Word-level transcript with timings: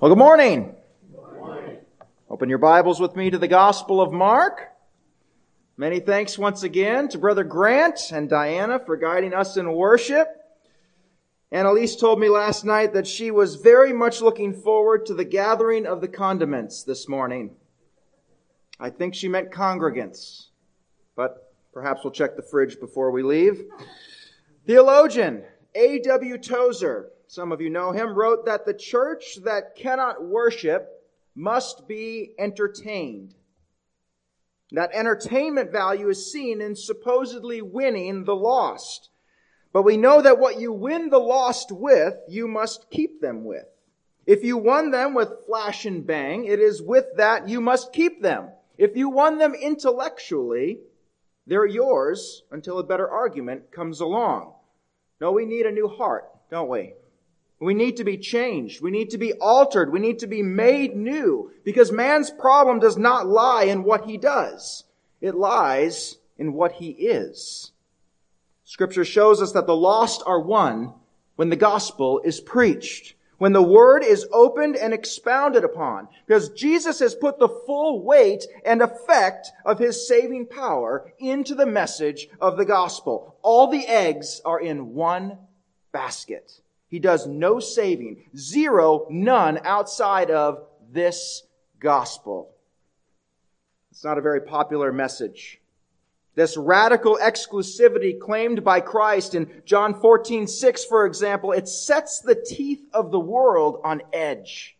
Well, 0.00 0.10
good 0.10 0.16
morning. 0.18 0.76
good 1.12 1.38
morning. 1.38 1.76
Open 2.30 2.48
your 2.48 2.56
Bibles 2.56 3.00
with 3.00 3.14
me 3.16 3.28
to 3.28 3.36
the 3.36 3.46
Gospel 3.46 4.00
of 4.00 4.10
Mark. 4.10 4.68
Many 5.76 6.00
thanks 6.00 6.38
once 6.38 6.62
again 6.62 7.08
to 7.08 7.18
Brother 7.18 7.44
Grant 7.44 8.10
and 8.10 8.26
Diana 8.26 8.78
for 8.78 8.96
guiding 8.96 9.34
us 9.34 9.58
in 9.58 9.70
worship. 9.70 10.26
Annalise 11.52 11.96
told 11.96 12.18
me 12.18 12.30
last 12.30 12.64
night 12.64 12.94
that 12.94 13.06
she 13.06 13.30
was 13.30 13.56
very 13.56 13.92
much 13.92 14.22
looking 14.22 14.54
forward 14.54 15.04
to 15.04 15.12
the 15.12 15.26
gathering 15.26 15.84
of 15.84 16.00
the 16.00 16.08
condiments 16.08 16.82
this 16.82 17.06
morning. 17.06 17.54
I 18.80 18.88
think 18.88 19.14
she 19.14 19.28
meant 19.28 19.50
congregants, 19.50 20.46
but 21.14 21.52
perhaps 21.74 22.00
we'll 22.02 22.14
check 22.14 22.36
the 22.36 22.48
fridge 22.50 22.80
before 22.80 23.10
we 23.10 23.22
leave. 23.22 23.64
Theologian 24.66 25.44
A.W. 25.74 26.38
Tozer 26.38 27.10
some 27.30 27.52
of 27.52 27.60
you 27.60 27.70
know 27.70 27.92
him, 27.92 28.12
wrote 28.12 28.46
that 28.46 28.66
the 28.66 28.74
church 28.74 29.38
that 29.44 29.76
cannot 29.76 30.20
worship 30.20 30.88
must 31.36 31.86
be 31.86 32.34
entertained. 32.36 33.36
That 34.72 34.90
entertainment 34.92 35.70
value 35.70 36.08
is 36.08 36.32
seen 36.32 36.60
in 36.60 36.74
supposedly 36.74 37.62
winning 37.62 38.24
the 38.24 38.34
lost. 38.34 39.10
But 39.72 39.84
we 39.84 39.96
know 39.96 40.20
that 40.20 40.40
what 40.40 40.58
you 40.58 40.72
win 40.72 41.10
the 41.10 41.20
lost 41.20 41.70
with, 41.70 42.14
you 42.28 42.48
must 42.48 42.90
keep 42.90 43.20
them 43.20 43.44
with. 43.44 43.66
If 44.26 44.42
you 44.42 44.56
won 44.56 44.90
them 44.90 45.14
with 45.14 45.46
flash 45.46 45.86
and 45.86 46.04
bang, 46.04 46.46
it 46.46 46.58
is 46.58 46.82
with 46.82 47.04
that 47.16 47.48
you 47.48 47.60
must 47.60 47.92
keep 47.92 48.22
them. 48.22 48.48
If 48.76 48.96
you 48.96 49.08
won 49.08 49.38
them 49.38 49.54
intellectually, 49.54 50.80
they're 51.46 51.64
yours 51.64 52.42
until 52.50 52.80
a 52.80 52.84
better 52.84 53.08
argument 53.08 53.70
comes 53.70 54.00
along. 54.00 54.54
No, 55.20 55.30
we 55.30 55.44
need 55.44 55.66
a 55.66 55.70
new 55.70 55.86
heart, 55.86 56.24
don't 56.50 56.68
we? 56.68 56.94
We 57.60 57.74
need 57.74 57.98
to 57.98 58.04
be 58.04 58.16
changed. 58.16 58.80
We 58.80 58.90
need 58.90 59.10
to 59.10 59.18
be 59.18 59.34
altered. 59.34 59.92
We 59.92 60.00
need 60.00 60.20
to 60.20 60.26
be 60.26 60.42
made 60.42 60.96
new 60.96 61.52
because 61.62 61.92
man's 61.92 62.30
problem 62.30 62.80
does 62.80 62.96
not 62.96 63.28
lie 63.28 63.64
in 63.64 63.84
what 63.84 64.06
he 64.06 64.16
does. 64.16 64.84
It 65.20 65.34
lies 65.34 66.16
in 66.38 66.54
what 66.54 66.72
he 66.72 66.88
is. 66.88 67.72
Scripture 68.64 69.04
shows 69.04 69.42
us 69.42 69.52
that 69.52 69.66
the 69.66 69.76
lost 69.76 70.22
are 70.24 70.40
won 70.40 70.94
when 71.36 71.50
the 71.50 71.56
gospel 71.56 72.22
is 72.24 72.40
preached, 72.40 73.14
when 73.36 73.52
the 73.52 73.62
word 73.62 74.04
is 74.04 74.26
opened 74.32 74.76
and 74.76 74.94
expounded 74.94 75.62
upon, 75.62 76.08
because 76.26 76.48
Jesus 76.50 77.00
has 77.00 77.14
put 77.14 77.38
the 77.38 77.48
full 77.48 78.02
weight 78.02 78.44
and 78.64 78.80
effect 78.80 79.50
of 79.66 79.78
his 79.78 80.08
saving 80.08 80.46
power 80.46 81.12
into 81.18 81.54
the 81.54 81.66
message 81.66 82.28
of 82.40 82.56
the 82.56 82.64
gospel. 82.64 83.36
All 83.42 83.66
the 83.66 83.86
eggs 83.86 84.40
are 84.46 84.60
in 84.60 84.94
one 84.94 85.36
basket. 85.92 86.60
He 86.90 86.98
does 86.98 87.26
no 87.26 87.60
saving. 87.60 88.24
Zero, 88.36 89.06
none 89.08 89.60
outside 89.64 90.30
of 90.30 90.66
this 90.90 91.44
gospel. 91.78 92.52
It's 93.92 94.04
not 94.04 94.18
a 94.18 94.22
very 94.22 94.40
popular 94.40 94.92
message. 94.92 95.60
This 96.34 96.56
radical 96.56 97.18
exclusivity 97.20 98.18
claimed 98.18 98.64
by 98.64 98.80
Christ 98.80 99.34
in 99.34 99.62
John 99.64 100.00
14, 100.00 100.46
6, 100.46 100.84
for 100.84 101.06
example, 101.06 101.52
it 101.52 101.68
sets 101.68 102.20
the 102.20 102.34
teeth 102.34 102.82
of 102.92 103.10
the 103.10 103.20
world 103.20 103.80
on 103.84 104.02
edge. 104.12 104.76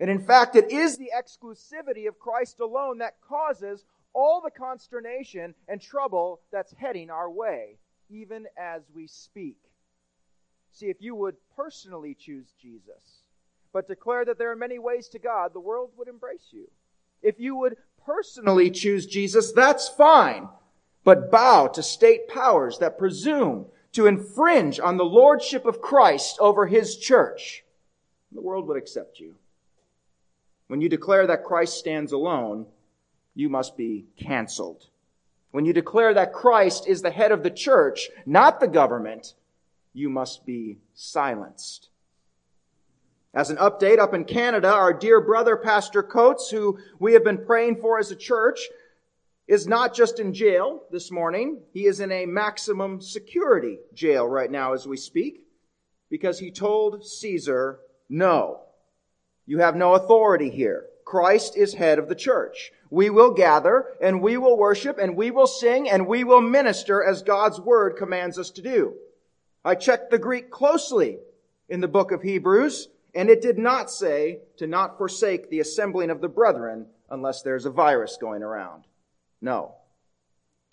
And 0.00 0.10
in 0.10 0.20
fact, 0.20 0.56
it 0.56 0.70
is 0.70 0.96
the 0.96 1.10
exclusivity 1.16 2.06
of 2.06 2.18
Christ 2.18 2.60
alone 2.60 2.98
that 2.98 3.16
causes 3.26 3.84
all 4.14 4.40
the 4.40 4.50
consternation 4.50 5.54
and 5.68 5.80
trouble 5.80 6.40
that's 6.52 6.72
heading 6.72 7.10
our 7.10 7.30
way, 7.30 7.78
even 8.08 8.46
as 8.56 8.82
we 8.94 9.06
speak. 9.06 9.56
See, 10.78 10.86
if 10.86 10.98
you 11.00 11.16
would 11.16 11.34
personally 11.56 12.14
choose 12.14 12.54
Jesus, 12.62 13.24
but 13.72 13.88
declare 13.88 14.24
that 14.24 14.38
there 14.38 14.52
are 14.52 14.56
many 14.56 14.78
ways 14.78 15.08
to 15.08 15.18
God, 15.18 15.52
the 15.52 15.58
world 15.58 15.90
would 15.96 16.06
embrace 16.06 16.50
you. 16.52 16.70
If 17.20 17.40
you 17.40 17.56
would 17.56 17.78
personally 18.06 18.70
choose 18.70 19.04
Jesus, 19.04 19.50
that's 19.50 19.88
fine. 19.88 20.48
But 21.02 21.32
bow 21.32 21.66
to 21.66 21.82
state 21.82 22.28
powers 22.28 22.78
that 22.78 22.96
presume 22.96 23.66
to 23.94 24.06
infringe 24.06 24.78
on 24.78 24.98
the 24.98 25.04
lordship 25.04 25.66
of 25.66 25.80
Christ 25.80 26.36
over 26.38 26.68
his 26.68 26.96
church, 26.96 27.64
the 28.30 28.40
world 28.40 28.68
would 28.68 28.76
accept 28.76 29.18
you. 29.18 29.34
When 30.68 30.80
you 30.80 30.88
declare 30.88 31.26
that 31.26 31.42
Christ 31.42 31.76
stands 31.76 32.12
alone, 32.12 32.66
you 33.34 33.48
must 33.48 33.76
be 33.76 34.04
canceled. 34.16 34.86
When 35.50 35.64
you 35.64 35.72
declare 35.72 36.14
that 36.14 36.32
Christ 36.32 36.86
is 36.86 37.02
the 37.02 37.10
head 37.10 37.32
of 37.32 37.42
the 37.42 37.50
church, 37.50 38.10
not 38.24 38.60
the 38.60 38.68
government, 38.68 39.34
you 39.98 40.08
must 40.08 40.46
be 40.46 40.78
silenced. 40.94 41.88
As 43.34 43.50
an 43.50 43.56
update, 43.56 43.98
up 43.98 44.14
in 44.14 44.24
Canada, 44.24 44.72
our 44.72 44.92
dear 44.92 45.20
brother, 45.20 45.56
Pastor 45.56 46.02
Coates, 46.02 46.50
who 46.50 46.78
we 46.98 47.12
have 47.12 47.24
been 47.24 47.44
praying 47.44 47.76
for 47.80 47.98
as 47.98 48.10
a 48.10 48.16
church, 48.16 48.60
is 49.46 49.66
not 49.66 49.94
just 49.94 50.20
in 50.20 50.32
jail 50.32 50.82
this 50.90 51.10
morning. 51.10 51.60
He 51.72 51.86
is 51.86 52.00
in 52.00 52.12
a 52.12 52.26
maximum 52.26 53.00
security 53.00 53.78
jail 53.92 54.26
right 54.26 54.50
now 54.50 54.72
as 54.72 54.86
we 54.86 54.96
speak 54.96 55.42
because 56.10 56.38
he 56.38 56.50
told 56.50 57.04
Caesar, 57.04 57.80
no, 58.08 58.60
you 59.46 59.58
have 59.58 59.76
no 59.76 59.94
authority 59.94 60.50
here. 60.50 60.86
Christ 61.04 61.56
is 61.56 61.74
head 61.74 61.98
of 61.98 62.08
the 62.08 62.14
church. 62.14 62.70
We 62.90 63.10
will 63.10 63.32
gather 63.32 63.86
and 64.00 64.22
we 64.22 64.36
will 64.36 64.58
worship 64.58 64.98
and 64.98 65.16
we 65.16 65.30
will 65.30 65.46
sing 65.46 65.88
and 65.88 66.06
we 66.06 66.24
will 66.24 66.42
minister 66.42 67.02
as 67.02 67.22
God's 67.22 67.60
word 67.60 67.96
commands 67.96 68.38
us 68.38 68.50
to 68.50 68.62
do. 68.62 68.94
I 69.68 69.74
checked 69.74 70.10
the 70.10 70.18
Greek 70.18 70.50
closely 70.50 71.18
in 71.68 71.82
the 71.82 71.88
book 71.88 72.10
of 72.10 72.22
Hebrews, 72.22 72.88
and 73.14 73.28
it 73.28 73.42
did 73.42 73.58
not 73.58 73.90
say 73.90 74.38
to 74.56 74.66
not 74.66 74.96
forsake 74.96 75.50
the 75.50 75.60
assembling 75.60 76.08
of 76.08 76.22
the 76.22 76.28
brethren 76.28 76.86
unless 77.10 77.42
there's 77.42 77.66
a 77.66 77.70
virus 77.70 78.16
going 78.18 78.42
around. 78.42 78.84
No. 79.42 79.74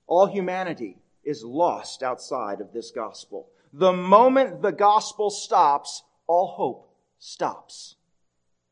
All 0.07 0.27
humanity 0.27 0.95
is 1.25 1.43
lost 1.43 2.03
outside 2.03 2.61
of 2.61 2.71
this 2.71 2.91
gospel. 2.91 3.49
The 3.73 3.91
moment 3.91 4.61
the 4.61 4.71
gospel 4.71 5.29
stops, 5.29 6.03
all 6.25 6.47
hope 6.47 6.89
stops. 7.19 7.97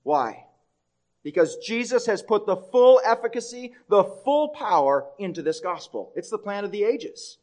Why? 0.03 0.45
Because 1.21 1.57
Jesus 1.57 2.05
has 2.05 2.23
put 2.23 2.45
the 2.45 2.55
full 2.55 3.01
efficacy, 3.03 3.73
the 3.89 4.05
full 4.23 4.53
power 4.55 5.05
into 5.19 5.41
this 5.41 5.59
gospel. 5.59 6.13
It's 6.15 6.29
the 6.29 6.37
plan 6.37 6.63
of 6.63 6.71
the 6.71 6.85
ages 6.85 7.39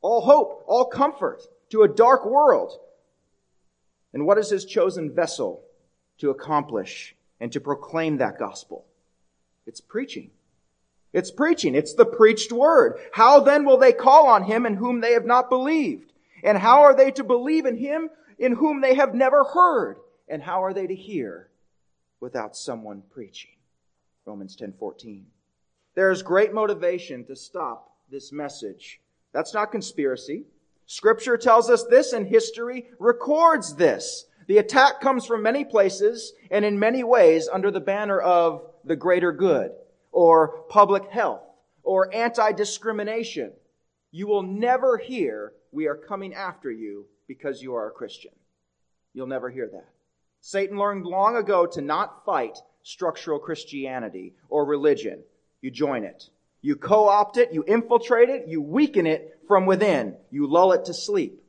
all 0.00 0.20
hope, 0.20 0.64
all 0.66 0.84
comfort 0.84 1.42
to 1.70 1.82
a 1.82 1.88
dark 1.88 2.24
world. 2.24 2.78
And 4.12 4.26
what 4.26 4.38
is 4.38 4.50
his 4.50 4.64
chosen 4.64 5.14
vessel 5.14 5.62
to 6.18 6.30
accomplish 6.30 7.14
and 7.40 7.52
to 7.52 7.60
proclaim 7.60 8.18
that 8.18 8.38
gospel? 8.38 8.84
It's 9.66 9.80
preaching. 9.80 10.30
It's 11.12 11.30
preaching. 11.30 11.74
It's 11.74 11.94
the 11.94 12.04
preached 12.04 12.52
word. 12.52 12.98
How 13.12 13.40
then 13.40 13.64
will 13.64 13.78
they 13.78 13.92
call 13.92 14.26
on 14.26 14.44
him 14.44 14.66
in 14.66 14.74
whom 14.74 15.00
they 15.00 15.12
have 15.12 15.26
not 15.26 15.48
believed? 15.48 16.12
And 16.42 16.58
how 16.58 16.82
are 16.82 16.94
they 16.94 17.10
to 17.12 17.24
believe 17.24 17.66
in 17.66 17.76
him 17.76 18.10
in 18.38 18.52
whom 18.52 18.80
they 18.80 18.94
have 18.94 19.14
never 19.14 19.44
heard? 19.44 19.98
And 20.28 20.42
how 20.42 20.62
are 20.62 20.74
they 20.74 20.86
to 20.86 20.94
hear 20.94 21.48
without 22.20 22.56
someone 22.56 23.02
preaching? 23.10 23.52
Romans 24.24 24.56
10:14. 24.56 25.24
There 25.94 26.10
is 26.10 26.22
great 26.22 26.52
motivation 26.52 27.24
to 27.24 27.34
stop 27.34 27.96
this 28.10 28.30
message 28.30 29.00
that's 29.32 29.54
not 29.54 29.72
conspiracy. 29.72 30.44
Scripture 30.86 31.36
tells 31.36 31.68
us 31.68 31.84
this 31.84 32.12
and 32.12 32.26
history 32.26 32.88
records 32.98 33.74
this. 33.74 34.26
The 34.46 34.58
attack 34.58 35.00
comes 35.00 35.26
from 35.26 35.42
many 35.42 35.64
places 35.64 36.32
and 36.50 36.64
in 36.64 36.78
many 36.78 37.04
ways 37.04 37.48
under 37.52 37.70
the 37.70 37.80
banner 37.80 38.18
of 38.18 38.62
the 38.84 38.96
greater 38.96 39.32
good 39.32 39.72
or 40.12 40.64
public 40.70 41.10
health 41.10 41.42
or 41.82 42.14
anti-discrimination. 42.14 43.52
You 44.10 44.26
will 44.26 44.42
never 44.42 44.96
hear, 44.96 45.52
we 45.70 45.86
are 45.86 45.96
coming 45.96 46.32
after 46.32 46.70
you 46.70 47.04
because 47.26 47.62
you 47.62 47.74
are 47.74 47.88
a 47.88 47.92
Christian. 47.92 48.32
You'll 49.12 49.26
never 49.26 49.50
hear 49.50 49.68
that. 49.70 49.88
Satan 50.40 50.78
learned 50.78 51.04
long 51.04 51.36
ago 51.36 51.66
to 51.66 51.82
not 51.82 52.24
fight 52.24 52.56
structural 52.82 53.38
Christianity 53.38 54.34
or 54.48 54.64
religion. 54.64 55.22
You 55.60 55.70
join 55.70 56.04
it. 56.04 56.30
You 56.60 56.76
co-opt 56.76 57.36
it, 57.36 57.52
you 57.52 57.64
infiltrate 57.66 58.28
it, 58.28 58.48
you 58.48 58.60
weaken 58.60 59.06
it 59.06 59.38
from 59.46 59.66
within. 59.66 60.16
You 60.30 60.46
lull 60.46 60.72
it 60.72 60.86
to 60.86 60.94
sleep. 60.94 61.42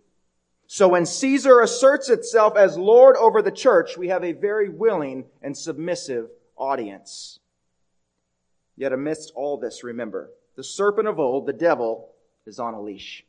So 0.68 0.88
when 0.88 1.06
Caesar 1.08 1.62
asserts 1.62 2.10
itself 2.10 2.56
as 2.56 2.78
Lord 2.78 3.16
over 3.18 3.42
the 3.42 3.52
church, 3.52 3.98
we 3.98 4.10
have 4.10 4.24
a 4.24 4.34
very 4.34 4.70
willing 4.70 5.26
and 5.42 5.58
submissive 5.58 6.30
audience. 6.56 7.40
Yet 8.78 8.94
amidst 8.94 9.34
all 9.36 9.58
this, 9.58 9.84
remember, 9.84 10.30
the 10.56 10.64
serpent 10.64 11.08
of 11.08 11.20
old, 11.20 11.48
the 11.48 11.54
devil, 11.54 12.10
is 12.46 12.60
on 12.60 12.76
a 12.76 12.82
leash. 12.82 13.26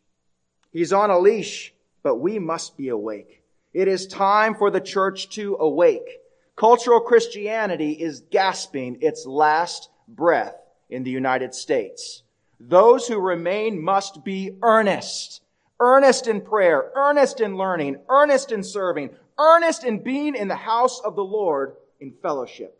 He's 0.70 0.92
on 0.92 1.10
a 1.10 1.18
leash, 1.18 1.72
but 2.02 2.16
we 2.16 2.38
must 2.38 2.76
be 2.76 2.88
awake. 2.88 3.42
It 3.72 3.88
is 3.88 4.06
time 4.06 4.54
for 4.54 4.70
the 4.70 4.80
church 4.80 5.30
to 5.30 5.56
awake. 5.56 6.18
Cultural 6.56 7.00
Christianity 7.00 7.92
is 7.92 8.20
gasping 8.30 8.98
its 9.00 9.24
last 9.24 9.88
breath 10.06 10.54
in 10.90 11.02
the 11.04 11.10
United 11.10 11.54
States. 11.54 12.22
Those 12.58 13.06
who 13.06 13.18
remain 13.18 13.82
must 13.82 14.24
be 14.24 14.56
earnest. 14.62 15.42
Earnest 15.78 16.26
in 16.26 16.42
prayer, 16.42 16.90
earnest 16.94 17.40
in 17.40 17.56
learning, 17.56 17.96
earnest 18.10 18.52
in 18.52 18.62
serving, 18.62 19.10
earnest 19.38 19.84
in 19.84 20.02
being 20.02 20.34
in 20.34 20.48
the 20.48 20.54
house 20.54 21.00
of 21.00 21.16
the 21.16 21.24
Lord 21.24 21.76
in 22.00 22.12
fellowship. 22.20 22.76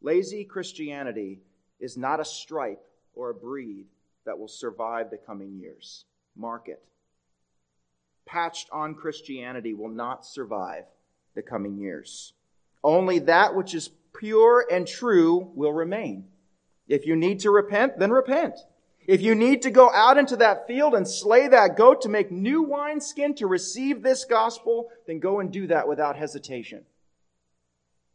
Lazy 0.00 0.44
Christianity 0.44 1.40
is 1.78 1.98
not 1.98 2.20
a 2.20 2.24
stripe 2.24 2.82
or 3.14 3.30
a 3.30 3.34
breed 3.34 3.84
that 4.24 4.38
will 4.38 4.48
survive 4.48 5.10
the 5.10 5.18
coming 5.18 5.58
years. 5.58 6.06
Mark 6.34 6.68
it. 6.68 6.82
Patched 8.24 8.68
on 8.72 8.94
Christianity 8.94 9.74
will 9.74 9.90
not 9.90 10.24
survive 10.24 10.84
the 11.34 11.42
coming 11.42 11.76
years. 11.76 12.32
Only 12.82 13.18
that 13.20 13.54
which 13.54 13.74
is 13.74 13.90
pure 14.16 14.66
and 14.70 14.86
true 14.86 15.50
will 15.54 15.72
remain. 15.72 16.24
If 16.88 17.06
you 17.06 17.16
need 17.16 17.40
to 17.40 17.50
repent, 17.50 17.98
then 17.98 18.10
repent. 18.10 18.58
If 19.06 19.20
you 19.20 19.34
need 19.34 19.62
to 19.62 19.70
go 19.70 19.90
out 19.92 20.18
into 20.18 20.36
that 20.36 20.66
field 20.66 20.94
and 20.94 21.08
slay 21.08 21.46
that 21.48 21.76
goat 21.76 22.02
to 22.02 22.08
make 22.08 22.32
new 22.32 22.62
wineskin 22.62 23.34
to 23.36 23.46
receive 23.46 24.02
this 24.02 24.24
gospel, 24.24 24.88
then 25.06 25.20
go 25.20 25.38
and 25.38 25.52
do 25.52 25.68
that 25.68 25.86
without 25.86 26.16
hesitation. 26.16 26.84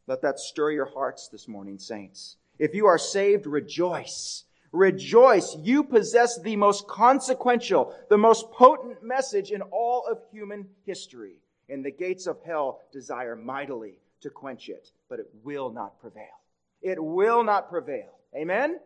Let 0.08 0.22
that 0.24 0.40
stir 0.40 0.72
your 0.72 0.88
hearts 0.88 1.30
this 1.30 1.48
morning, 1.48 1.80
saints. 1.80 2.36
If 2.60 2.76
you 2.76 2.88
are 2.88 2.98
saved, 2.98 3.46
rejoice. 3.46 4.44
Rejoice. 4.74 5.56
You 5.58 5.84
possess 5.84 6.40
the 6.40 6.56
most 6.58 6.88
consequential, 6.88 7.96
the 8.10 8.18
most 8.18 8.52
potent 8.52 9.02
message 9.02 9.52
in 9.52 9.62
all 9.62 10.06
of 10.10 10.20
human 10.32 10.68
history. 10.86 11.36
And 11.70 11.86
the 11.86 11.92
gates 11.92 12.28
of 12.28 12.38
hell 12.46 12.82
desire 12.92 13.36
mightily 13.36 14.00
to 14.22 14.30
quench 14.30 14.68
it, 14.68 14.92
but 15.08 15.20
it 15.20 15.30
will 15.44 15.72
not 15.72 16.00
prevail. 16.02 16.42
It 16.82 17.02
will 17.02 17.44
not 17.44 17.70
prevail. 17.70 18.18
Amen? 18.36 18.80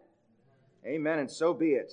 Amen, 0.86 1.20
and 1.20 1.30
so 1.30 1.54
be 1.54 1.72
it. 1.72 1.92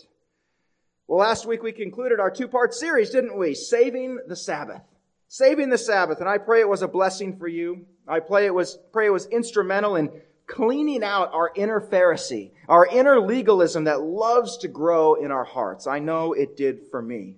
Well, 1.07 1.19
last 1.19 1.47
week 1.47 1.63
we 1.63 1.73
concluded 1.73 2.21
our 2.21 2.31
two 2.31 2.49
part 2.49 2.75
series, 2.75 3.11
didn't 3.11 3.37
we? 3.37 3.55
Saving 3.55 4.19
the 4.27 4.37
Sabbath. 4.37 4.83
Saving 5.29 5.71
the 5.71 5.79
Sabbath, 5.79 6.21
and 6.21 6.29
I 6.29 6.39
pray 6.39 6.61
it 6.61 6.69
was 6.69 6.83
a 6.83 6.89
blessing 6.89 7.37
for 7.39 7.49
you. 7.49 7.87
I 8.07 8.21
pray 8.21 8.47
it 8.47 8.55
was, 8.55 8.79
pray 8.93 9.07
it 9.07 9.13
was 9.13 9.27
instrumental 9.27 9.97
in 9.97 10.11
cleaning 10.47 11.03
out 11.03 11.33
our 11.33 11.51
inner 11.55 11.81
Pharisee, 11.81 12.53
our 12.69 12.87
inner 12.87 13.21
legalism 13.21 13.85
that 13.85 14.03
loves 14.03 14.59
to 14.59 14.69
grow 14.69 15.15
in 15.15 15.31
our 15.31 15.45
hearts. 15.45 15.87
I 15.87 15.99
know 15.99 16.33
it 16.33 16.57
did 16.57 16.81
for 16.91 17.01
me. 17.01 17.37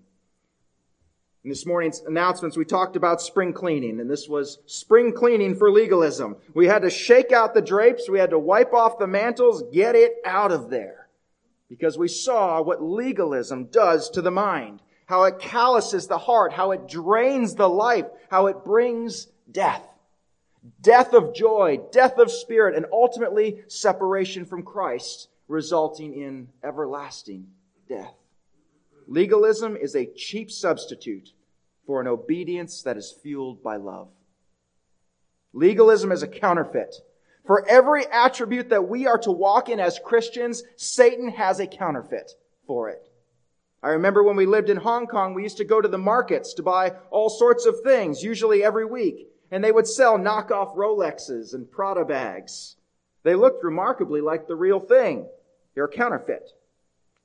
In 1.45 1.51
this 1.51 1.67
morning's 1.67 2.01
announcements, 2.01 2.57
we 2.57 2.65
talked 2.65 2.97
about 2.97 3.21
spring 3.21 3.53
cleaning, 3.53 4.01
and 4.01 4.11
this 4.11 4.27
was 4.27 4.61
spring 4.65 5.13
cleaning 5.13 5.55
for 5.55 5.71
legalism. 5.71 6.37
We 6.55 6.67
had 6.67 6.81
to 6.83 6.91
shake 6.91 7.33
out 7.33 7.53
the 7.53 7.61
drapes, 7.61 8.09
we 8.09 8.19
had 8.19 8.31
to 8.31 8.39
wipe 8.39 8.73
off 8.73 8.99
the 8.99 9.07
mantles, 9.07 9.63
get 9.71 9.95
it 9.95 10.15
out 10.25 10.53
of 10.53 10.71
there. 10.71 11.11
Because 11.69 11.99
we 11.99 12.09
saw 12.09 12.63
what 12.63 12.83
legalism 12.83 13.67
does 13.67 14.09
to 14.11 14.23
the 14.23 14.31
mind, 14.31 14.81
how 15.05 15.25
it 15.25 15.39
calluses 15.39 16.07
the 16.07 16.17
heart, 16.17 16.55
how 16.55 16.71
it 16.71 16.89
drains 16.89 17.55
the 17.55 17.69
life, 17.69 18.07
how 18.31 18.47
it 18.47 18.65
brings 18.65 19.27
death. 19.51 19.87
Death 20.81 21.13
of 21.13 21.35
joy, 21.35 21.79
death 21.93 22.17
of 22.17 22.31
spirit, 22.31 22.75
and 22.75 22.87
ultimately 22.91 23.65
separation 23.69 24.47
from 24.47 24.63
Christ, 24.63 25.29
resulting 25.47 26.15
in 26.15 26.49
everlasting 26.63 27.49
death. 27.87 28.15
Legalism 29.07 29.77
is 29.77 29.95
a 29.95 30.13
cheap 30.15 30.51
substitute 30.51 31.31
for 31.87 32.01
an 32.01 32.07
obedience 32.07 32.83
that 32.83 32.97
is 32.97 33.15
fueled 33.23 33.63
by 33.63 33.77
love. 33.77 34.09
Legalism 35.53 36.11
is 36.11 36.23
a 36.23 36.29
counterfeit. 36.29 36.97
For 37.47 37.69
every 37.69 38.07
attribute 38.07 38.71
that 38.71 38.89
we 38.89 39.07
are 39.07 39.19
to 39.19 39.31
walk 39.31 39.69
in 39.69 39.79
as 39.79 39.99
Christians, 39.99 40.63
Satan 40.77 41.29
has 41.29 41.61
a 41.61 41.67
counterfeit 41.67 42.33
for 42.67 42.89
it. 42.89 43.09
I 43.83 43.91
remember 43.91 44.23
when 44.23 44.37
we 44.37 44.47
lived 44.47 44.71
in 44.71 44.79
Hong 44.79 45.07
Kong, 45.07 45.35
we 45.35 45.43
used 45.43 45.59
to 45.59 45.65
go 45.65 45.81
to 45.81 45.89
the 45.89 45.99
markets 45.99 46.55
to 46.55 46.63
buy 46.63 46.95
all 47.11 47.29
sorts 47.29 47.67
of 47.67 47.83
things, 47.83 48.23
usually 48.23 48.65
every 48.65 48.87
week, 48.87 49.29
and 49.51 49.63
they 49.63 49.73
would 49.73 49.87
sell 49.87 50.19
knockoff 50.19 50.75
Rolexes 50.75 51.53
and 51.53 51.71
Prada 51.71 52.07
bags. 52.07 52.77
They 53.25 53.35
looked 53.35 53.63
remarkably 53.63 54.23
like 54.23 54.49
the 54.49 54.57
real 54.57 54.81
thing. 54.81 55.29
They're 55.75 55.87
counterfeit. 55.87 56.51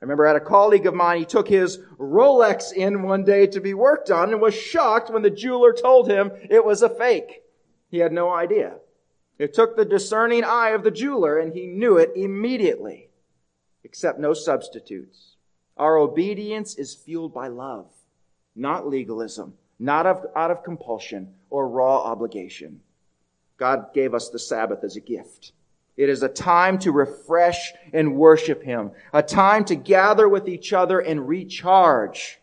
I 0.01 0.05
remember 0.05 0.25
I 0.25 0.33
had 0.33 0.41
a 0.41 0.45
colleague 0.45 0.85
of 0.85 0.93
mine, 0.93 1.19
he 1.19 1.25
took 1.25 1.49
his 1.49 1.77
Rolex 1.97 2.71
in 2.71 3.03
one 3.03 3.25
day 3.25 3.47
to 3.47 3.59
be 3.59 3.73
worked 3.73 4.09
on 4.09 4.31
and 4.31 4.41
was 4.41 4.53
shocked 4.53 5.09
when 5.09 5.23
the 5.23 5.29
jeweler 5.29 5.73
told 5.73 6.09
him 6.09 6.31
it 6.49 6.63
was 6.63 6.81
a 6.81 6.89
fake. 6.89 7.43
He 7.89 7.97
had 7.97 8.13
no 8.13 8.33
idea. 8.33 8.77
It 9.37 9.53
took 9.53 9.75
the 9.75 9.85
discerning 9.85 10.45
eye 10.45 10.69
of 10.69 10.83
the 10.83 10.91
jeweler 10.91 11.37
and 11.37 11.53
he 11.53 11.67
knew 11.67 11.97
it 11.97 12.11
immediately. 12.15 13.09
Except 13.83 14.19
no 14.19 14.33
substitutes. 14.33 15.35
Our 15.75 15.97
obedience 15.97 16.75
is 16.75 16.93
fueled 16.93 17.33
by 17.33 17.47
love, 17.47 17.89
not 18.55 18.87
legalism, 18.87 19.53
not 19.79 20.05
of, 20.05 20.25
out 20.35 20.51
of 20.51 20.63
compulsion 20.63 21.33
or 21.49 21.67
raw 21.67 22.03
obligation. 22.03 22.81
God 23.57 23.93
gave 23.93 24.13
us 24.13 24.29
the 24.29 24.39
Sabbath 24.39 24.83
as 24.83 24.95
a 24.95 25.01
gift. 25.01 25.53
It 25.99 26.07
is 26.07 26.23
a 26.23 26.29
time 26.29 26.79
to 26.79 26.93
refresh 26.93 27.73
and 27.91 28.15
worship 28.15 28.63
Him, 28.63 28.91
a 29.11 29.21
time 29.21 29.65
to 29.65 29.75
gather 29.75 30.29
with 30.29 30.47
each 30.47 30.71
other 30.71 31.01
and 31.01 31.27
recharge. 31.27 32.39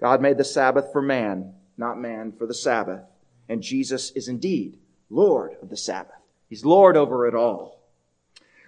God 0.00 0.20
made 0.20 0.38
the 0.38 0.44
Sabbath 0.44 0.90
for 0.90 1.00
man, 1.00 1.54
not 1.76 2.00
man 2.00 2.32
for 2.32 2.48
the 2.48 2.52
Sabbath. 2.52 3.02
And 3.48 3.62
Jesus 3.62 4.10
is 4.16 4.26
indeed 4.26 4.80
Lord 5.08 5.56
of 5.62 5.70
the 5.70 5.76
Sabbath. 5.76 6.16
He's 6.48 6.64
Lord 6.64 6.96
over 6.96 7.28
it 7.28 7.34
all. 7.36 7.80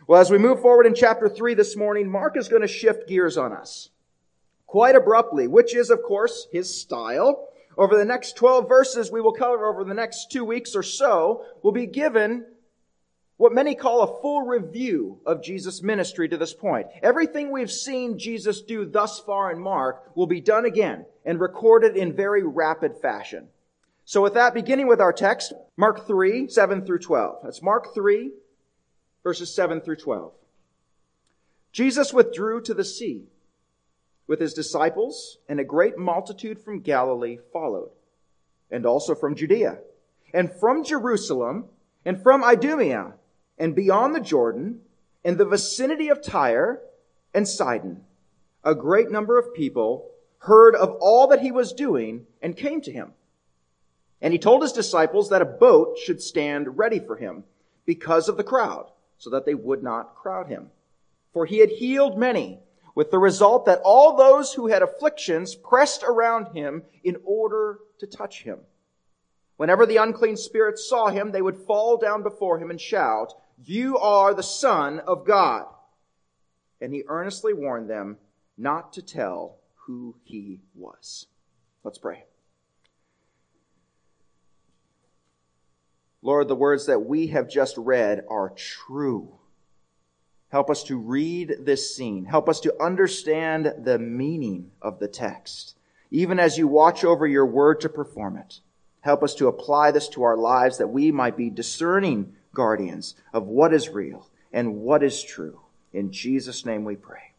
Well, 0.06 0.20
as 0.20 0.30
we 0.30 0.38
move 0.38 0.62
forward 0.62 0.86
in 0.86 0.94
chapter 0.94 1.28
3 1.28 1.54
this 1.54 1.76
morning, 1.76 2.08
Mark 2.08 2.36
is 2.36 2.46
going 2.46 2.62
to 2.62 2.68
shift 2.68 3.08
gears 3.08 3.36
on 3.36 3.52
us 3.52 3.88
quite 4.68 4.94
abruptly, 4.94 5.48
which 5.48 5.74
is, 5.74 5.90
of 5.90 6.04
course, 6.04 6.46
his 6.52 6.80
style. 6.80 7.48
Over 7.76 7.96
the 7.96 8.04
next 8.04 8.36
12 8.36 8.68
verses 8.68 9.10
we 9.10 9.20
will 9.20 9.32
cover 9.32 9.66
over 9.66 9.82
the 9.82 9.94
next 9.94 10.30
two 10.30 10.44
weeks 10.44 10.76
or 10.76 10.84
so, 10.84 11.44
will 11.64 11.72
be 11.72 11.86
given 11.86 12.46
what 13.36 13.52
many 13.52 13.74
call 13.74 14.02
a 14.02 14.20
full 14.20 14.42
review 14.42 15.20
of 15.26 15.42
Jesus' 15.42 15.82
ministry 15.82 16.28
to 16.28 16.38
this 16.38 16.54
point. 16.54 16.86
Everything 17.02 17.50
we've 17.50 17.70
seen 17.70 18.18
Jesus 18.18 18.62
do 18.62 18.86
thus 18.86 19.20
far 19.20 19.52
in 19.52 19.58
Mark 19.58 20.10
will 20.14 20.26
be 20.26 20.40
done 20.40 20.64
again 20.64 21.04
and 21.24 21.38
recorded 21.38 21.96
in 21.96 22.16
very 22.16 22.42
rapid 22.42 22.96
fashion. 23.02 23.48
So 24.06 24.22
with 24.22 24.34
that, 24.34 24.54
beginning 24.54 24.86
with 24.86 25.00
our 25.00 25.12
text, 25.12 25.52
Mark 25.76 26.06
3, 26.06 26.48
7 26.48 26.86
through 26.86 27.00
12. 27.00 27.38
That's 27.42 27.62
Mark 27.62 27.92
3, 27.94 28.30
verses 29.22 29.54
7 29.54 29.80
through 29.80 29.96
12. 29.96 30.32
Jesus 31.72 32.14
withdrew 32.14 32.62
to 32.62 32.72
the 32.72 32.84
sea 32.84 33.24
with 34.26 34.40
his 34.40 34.54
disciples, 34.54 35.38
and 35.48 35.60
a 35.60 35.64
great 35.64 35.98
multitude 35.98 36.58
from 36.58 36.80
Galilee 36.80 37.38
followed, 37.52 37.90
and 38.70 38.86
also 38.86 39.14
from 39.14 39.34
Judea, 39.34 39.78
and 40.32 40.50
from 40.50 40.84
Jerusalem, 40.84 41.66
and 42.04 42.22
from 42.22 42.42
Idumea, 42.42 43.14
and 43.58 43.74
beyond 43.74 44.14
the 44.14 44.20
Jordan, 44.20 44.80
in 45.24 45.36
the 45.36 45.44
vicinity 45.44 46.08
of 46.08 46.22
Tyre 46.22 46.80
and 47.34 47.48
Sidon, 47.48 48.04
a 48.62 48.74
great 48.74 49.10
number 49.10 49.38
of 49.38 49.54
people 49.54 50.10
heard 50.38 50.74
of 50.74 50.96
all 51.00 51.26
that 51.28 51.40
he 51.40 51.50
was 51.50 51.72
doing 51.72 52.26
and 52.40 52.56
came 52.56 52.80
to 52.82 52.92
him. 52.92 53.12
And 54.20 54.32
he 54.32 54.38
told 54.38 54.62
his 54.62 54.72
disciples 54.72 55.30
that 55.30 55.42
a 55.42 55.46
boat 55.46 55.98
should 55.98 56.22
stand 56.22 56.78
ready 56.78 56.98
for 56.98 57.16
him 57.16 57.44
because 57.84 58.28
of 58.28 58.36
the 58.36 58.44
crowd, 58.44 58.90
so 59.18 59.30
that 59.30 59.46
they 59.46 59.54
would 59.54 59.82
not 59.82 60.14
crowd 60.14 60.48
him. 60.48 60.70
For 61.32 61.46
he 61.46 61.58
had 61.58 61.70
healed 61.70 62.18
many, 62.18 62.60
with 62.94 63.10
the 63.10 63.18
result 63.18 63.66
that 63.66 63.80
all 63.84 64.16
those 64.16 64.54
who 64.54 64.68
had 64.68 64.82
afflictions 64.82 65.54
pressed 65.54 66.02
around 66.02 66.56
him 66.56 66.82
in 67.04 67.16
order 67.24 67.78
to 67.98 68.06
touch 68.06 68.42
him. 68.42 68.58
Whenever 69.56 69.86
the 69.86 69.96
unclean 69.96 70.36
spirits 70.36 70.88
saw 70.88 71.08
him, 71.08 71.30
they 71.30 71.42
would 71.42 71.56
fall 71.56 71.96
down 71.96 72.22
before 72.22 72.58
him 72.58 72.70
and 72.70 72.80
shout, 72.80 73.34
you 73.64 73.98
are 73.98 74.34
the 74.34 74.42
Son 74.42 75.00
of 75.00 75.26
God. 75.26 75.66
And 76.80 76.92
he 76.92 77.04
earnestly 77.08 77.52
warned 77.52 77.88
them 77.88 78.18
not 78.58 78.92
to 78.94 79.02
tell 79.02 79.56
who 79.86 80.16
he 80.24 80.60
was. 80.74 81.26
Let's 81.84 81.98
pray. 81.98 82.24
Lord, 86.22 86.48
the 86.48 86.56
words 86.56 86.86
that 86.86 87.06
we 87.06 87.28
have 87.28 87.48
just 87.48 87.76
read 87.76 88.24
are 88.28 88.52
true. 88.56 89.38
Help 90.48 90.70
us 90.70 90.82
to 90.84 90.96
read 90.96 91.56
this 91.60 91.94
scene. 91.94 92.24
Help 92.24 92.48
us 92.48 92.60
to 92.60 92.82
understand 92.82 93.72
the 93.84 93.98
meaning 93.98 94.70
of 94.82 94.98
the 94.98 95.08
text, 95.08 95.76
even 96.10 96.38
as 96.38 96.58
you 96.58 96.66
watch 96.66 97.04
over 97.04 97.26
your 97.26 97.46
word 97.46 97.80
to 97.80 97.88
perform 97.88 98.36
it. 98.36 98.60
Help 99.00 99.22
us 99.22 99.34
to 99.36 99.46
apply 99.46 99.92
this 99.92 100.08
to 100.08 100.24
our 100.24 100.36
lives 100.36 100.78
that 100.78 100.88
we 100.88 101.12
might 101.12 101.36
be 101.36 101.48
discerning 101.48 102.34
guardians 102.56 103.14
of 103.32 103.46
what 103.46 103.72
is 103.72 103.90
real 103.90 104.28
and 104.52 104.74
what 104.76 105.04
is 105.04 105.22
true. 105.22 105.60
In 105.92 106.10
Jesus' 106.10 106.66
name 106.66 106.84
we 106.84 106.96
pray. 106.96 107.32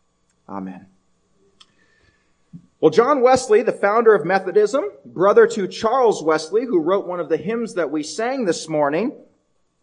Amen. 0.47 0.85
Well, 2.79 2.91
John 2.91 3.21
Wesley, 3.21 3.63
the 3.63 3.71
founder 3.71 4.13
of 4.13 4.23
Methodism, 4.23 4.83
brother 5.03 5.47
to 5.47 5.67
Charles 5.67 6.23
Wesley, 6.23 6.65
who 6.65 6.79
wrote 6.79 7.07
one 7.07 7.19
of 7.19 7.27
the 7.27 7.37
hymns 7.37 7.73
that 7.73 7.89
we 7.89 8.03
sang 8.03 8.45
this 8.45 8.69
morning, 8.69 9.13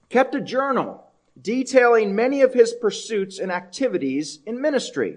kept 0.08 0.34
a 0.36 0.40
journal 0.40 1.04
detailing 1.40 2.14
many 2.14 2.40
of 2.42 2.54
his 2.54 2.72
pursuits 2.72 3.40
and 3.40 3.50
activities 3.50 4.38
in 4.46 4.60
ministry. 4.60 5.16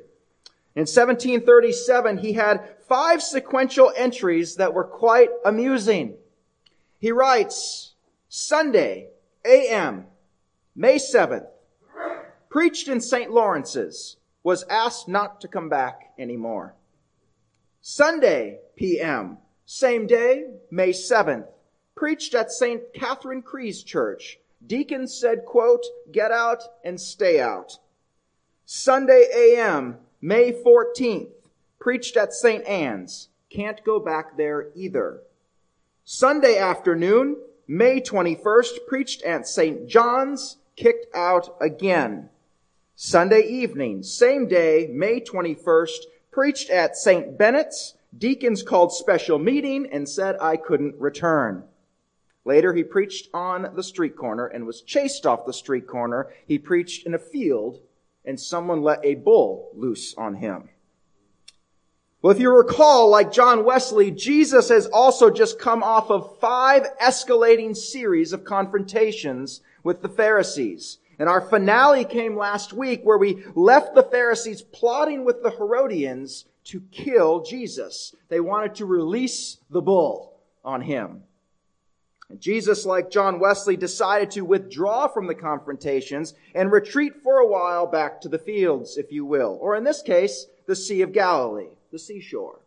In 0.75 0.81
1737, 0.81 2.17
he 2.17 2.33
had 2.33 2.67
five 2.87 3.21
sequential 3.21 3.93
entries 3.95 4.55
that 4.55 4.73
were 4.73 4.83
quite 4.83 5.29
amusing. 5.45 6.15
He 6.99 7.11
writes, 7.11 7.93
Sunday, 8.29 9.09
a.m., 9.47 10.05
May 10.75 10.95
7th, 10.95 11.47
preached 12.49 12.87
in 12.87 13.01
St. 13.01 13.31
Lawrence's, 13.31 14.17
was 14.43 14.63
asked 14.69 15.07
not 15.07 15.41
to 15.41 15.47
come 15.47 15.69
back 15.69 16.13
anymore. 16.19 16.75
Sunday, 17.81 18.59
p.m., 18.75 19.37
same 19.65 20.07
day, 20.07 20.45
May 20.71 20.91
7th, 20.91 21.47
preached 21.95 22.35
at 22.35 22.51
St. 22.51 22.81
Catherine 22.93 23.41
Cree's 23.41 23.83
Church. 23.83 24.39
Deacon 24.65 25.07
said, 25.07 25.45
quote, 25.45 25.85
get 26.11 26.31
out 26.31 26.63
and 26.83 26.99
stay 26.99 27.39
out. 27.39 27.79
Sunday 28.65 29.27
a.m., 29.33 29.97
May 30.21 30.51
14th, 30.51 31.29
preached 31.79 32.17
at 32.17 32.33
St. 32.33 32.65
Anne's. 32.65 33.29
Can't 33.49 33.83
go 33.83 33.99
back 33.99 34.35
there 34.37 34.69
either. 34.75 35.21
Sunday 36.03 36.57
afternoon, 36.57 37.37
May 37.67 37.99
21st, 37.99 38.87
preached 38.87 39.23
at 39.23 39.45
St. 39.45 39.87
John's, 39.87 40.57
kicked 40.77 41.13
out 41.13 41.57
again. 41.59 42.29
Sunday 42.95 43.41
evening, 43.41 44.03
same 44.03 44.47
day, 44.47 44.89
May 44.91 45.19
21st, 45.19 45.99
preached 46.31 46.69
at 46.69 46.95
St. 46.95 47.37
Bennett's. 47.37 47.95
Deacons 48.17 48.63
called 48.63 48.93
special 48.93 49.37
meeting 49.37 49.85
and 49.91 50.07
said 50.07 50.37
I 50.39 50.55
couldn't 50.55 50.95
return. 50.97 51.65
Later, 52.45 52.73
he 52.73 52.83
preached 52.83 53.27
on 53.33 53.73
the 53.75 53.83
street 53.83 54.15
corner 54.15 54.47
and 54.47 54.65
was 54.65 54.81
chased 54.81 55.25
off 55.25 55.45
the 55.45 55.51
street 55.51 55.87
corner. 55.87 56.29
He 56.47 56.57
preached 56.57 57.05
in 57.05 57.13
a 57.13 57.19
field 57.19 57.81
and 58.23 58.39
someone 58.39 58.81
let 58.81 59.03
a 59.03 59.15
bull 59.15 59.71
loose 59.75 60.15
on 60.17 60.35
him. 60.35 60.69
Well, 62.21 62.33
if 62.33 62.41
you 62.41 62.51
recall, 62.51 63.09
like 63.09 63.31
John 63.31 63.63
Wesley, 63.63 64.09
Jesus 64.09 64.69
has 64.69 64.87
also 64.87 65.29
just 65.29 65.59
come 65.59 65.83
off 65.83 66.09
of 66.09 66.39
five 66.39 66.87
escalating 66.99 67.77
series 67.77 68.33
of 68.33 68.43
confrontations 68.43 69.61
with 69.83 70.01
the 70.01 70.09
Pharisees. 70.09 70.97
And 71.19 71.29
our 71.29 71.41
finale 71.41 72.05
came 72.05 72.35
last 72.35 72.73
week 72.73 73.01
where 73.03 73.19
we 73.19 73.43
left 73.55 73.93
the 73.93 74.03
Pharisees 74.03 74.63
plotting 74.63 75.25
with 75.25 75.43
the 75.43 75.51
Herodians 75.51 76.45
to 76.65 76.81
kill 76.91 77.43
Jesus. 77.43 78.15
They 78.29 78.39
wanted 78.39 78.75
to 78.75 78.85
release 78.85 79.57
the 79.69 79.81
bull 79.81 80.39
on 80.65 80.81
him. 80.81 81.23
And 82.29 82.41
Jesus, 82.41 82.85
like 82.85 83.11
John 83.11 83.39
Wesley, 83.39 83.77
decided 83.77 84.31
to 84.31 84.41
withdraw 84.41 85.07
from 85.07 85.27
the 85.27 85.35
confrontations 85.35 86.33
and 86.53 86.71
retreat 86.71 87.13
for 87.23 87.37
a 87.37 87.47
while 87.47 87.85
back 87.87 88.21
to 88.21 88.29
the 88.29 88.39
fields, 88.39 88.97
if 88.97 89.11
you 89.11 89.23
will, 89.23 89.57
or 89.61 89.75
in 89.75 89.83
this 89.83 90.01
case, 90.01 90.47
the 90.65 90.75
Sea 90.75 91.03
of 91.03 91.13
Galilee, 91.13 91.76
the 91.91 91.99
seashore. 91.99 92.59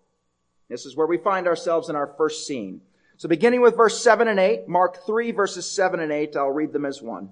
This 0.69 0.87
is 0.87 0.97
where 0.97 1.07
we 1.07 1.19
find 1.19 1.47
ourselves 1.47 1.89
in 1.89 1.97
our 1.97 2.15
first 2.17 2.47
scene. 2.47 2.81
So 3.17 3.29
beginning 3.29 3.61
with 3.61 3.77
verse 3.77 4.03
7 4.03 4.29
and 4.29 4.39
8, 4.41 4.69
Mark 4.69 5.05
3 5.05 5.33
verses 5.33 5.71
7 5.71 6.01
and 6.01 6.13
8, 6.13 6.37
I'll 6.37 6.51
read 6.51 6.73
them 6.73 6.87
as 6.87 7.03
one. 7.03 7.31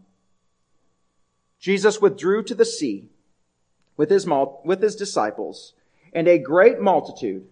Jesus 1.59 2.00
withdrew 2.00 2.42
to 2.45 2.54
the 2.54 2.64
sea 2.64 3.09
with 3.97 4.11
his, 4.11 4.26
with 4.64 4.83
his 4.83 4.97
disciples, 4.97 5.75
and 6.12 6.28
a 6.28 6.38
great 6.38 6.80
multitude 6.80 7.47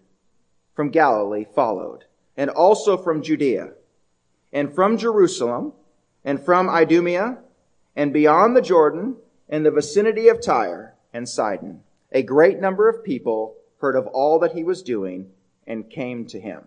from 0.75 0.91
Galilee 0.91 1.45
followed, 1.55 2.05
and 2.37 2.51
also 2.51 2.97
from 2.97 3.23
Judea 3.23 3.71
and 4.53 4.75
from 4.75 4.97
Jerusalem, 4.97 5.73
and 6.25 6.43
from 6.43 6.71
Idumea, 6.71 7.39
and 7.95 8.13
beyond 8.13 8.57
the 8.57 8.63
Jordan, 8.63 9.17
in 9.49 9.63
the 9.63 9.71
vicinity 9.71 10.29
of 10.29 10.43
Tyre 10.43 10.95
and 11.13 11.29
Sidon. 11.29 11.83
A 12.13 12.23
great 12.23 12.61
number 12.61 12.89
of 12.89 13.05
people 13.05 13.57
heard 13.79 13.97
of 13.97 14.07
all 14.07 14.39
that 14.41 14.53
he 14.53 14.65
was 14.65 14.83
doing 14.83 15.31
and 15.67 15.91
came 15.91 16.27
to 16.27 16.41
him. 16.41 16.65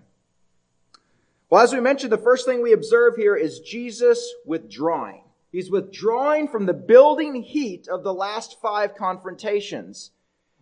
Well, 1.49 1.61
as 1.61 1.73
we 1.73 1.79
mentioned, 1.79 2.11
the 2.11 2.17
first 2.17 2.45
thing 2.45 2.61
we 2.61 2.73
observe 2.73 3.15
here 3.15 3.35
is 3.35 3.59
Jesus 3.59 4.33
withdrawing. 4.45 5.23
He's 5.51 5.71
withdrawing 5.71 6.47
from 6.47 6.67
the 6.67 6.73
building 6.73 7.41
heat 7.41 7.87
of 7.87 8.03
the 8.03 8.13
last 8.13 8.61
five 8.61 8.95
confrontations. 8.95 10.11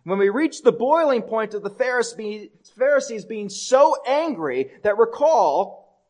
When 0.04 0.18
we 0.18 0.30
reach 0.30 0.62
the 0.62 0.72
boiling 0.72 1.20
point 1.20 1.52
of 1.52 1.62
the 1.62 1.68
Pharisees 1.68 3.24
being 3.26 3.48
so 3.50 3.96
angry 4.06 4.70
that 4.82 4.96
recall, 4.96 6.00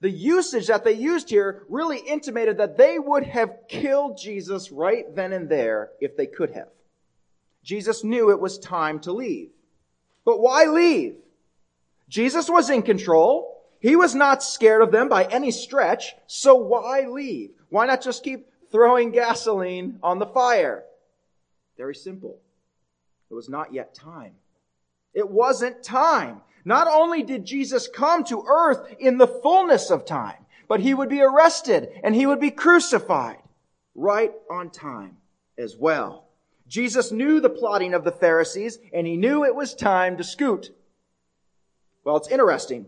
the 0.00 0.10
usage 0.10 0.66
that 0.66 0.82
they 0.82 0.94
used 0.94 1.30
here 1.30 1.62
really 1.68 1.98
intimated 1.98 2.58
that 2.58 2.76
they 2.76 2.98
would 2.98 3.22
have 3.22 3.68
killed 3.68 4.18
Jesus 4.18 4.72
right 4.72 5.04
then 5.14 5.32
and 5.32 5.48
there 5.48 5.90
if 6.00 6.16
they 6.16 6.26
could 6.26 6.50
have. 6.50 6.70
Jesus 7.62 8.02
knew 8.02 8.30
it 8.30 8.40
was 8.40 8.58
time 8.58 8.98
to 9.00 9.12
leave. 9.12 9.50
But 10.24 10.40
why 10.40 10.64
leave? 10.64 11.16
Jesus 12.08 12.48
was 12.48 12.70
in 12.70 12.82
control. 12.82 13.62
He 13.80 13.96
was 13.96 14.14
not 14.14 14.42
scared 14.42 14.82
of 14.82 14.92
them 14.92 15.08
by 15.08 15.24
any 15.24 15.50
stretch. 15.50 16.14
So 16.26 16.54
why 16.54 17.06
leave? 17.06 17.50
Why 17.70 17.86
not 17.86 18.02
just 18.02 18.24
keep 18.24 18.46
throwing 18.70 19.10
gasoline 19.10 19.98
on 20.02 20.18
the 20.18 20.26
fire? 20.26 20.84
Very 21.76 21.94
simple. 21.94 22.38
It 23.30 23.34
was 23.34 23.48
not 23.48 23.72
yet 23.72 23.94
time. 23.94 24.32
It 25.14 25.28
wasn't 25.28 25.82
time. 25.82 26.42
Not 26.64 26.88
only 26.88 27.22
did 27.22 27.44
Jesus 27.44 27.88
come 27.88 28.24
to 28.24 28.44
earth 28.46 28.94
in 28.98 29.18
the 29.18 29.26
fullness 29.26 29.90
of 29.90 30.04
time, 30.04 30.46
but 30.68 30.80
he 30.80 30.94
would 30.94 31.08
be 31.08 31.22
arrested 31.22 31.88
and 32.04 32.14
he 32.14 32.26
would 32.26 32.40
be 32.40 32.50
crucified 32.50 33.38
right 33.94 34.32
on 34.50 34.70
time 34.70 35.16
as 35.58 35.76
well. 35.76 36.29
Jesus 36.70 37.10
knew 37.10 37.40
the 37.40 37.50
plotting 37.50 37.94
of 37.94 38.04
the 38.04 38.12
Pharisees 38.12 38.78
and 38.94 39.04
he 39.04 39.16
knew 39.16 39.44
it 39.44 39.56
was 39.56 39.74
time 39.74 40.16
to 40.18 40.24
scoot. 40.24 40.70
Well, 42.04 42.16
it's 42.16 42.28
interesting 42.28 42.86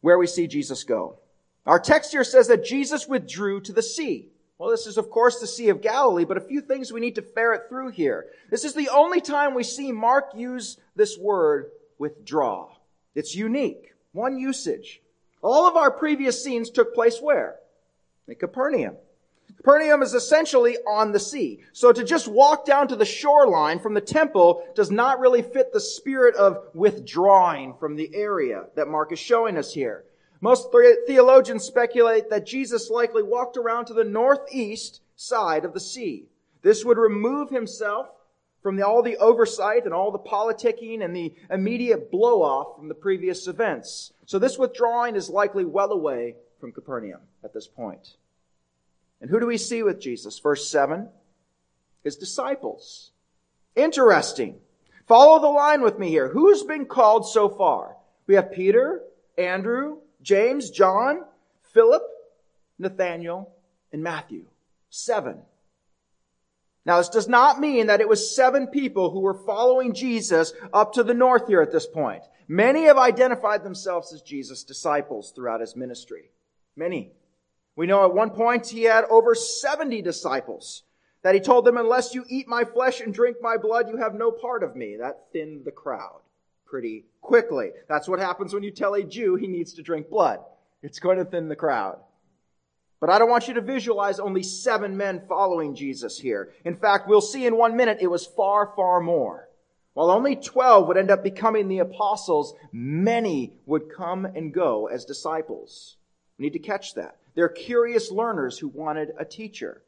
where 0.00 0.16
we 0.18 0.26
see 0.26 0.46
Jesus 0.46 0.84
go. 0.84 1.18
Our 1.66 1.78
text 1.78 2.10
here 2.10 2.24
says 2.24 2.48
that 2.48 2.64
Jesus 2.64 3.06
withdrew 3.06 3.60
to 3.60 3.74
the 3.74 3.82
sea. 3.82 4.30
Well, 4.58 4.70
this 4.70 4.86
is, 4.86 4.96
of 4.96 5.10
course, 5.10 5.38
the 5.38 5.46
Sea 5.46 5.68
of 5.68 5.82
Galilee, 5.82 6.24
but 6.24 6.36
a 6.36 6.40
few 6.40 6.62
things 6.62 6.92
we 6.92 7.00
need 7.00 7.16
to 7.16 7.22
ferret 7.22 7.68
through 7.68 7.90
here. 7.90 8.26
This 8.50 8.64
is 8.64 8.74
the 8.74 8.88
only 8.88 9.20
time 9.20 9.54
we 9.54 9.62
see 9.62 9.92
Mark 9.92 10.30
use 10.34 10.78
this 10.96 11.18
word, 11.18 11.72
withdraw. 11.98 12.74
It's 13.14 13.34
unique. 13.34 13.92
One 14.12 14.38
usage. 14.38 15.02
All 15.42 15.68
of 15.68 15.76
our 15.76 15.90
previous 15.90 16.42
scenes 16.42 16.70
took 16.70 16.94
place 16.94 17.20
where? 17.20 17.56
In 18.28 18.36
Capernaum. 18.36 18.96
Capernaum 19.62 20.02
is 20.02 20.12
essentially 20.12 20.76
on 20.88 21.12
the 21.12 21.20
sea. 21.20 21.60
So 21.72 21.92
to 21.92 22.02
just 22.02 22.26
walk 22.26 22.64
down 22.64 22.88
to 22.88 22.96
the 22.96 23.04
shoreline 23.04 23.78
from 23.78 23.94
the 23.94 24.00
temple 24.00 24.66
does 24.74 24.90
not 24.90 25.20
really 25.20 25.42
fit 25.42 25.72
the 25.72 25.80
spirit 25.80 26.34
of 26.34 26.64
withdrawing 26.74 27.74
from 27.78 27.94
the 27.94 28.12
area 28.12 28.64
that 28.74 28.88
Mark 28.88 29.12
is 29.12 29.20
showing 29.20 29.56
us 29.56 29.72
here. 29.72 30.04
Most 30.40 30.74
theologians 31.06 31.62
speculate 31.62 32.28
that 32.30 32.44
Jesus 32.44 32.90
likely 32.90 33.22
walked 33.22 33.56
around 33.56 33.84
to 33.84 33.94
the 33.94 34.02
northeast 34.02 35.00
side 35.14 35.64
of 35.64 35.74
the 35.74 35.80
sea. 35.80 36.26
This 36.62 36.84
would 36.84 36.98
remove 36.98 37.50
himself 37.50 38.08
from 38.64 38.74
the, 38.74 38.84
all 38.84 39.02
the 39.02 39.16
oversight 39.18 39.84
and 39.84 39.94
all 39.94 40.10
the 40.10 40.18
politicking 40.18 41.04
and 41.04 41.14
the 41.14 41.34
immediate 41.50 42.10
blow 42.10 42.42
off 42.42 42.76
from 42.76 42.88
the 42.88 42.94
previous 42.94 43.46
events. 43.46 44.12
So 44.26 44.40
this 44.40 44.58
withdrawing 44.58 45.14
is 45.14 45.30
likely 45.30 45.64
well 45.64 45.92
away 45.92 46.34
from 46.58 46.72
Capernaum 46.72 47.20
at 47.44 47.54
this 47.54 47.68
point. 47.68 48.16
And 49.22 49.30
who 49.30 49.38
do 49.38 49.46
we 49.46 49.56
see 49.56 49.84
with 49.84 50.00
Jesus? 50.00 50.38
Verse 50.40 50.68
7 50.68 51.08
His 52.02 52.16
disciples. 52.16 53.12
Interesting. 53.74 54.56
Follow 55.06 55.40
the 55.40 55.48
line 55.48 55.80
with 55.80 55.98
me 55.98 56.08
here. 56.08 56.28
Who's 56.28 56.64
been 56.64 56.84
called 56.86 57.26
so 57.26 57.48
far? 57.48 57.96
We 58.26 58.34
have 58.34 58.52
Peter, 58.52 59.00
Andrew, 59.38 59.98
James, 60.22 60.70
John, 60.70 61.24
Philip, 61.72 62.02
Nathaniel, 62.78 63.54
and 63.92 64.02
Matthew. 64.02 64.44
Seven. 64.90 65.38
Now, 66.84 66.98
this 66.98 67.08
does 67.08 67.28
not 67.28 67.60
mean 67.60 67.86
that 67.86 68.00
it 68.00 68.08
was 68.08 68.34
seven 68.34 68.66
people 68.66 69.10
who 69.10 69.20
were 69.20 69.34
following 69.34 69.94
Jesus 69.94 70.52
up 70.72 70.94
to 70.94 71.04
the 71.04 71.14
north 71.14 71.46
here 71.46 71.62
at 71.62 71.70
this 71.70 71.86
point. 71.86 72.24
Many 72.48 72.84
have 72.84 72.98
identified 72.98 73.62
themselves 73.62 74.12
as 74.12 74.20
Jesus' 74.20 74.64
disciples 74.64 75.30
throughout 75.30 75.60
his 75.60 75.76
ministry. 75.76 76.30
Many. 76.74 77.12
We 77.76 77.86
know 77.86 78.04
at 78.04 78.14
one 78.14 78.30
point 78.30 78.66
he 78.68 78.82
had 78.82 79.04
over 79.04 79.34
70 79.34 80.02
disciples 80.02 80.82
that 81.22 81.34
he 81.34 81.40
told 81.40 81.64
them, 81.64 81.76
unless 81.76 82.14
you 82.14 82.24
eat 82.28 82.48
my 82.48 82.64
flesh 82.64 83.00
and 83.00 83.14
drink 83.14 83.38
my 83.40 83.56
blood, 83.56 83.88
you 83.88 83.96
have 83.96 84.14
no 84.14 84.30
part 84.30 84.62
of 84.62 84.76
me. 84.76 84.96
That 84.96 85.26
thinned 85.32 85.64
the 85.64 85.70
crowd 85.70 86.20
pretty 86.66 87.04
quickly. 87.20 87.70
That's 87.88 88.08
what 88.08 88.18
happens 88.18 88.52
when 88.52 88.62
you 88.62 88.70
tell 88.70 88.94
a 88.94 89.02
Jew 89.02 89.36
he 89.36 89.46
needs 89.46 89.74
to 89.74 89.82
drink 89.82 90.10
blood. 90.10 90.40
It's 90.82 90.98
going 90.98 91.18
to 91.18 91.24
thin 91.24 91.48
the 91.48 91.56
crowd. 91.56 91.98
But 93.00 93.10
I 93.10 93.18
don't 93.18 93.30
want 93.30 93.48
you 93.48 93.54
to 93.54 93.60
visualize 93.60 94.20
only 94.20 94.42
seven 94.42 94.96
men 94.96 95.22
following 95.28 95.74
Jesus 95.74 96.18
here. 96.18 96.52
In 96.64 96.76
fact, 96.76 97.08
we'll 97.08 97.20
see 97.20 97.46
in 97.46 97.56
one 97.56 97.76
minute 97.76 97.98
it 98.00 98.06
was 98.06 98.26
far, 98.26 98.72
far 98.76 99.00
more. 99.00 99.48
While 99.94 100.10
only 100.10 100.36
12 100.36 100.88
would 100.88 100.96
end 100.96 101.10
up 101.10 101.22
becoming 101.22 101.68
the 101.68 101.80
apostles, 101.80 102.54
many 102.72 103.54
would 103.66 103.92
come 103.94 104.24
and 104.24 104.54
go 104.54 104.86
as 104.86 105.04
disciples. 105.04 105.96
We 106.38 106.44
need 106.44 106.54
to 106.54 106.58
catch 106.58 106.94
that. 106.94 107.16
They're 107.34 107.48
curious 107.48 108.10
learners 108.10 108.58
who 108.58 108.68
wanted 108.68 109.12
a 109.18 109.24
teacher. 109.24 109.82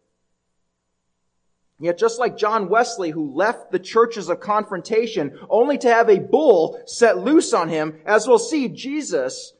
Yet 1.80 1.98
just 1.98 2.18
like 2.18 2.36
John 2.36 2.68
Wesley, 2.68 3.10
who 3.10 3.34
left 3.34 3.72
the 3.72 3.78
churches 3.78 4.28
of 4.28 4.40
confrontation 4.40 5.38
only 5.50 5.76
to 5.78 5.88
have 5.88 6.08
a 6.08 6.20
bull 6.20 6.80
set 6.86 7.18
loose 7.18 7.52
on 7.52 7.68
him, 7.68 7.98
as 8.06 8.26
we'll 8.26 8.38
see, 8.38 8.68
Jesus 8.68 9.52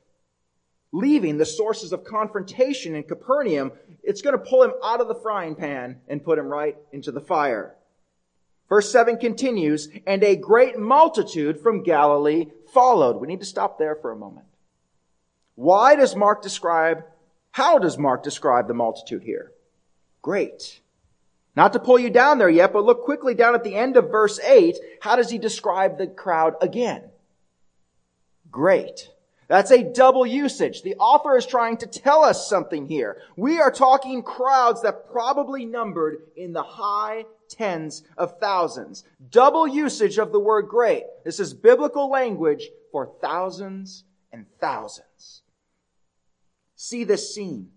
leaving 0.93 1.39
the 1.39 1.45
sources 1.45 1.93
of 1.93 2.05
confrontation 2.05 2.95
in 2.95 3.03
Capernaum, 3.03 3.73
it's 4.05 4.23
going 4.23 4.39
to 4.39 4.45
pull 4.45 4.63
him 4.63 4.73
out 4.85 5.01
of 5.01 5.09
the 5.09 5.15
frying 5.17 5.57
pan 5.57 6.01
and 6.07 6.23
put 6.23 6.39
him 6.39 6.47
right 6.47 6.77
into 6.93 7.11
the 7.11 7.21
fire. 7.21 7.75
Verse 8.69 8.91
7 8.93 9.19
continues, 9.19 9.89
and 10.07 10.23
a 10.23 10.37
great 10.37 10.79
multitude 10.79 11.61
from 11.61 11.83
Galilee 11.83 12.47
followed. 12.73 13.21
We 13.21 13.27
need 13.27 13.41
to 13.41 13.47
stop 13.47 13.77
there 13.77 13.97
for 13.97 14.13
a 14.13 14.17
moment. 14.17 14.47
Why 15.57 15.97
does 15.97 16.15
Mark 16.15 16.43
describe, 16.43 17.05
how 17.55 17.79
does 17.79 17.97
Mark 17.97 18.25
describe 18.25 18.67
the 18.67 18.75
multitude 18.75 19.23
here? 19.23 19.53
Great. 20.23 20.81
Not 21.55 21.73
to 21.75 21.79
pull 21.79 22.01
you 22.01 22.11
down 22.11 22.39
there 22.39 22.51
yet, 22.51 22.73
but 22.73 22.85
look 22.85 23.05
quickly 23.05 23.33
down 23.33 23.55
at 23.55 23.63
the 23.63 23.77
end 23.77 23.97
of 23.97 24.11
verse 24.11 24.41
8. 24.41 24.77
How 25.01 25.15
does 25.15 25.31
he 25.31 25.39
describe 25.39 25.97
the 25.97 26.09
crowd 26.09 26.57
again? 26.61 27.05
Great. 28.51 29.09
That's 29.47 29.71
a 29.71 29.85
double 29.85 30.27
usage. 30.27 30.83
The 30.83 30.97
author 30.97 31.37
is 31.37 31.47
trying 31.47 31.77
to 31.77 31.87
tell 31.87 32.25
us 32.25 32.49
something 32.49 32.89
here. 32.89 33.19
We 33.37 33.61
are 33.61 33.71
talking 33.71 34.25
crowds 34.25 34.83
that 34.83 35.13
probably 35.13 35.65
numbered 35.65 36.23
in 36.37 36.55
the 36.55 36.65
high 36.65 37.25
tens 37.49 38.03
of 38.19 38.41
thousands. 38.41 39.05
Double 39.31 39.69
usage 39.69 40.19
of 40.19 40.33
the 40.33 40.41
word 40.41 40.67
great. 40.67 41.05
This 41.25 41.39
is 41.39 41.55
biblical 41.55 42.11
language 42.11 42.69
for 42.91 43.13
thousands 43.21 44.03
and 44.33 44.45
thousands. 44.59 45.43
See 46.77 47.05
this 47.05 47.35
scene. 47.35 47.71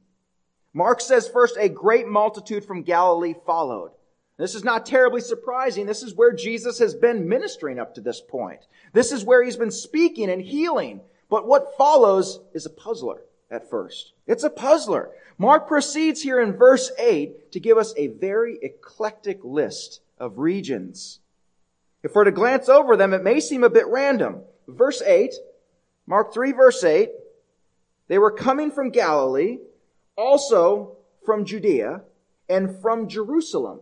Mark 0.73 1.01
says 1.01 1.27
first, 1.27 1.57
a 1.57 1.69
great 1.69 2.07
multitude 2.07 2.65
from 2.65 2.83
Galilee 2.83 3.35
followed. 3.45 3.91
This 4.37 4.53
is 4.53 4.63
not 4.63 4.85
terribly 4.85 5.21
surprising. 5.21 5.87
This 5.87 6.03
is 6.03 6.13
where 6.13 6.31
Jesus 6.31 6.77
has 6.79 6.93
been 6.93 7.27
ministering 7.27 7.79
up 7.79 7.95
to 7.95 8.01
this 8.01 8.21
point. 8.21 8.59
This 8.93 9.11
is 9.11 9.23
where 9.25 9.43
he's 9.43 9.57
been 9.57 9.71
speaking 9.71 10.29
and 10.29 10.41
healing. 10.41 11.01
But 11.29 11.47
what 11.47 11.75
follows 11.77 12.39
is 12.53 12.65
a 12.65 12.69
puzzler 12.69 13.21
at 13.49 13.69
first. 13.69 14.13
It's 14.27 14.43
a 14.43 14.49
puzzler. 14.49 15.09
Mark 15.39 15.67
proceeds 15.67 16.21
here 16.21 16.39
in 16.39 16.53
verse 16.53 16.91
8 16.99 17.51
to 17.51 17.59
give 17.59 17.77
us 17.77 17.93
a 17.97 18.07
very 18.07 18.59
eclectic 18.61 19.43
list 19.43 20.01
of 20.19 20.37
regions. 20.37 21.19
If 22.03 22.13
we're 22.15 22.25
to 22.25 22.31
glance 22.31 22.69
over 22.69 22.95
them, 22.95 23.13
it 23.13 23.23
may 23.23 23.39
seem 23.39 23.63
a 23.63 23.69
bit 23.69 23.87
random. 23.87 24.41
Verse 24.67 25.01
8, 25.01 25.33
Mark 26.05 26.33
3 26.33 26.51
verse 26.51 26.83
8, 26.83 27.09
they 28.07 28.17
were 28.17 28.31
coming 28.31 28.71
from 28.71 28.89
Galilee, 28.89 29.59
also 30.15 30.97
from 31.25 31.45
Judea, 31.45 32.01
and 32.49 32.81
from 32.81 33.07
Jerusalem, 33.07 33.81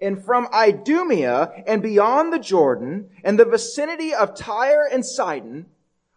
and 0.00 0.22
from 0.22 0.48
Idumea, 0.52 1.64
and 1.66 1.82
beyond 1.82 2.32
the 2.32 2.38
Jordan, 2.38 3.08
and 3.22 3.38
the 3.38 3.44
vicinity 3.44 4.12
of 4.12 4.36
Tyre 4.36 4.86
and 4.92 5.04
Sidon, 5.04 5.66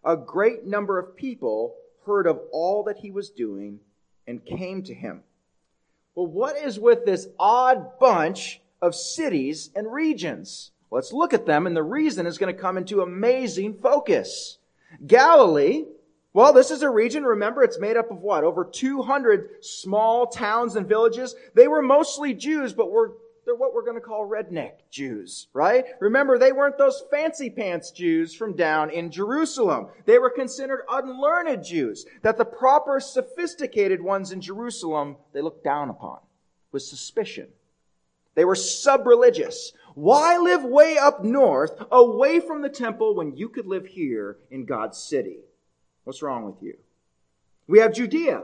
a 0.04 0.18
great 0.18 0.66
number 0.66 1.00
of 1.00 1.16
people 1.16 1.76
heard 2.06 2.28
of 2.28 2.40
all 2.52 2.84
that 2.84 2.98
he 2.98 3.12
was 3.12 3.30
doing 3.30 3.80
and 4.26 4.46
came 4.46 4.84
to 4.84 4.94
him. 4.94 5.24
Well, 6.16 6.28
what 6.28 6.58
is 6.58 6.80
with 6.80 7.06
this 7.06 7.28
odd 7.40 8.00
bunch 8.00 8.62
of 8.82 8.96
cities 8.96 9.70
and 9.76 9.92
regions? 9.92 10.72
Let's 10.90 11.14
look 11.14 11.34
at 11.34 11.46
them, 11.46 11.68
and 11.68 11.76
the 11.76 11.84
reason 11.84 12.26
is 12.26 12.38
going 12.38 12.54
to 12.54 12.62
come 12.62 12.78
into 12.78 13.02
amazing 13.02 13.76
focus. 13.76 14.58
Galilee, 15.06 15.86
well, 16.38 16.54
this 16.54 16.70
is 16.70 16.84
a 16.84 16.90
region, 16.92 17.24
remember, 17.24 17.64
it's 17.64 17.80
made 17.80 17.98
up 17.98 18.12
of 18.12 18.22
what? 18.22 18.44
Over 18.44 18.64
200 18.64 19.66
small 19.66 20.28
towns 20.28 20.76
and 20.76 20.88
villages. 20.88 21.34
They 21.56 21.68
were 21.68 21.82
mostly 21.82 22.36
Jews, 22.36 22.74
but 22.74 22.92
were 22.92 23.14
they're 23.44 23.56
what 23.56 23.74
we're 23.74 23.84
going 23.84 24.00
to 24.00 24.02
call 24.02 24.30
redneck 24.30 24.74
Jews, 24.92 25.48
right? 25.52 25.84
Remember, 26.00 26.38
they 26.38 26.52
weren't 26.52 26.78
those 26.78 27.02
fancy 27.10 27.50
pants 27.50 27.90
Jews 27.90 28.36
from 28.36 28.56
down 28.56 28.92
in 28.92 29.10
Jerusalem. 29.10 29.88
They 30.06 30.20
were 30.20 30.30
considered 30.30 30.82
unlearned 30.88 31.66
Jews, 31.66 32.06
that 32.22 32.38
the 32.38 32.46
proper 32.46 33.00
sophisticated 33.00 34.00
ones 34.00 34.32
in 34.32 34.40
Jerusalem, 34.40 35.16
they 35.34 35.42
looked 35.42 35.64
down 35.64 35.90
upon 35.90 36.20
with 36.72 36.84
suspicion. 36.84 37.48
They 38.36 38.46
were 38.46 38.54
sub-religious. 38.54 39.72
Why 39.96 40.38
live 40.38 40.64
way 40.64 41.00
up 41.00 41.24
north, 41.24 41.72
away 41.92 42.42
from 42.42 42.62
the 42.62 42.70
temple, 42.70 43.16
when 43.16 43.36
you 43.36 43.50
could 43.50 43.66
live 43.66 43.88
here 43.88 44.38
in 44.52 44.66
God's 44.66 45.00
city? 45.00 45.40
What's 46.08 46.22
wrong 46.22 46.46
with 46.46 46.64
you? 46.64 46.78
We 47.68 47.80
have 47.80 47.94
Judea, 47.94 48.44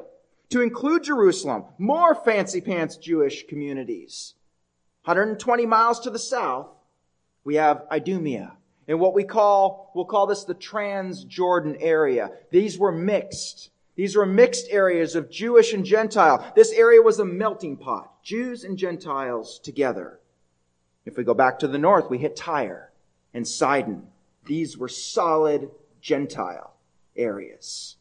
to 0.50 0.60
include 0.60 1.06
Jerusalem, 1.06 1.64
more 1.78 2.14
fancy 2.14 2.60
pants 2.60 2.98
Jewish 2.98 3.48
communities. 3.48 4.34
120 5.06 5.66
miles 5.66 6.02
to 6.02 6.10
the 6.10 6.20
south, 6.20 6.68
we 7.46 7.56
have 7.56 7.86
Idumea. 7.90 8.58
And 8.86 9.00
what 9.00 9.14
we 9.14 9.24
call, 9.24 9.94
we'll 9.96 10.04
call 10.04 10.28
this 10.28 10.44
the 10.44 10.56
Transjordan 10.56 11.78
area. 11.80 12.32
These 12.52 12.78
were 12.78 12.92
mixed. 12.92 13.70
These 13.96 14.18
were 14.18 14.26
mixed 14.26 14.68
areas 14.70 15.16
of 15.16 15.32
Jewish 15.32 15.72
and 15.72 15.86
Gentile. 15.86 16.52
This 16.58 16.74
area 16.74 17.02
was 17.02 17.20
a 17.20 17.26
melting 17.26 17.78
pot. 17.78 18.22
Jews 18.24 18.66
and 18.66 18.78
Gentiles 18.78 19.58
together. 19.64 20.20
If 21.06 21.16
we 21.16 21.24
go 21.24 21.34
back 21.34 21.60
to 21.60 21.70
the 21.70 21.78
north, 21.78 22.10
we 22.10 22.18
hit 22.18 22.36
Tyre 22.36 22.92
and 23.34 23.48
Sidon. 23.48 24.08
These 24.48 24.78
were 24.78 24.90
solid 24.90 25.72
Gentile 26.02 26.73
areas. 27.16 27.98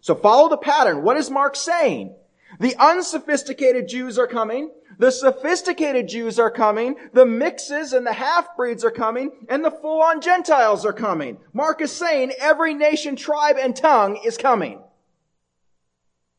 So 0.00 0.14
follow 0.14 0.48
the 0.48 0.56
pattern. 0.56 1.02
What 1.02 1.16
is 1.16 1.30
Mark 1.30 1.56
saying? 1.56 2.14
The 2.60 2.76
unsophisticated 2.76 3.88
Jews 3.88 4.18
are 4.18 4.26
coming. 4.26 4.70
The 4.98 5.10
sophisticated 5.10 6.08
Jews 6.08 6.38
are 6.38 6.50
coming. 6.50 6.96
The 7.12 7.26
mixes 7.26 7.92
and 7.92 8.06
the 8.06 8.12
half-breeds 8.12 8.84
are 8.84 8.90
coming. 8.90 9.32
And 9.48 9.64
the 9.64 9.70
full-on 9.70 10.20
Gentiles 10.20 10.86
are 10.86 10.92
coming. 10.92 11.38
Mark 11.52 11.80
is 11.80 11.92
saying 11.92 12.32
every 12.38 12.72
nation, 12.72 13.16
tribe, 13.16 13.56
and 13.60 13.74
tongue 13.74 14.20
is 14.24 14.38
coming. 14.38 14.80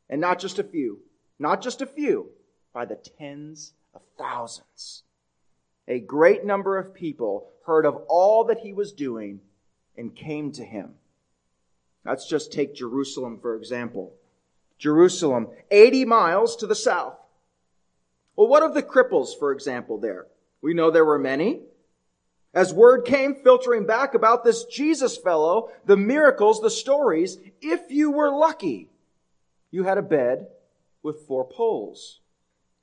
And 0.09 0.21
not 0.21 0.39
just 0.39 0.59
a 0.59 0.63
few. 0.63 1.01
Not 1.37 1.61
just 1.61 1.81
a 1.81 1.85
few. 1.85 2.29
By 2.73 2.85
the 2.85 2.95
tens 2.95 3.73
of 3.93 4.01
thousands. 4.17 5.03
A 5.87 5.99
great 5.99 6.45
number 6.45 6.77
of 6.77 6.93
people 6.93 7.49
heard 7.65 7.85
of 7.85 7.97
all 8.07 8.45
that 8.45 8.59
he 8.59 8.73
was 8.73 8.91
doing 8.93 9.41
and 9.97 10.15
came 10.15 10.51
to 10.53 10.63
him. 10.63 10.95
Let's 12.05 12.27
just 12.27 12.51
take 12.51 12.75
Jerusalem, 12.75 13.39
for 13.41 13.55
example. 13.55 14.13
Jerusalem, 14.77 15.47
80 15.71 16.05
miles 16.05 16.55
to 16.57 16.67
the 16.67 16.75
south. 16.75 17.15
Well, 18.35 18.47
what 18.47 18.63
of 18.63 18.73
the 18.73 18.83
cripples, 18.83 19.37
for 19.37 19.51
example, 19.51 19.97
there? 19.97 20.27
We 20.61 20.73
know 20.73 20.91
there 20.91 21.05
were 21.05 21.19
many. 21.19 21.61
As 22.53 22.73
word 22.73 23.05
came 23.05 23.35
filtering 23.35 23.85
back 23.85 24.13
about 24.13 24.43
this 24.43 24.63
Jesus 24.65 25.17
fellow, 25.17 25.69
the 25.85 25.97
miracles, 25.97 26.61
the 26.61 26.69
stories, 26.69 27.37
if 27.61 27.81
you 27.89 28.11
were 28.11 28.31
lucky, 28.31 28.89
you 29.69 29.83
had 29.83 29.97
a 29.97 30.03
bed 30.03 30.47
with 31.03 31.27
four 31.27 31.47
poles. 31.47 32.19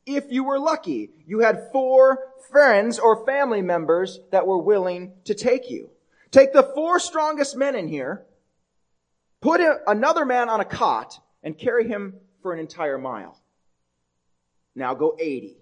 If 0.07 0.31
you 0.31 0.45
were 0.45 0.59
lucky, 0.59 1.11
you 1.27 1.41
had 1.41 1.71
four 1.73 2.19
friends 2.51 2.99
or 2.99 3.25
family 3.25 3.63
members 3.63 4.21
that 4.31 4.47
were 4.47 4.59
willing 4.59 5.13
to 5.25 5.35
take 5.35 5.71
you. 5.71 5.91
Take 6.31 6.53
the 6.53 6.71
four 6.75 6.99
strongest 6.99 7.57
men 7.57 7.75
in 7.75 7.89
here, 7.89 8.27
put 9.45 9.61
another 9.87 10.25
man 10.25 10.49
on 10.49 10.61
a 10.61 10.65
cot, 10.65 11.21
and 11.43 11.59
carry 11.59 11.87
him 11.87 12.15
for 12.41 12.55
an 12.55 12.59
entire 12.59 12.97
mile. 12.97 13.39
Now 14.75 14.95
go 14.95 15.15
80. 15.21 15.59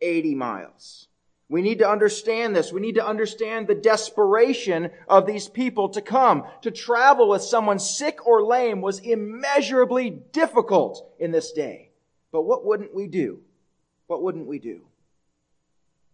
80 0.00 0.34
miles. 0.34 1.06
We 1.48 1.62
need 1.62 1.78
to 1.78 1.88
understand 1.88 2.56
this. 2.56 2.72
We 2.72 2.80
need 2.80 2.96
to 2.96 3.06
understand 3.06 3.68
the 3.68 3.76
desperation 3.76 4.90
of 5.08 5.24
these 5.24 5.48
people 5.48 5.90
to 5.90 6.02
come. 6.02 6.44
To 6.62 6.72
travel 6.72 7.28
with 7.28 7.42
someone 7.42 7.78
sick 7.78 8.26
or 8.26 8.44
lame 8.44 8.80
was 8.80 8.98
immeasurably 8.98 10.10
difficult 10.10 11.14
in 11.20 11.30
this 11.30 11.52
day. 11.52 11.90
But 12.32 12.42
what 12.42 12.64
wouldn't 12.64 12.92
we 12.92 13.06
do? 13.06 13.40
What 14.08 14.22
wouldn't 14.22 14.48
we 14.48 14.58
do? 14.58 14.82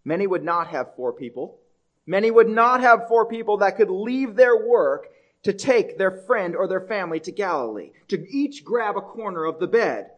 Many 0.04 0.26
would 0.26 0.44
not 0.44 0.68
have 0.68 0.94
four 0.94 1.14
people. 1.14 1.58
Many 2.06 2.30
would 2.30 2.48
not 2.48 2.82
have 2.82 3.08
four 3.08 3.24
people 3.24 3.58
that 3.58 3.76
could 3.76 3.88
leave 3.88 4.36
their 4.36 4.56
work 4.56 5.06
to 5.42 5.52
take 5.52 5.96
their 5.96 6.10
friend 6.10 6.54
or 6.54 6.68
their 6.68 6.80
family 6.80 7.20
to 7.20 7.32
Galilee, 7.32 7.92
to 8.08 8.26
each 8.30 8.64
grab 8.64 8.96
a 8.96 9.00
corner 9.00 9.44
of 9.44 9.58
the 9.58 9.66
bed. 9.66 10.10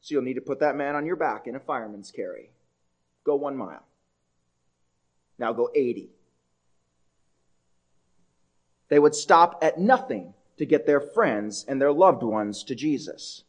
So 0.00 0.14
you'll 0.14 0.22
need 0.22 0.34
to 0.34 0.40
put 0.42 0.60
that 0.60 0.76
man 0.76 0.96
on 0.96 1.06
your 1.06 1.16
back 1.16 1.46
in 1.46 1.56
a 1.56 1.60
fireman's 1.60 2.10
carry. 2.10 2.50
Go 3.24 3.36
one 3.36 3.56
mile. 3.56 3.84
Now 5.38 5.52
go 5.52 5.70
80. 5.74 6.10
They 8.88 8.98
would 8.98 9.14
stop 9.14 9.58
at 9.62 9.78
nothing 9.78 10.34
to 10.58 10.66
get 10.66 10.86
their 10.86 11.00
friends 11.00 11.64
and 11.66 11.80
their 11.80 11.92
loved 11.92 12.22
ones 12.22 12.62
to 12.64 12.74
Jesus. 12.74 13.44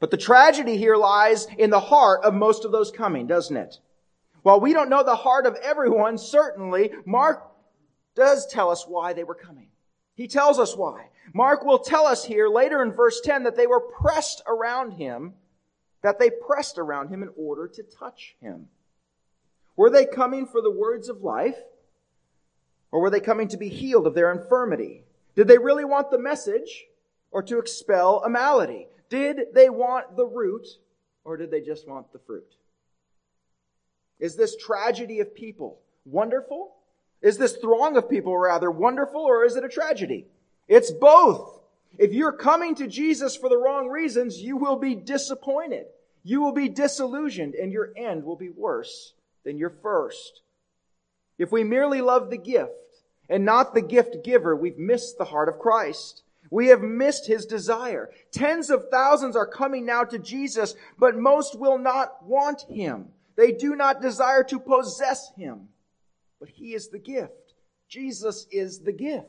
But 0.00 0.10
the 0.10 0.16
tragedy 0.16 0.76
here 0.76 0.96
lies 0.96 1.46
in 1.58 1.70
the 1.70 1.80
heart 1.80 2.24
of 2.24 2.34
most 2.34 2.64
of 2.64 2.72
those 2.72 2.90
coming, 2.90 3.26
doesn't 3.26 3.56
it? 3.56 3.78
While 4.42 4.60
we 4.60 4.72
don't 4.72 4.90
know 4.90 5.02
the 5.02 5.16
heart 5.16 5.46
of 5.46 5.56
everyone, 5.62 6.18
certainly, 6.18 6.92
Mark 7.04 7.50
does 8.14 8.46
tell 8.46 8.70
us 8.70 8.84
why 8.86 9.12
they 9.12 9.24
were 9.24 9.34
coming. 9.34 9.68
He 10.18 10.28
tells 10.28 10.58
us 10.58 10.76
why. 10.76 11.08
Mark 11.32 11.64
will 11.64 11.78
tell 11.78 12.06
us 12.06 12.22
here 12.22 12.50
later 12.50 12.82
in 12.82 12.92
verse 12.92 13.22
10 13.22 13.44
that 13.44 13.56
they 13.56 13.66
were 13.66 13.80
pressed 13.80 14.42
around 14.46 14.90
him, 14.92 15.32
that 16.02 16.18
they 16.18 16.28
pressed 16.28 16.76
around 16.76 17.08
him 17.08 17.22
in 17.22 17.30
order 17.38 17.66
to 17.68 17.82
touch 17.82 18.36
him. 18.38 18.68
Were 19.76 19.88
they 19.88 20.04
coming 20.04 20.46
for 20.46 20.60
the 20.60 20.70
words 20.70 21.08
of 21.08 21.22
life? 21.22 21.56
Or 22.92 23.00
were 23.00 23.10
they 23.10 23.20
coming 23.20 23.48
to 23.48 23.56
be 23.56 23.70
healed 23.70 24.06
of 24.06 24.14
their 24.14 24.30
infirmity? 24.30 25.04
Did 25.34 25.48
they 25.48 25.58
really 25.58 25.86
want 25.86 26.10
the 26.10 26.18
message? 26.18 26.86
or 27.30 27.42
to 27.42 27.58
expel 27.58 28.22
a 28.24 28.30
malady? 28.30 28.88
Did 29.08 29.54
they 29.54 29.70
want 29.70 30.16
the 30.16 30.26
root 30.26 30.66
or 31.24 31.36
did 31.36 31.50
they 31.50 31.60
just 31.60 31.88
want 31.88 32.12
the 32.12 32.18
fruit? 32.18 32.54
Is 34.18 34.36
this 34.36 34.56
tragedy 34.56 35.20
of 35.20 35.34
people 35.34 35.78
wonderful? 36.04 36.74
Is 37.22 37.38
this 37.38 37.56
throng 37.56 37.96
of 37.96 38.08
people 38.08 38.36
rather 38.36 38.70
wonderful 38.70 39.20
or 39.20 39.44
is 39.44 39.56
it 39.56 39.64
a 39.64 39.68
tragedy? 39.68 40.26
It's 40.68 40.90
both. 40.90 41.60
If 41.98 42.12
you're 42.12 42.32
coming 42.32 42.74
to 42.76 42.86
Jesus 42.86 43.36
for 43.36 43.48
the 43.48 43.58
wrong 43.58 43.88
reasons, 43.88 44.40
you 44.40 44.56
will 44.56 44.76
be 44.76 44.94
disappointed. 44.94 45.86
You 46.22 46.40
will 46.42 46.52
be 46.52 46.68
disillusioned 46.68 47.54
and 47.54 47.72
your 47.72 47.92
end 47.96 48.24
will 48.24 48.36
be 48.36 48.50
worse 48.50 49.14
than 49.44 49.58
your 49.58 49.70
first. 49.70 50.42
If 51.38 51.50
we 51.50 51.64
merely 51.64 52.00
love 52.00 52.30
the 52.30 52.36
gift 52.36 52.72
and 53.28 53.44
not 53.44 53.74
the 53.74 53.82
gift 53.82 54.24
giver, 54.24 54.54
we've 54.54 54.78
missed 54.78 55.18
the 55.18 55.24
heart 55.24 55.48
of 55.48 55.58
Christ. 55.58 56.22
We 56.50 56.68
have 56.68 56.82
missed 56.82 57.26
his 57.26 57.46
desire. 57.46 58.10
Tens 58.32 58.70
of 58.70 58.88
thousands 58.90 59.36
are 59.36 59.46
coming 59.46 59.84
now 59.84 60.04
to 60.04 60.18
Jesus, 60.18 60.74
but 60.98 61.16
most 61.16 61.58
will 61.58 61.78
not 61.78 62.24
want 62.24 62.62
him. 62.62 63.08
They 63.36 63.52
do 63.52 63.76
not 63.76 64.02
desire 64.02 64.44
to 64.44 64.58
possess 64.58 65.30
him. 65.36 65.68
But 66.40 66.48
he 66.48 66.74
is 66.74 66.88
the 66.88 66.98
gift. 66.98 67.54
Jesus 67.88 68.46
is 68.50 68.80
the 68.80 68.92
gift. 68.92 69.26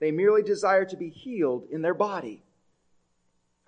They 0.00 0.10
merely 0.10 0.42
desire 0.42 0.84
to 0.86 0.96
be 0.96 1.10
healed 1.10 1.68
in 1.70 1.82
their 1.82 1.94
body. 1.94 2.42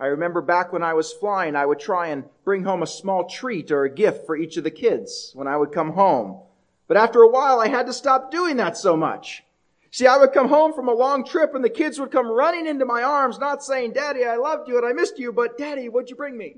I 0.00 0.06
remember 0.06 0.42
back 0.42 0.72
when 0.72 0.82
I 0.82 0.94
was 0.94 1.12
flying, 1.12 1.54
I 1.54 1.66
would 1.66 1.78
try 1.78 2.08
and 2.08 2.24
bring 2.44 2.64
home 2.64 2.82
a 2.82 2.86
small 2.86 3.28
treat 3.28 3.70
or 3.70 3.84
a 3.84 3.94
gift 3.94 4.26
for 4.26 4.36
each 4.36 4.56
of 4.56 4.64
the 4.64 4.70
kids 4.70 5.30
when 5.34 5.46
I 5.46 5.56
would 5.56 5.72
come 5.72 5.92
home. 5.92 6.40
But 6.88 6.96
after 6.96 7.22
a 7.22 7.30
while, 7.30 7.60
I 7.60 7.68
had 7.68 7.86
to 7.86 7.92
stop 7.92 8.30
doing 8.30 8.56
that 8.56 8.76
so 8.76 8.96
much. 8.96 9.44
See, 9.90 10.08
I 10.08 10.16
would 10.16 10.32
come 10.32 10.48
home 10.48 10.72
from 10.72 10.88
a 10.88 10.92
long 10.92 11.24
trip 11.24 11.54
and 11.54 11.64
the 11.64 11.70
kids 11.70 12.00
would 12.00 12.10
come 12.10 12.26
running 12.26 12.66
into 12.66 12.84
my 12.84 13.04
arms, 13.04 13.38
not 13.38 13.62
saying, 13.62 13.92
Daddy, 13.92 14.24
I 14.24 14.36
loved 14.36 14.68
you 14.68 14.76
and 14.76 14.84
I 14.84 14.92
missed 14.92 15.20
you, 15.20 15.32
but 15.32 15.56
Daddy, 15.56 15.88
what'd 15.88 16.10
you 16.10 16.16
bring 16.16 16.36
me? 16.36 16.56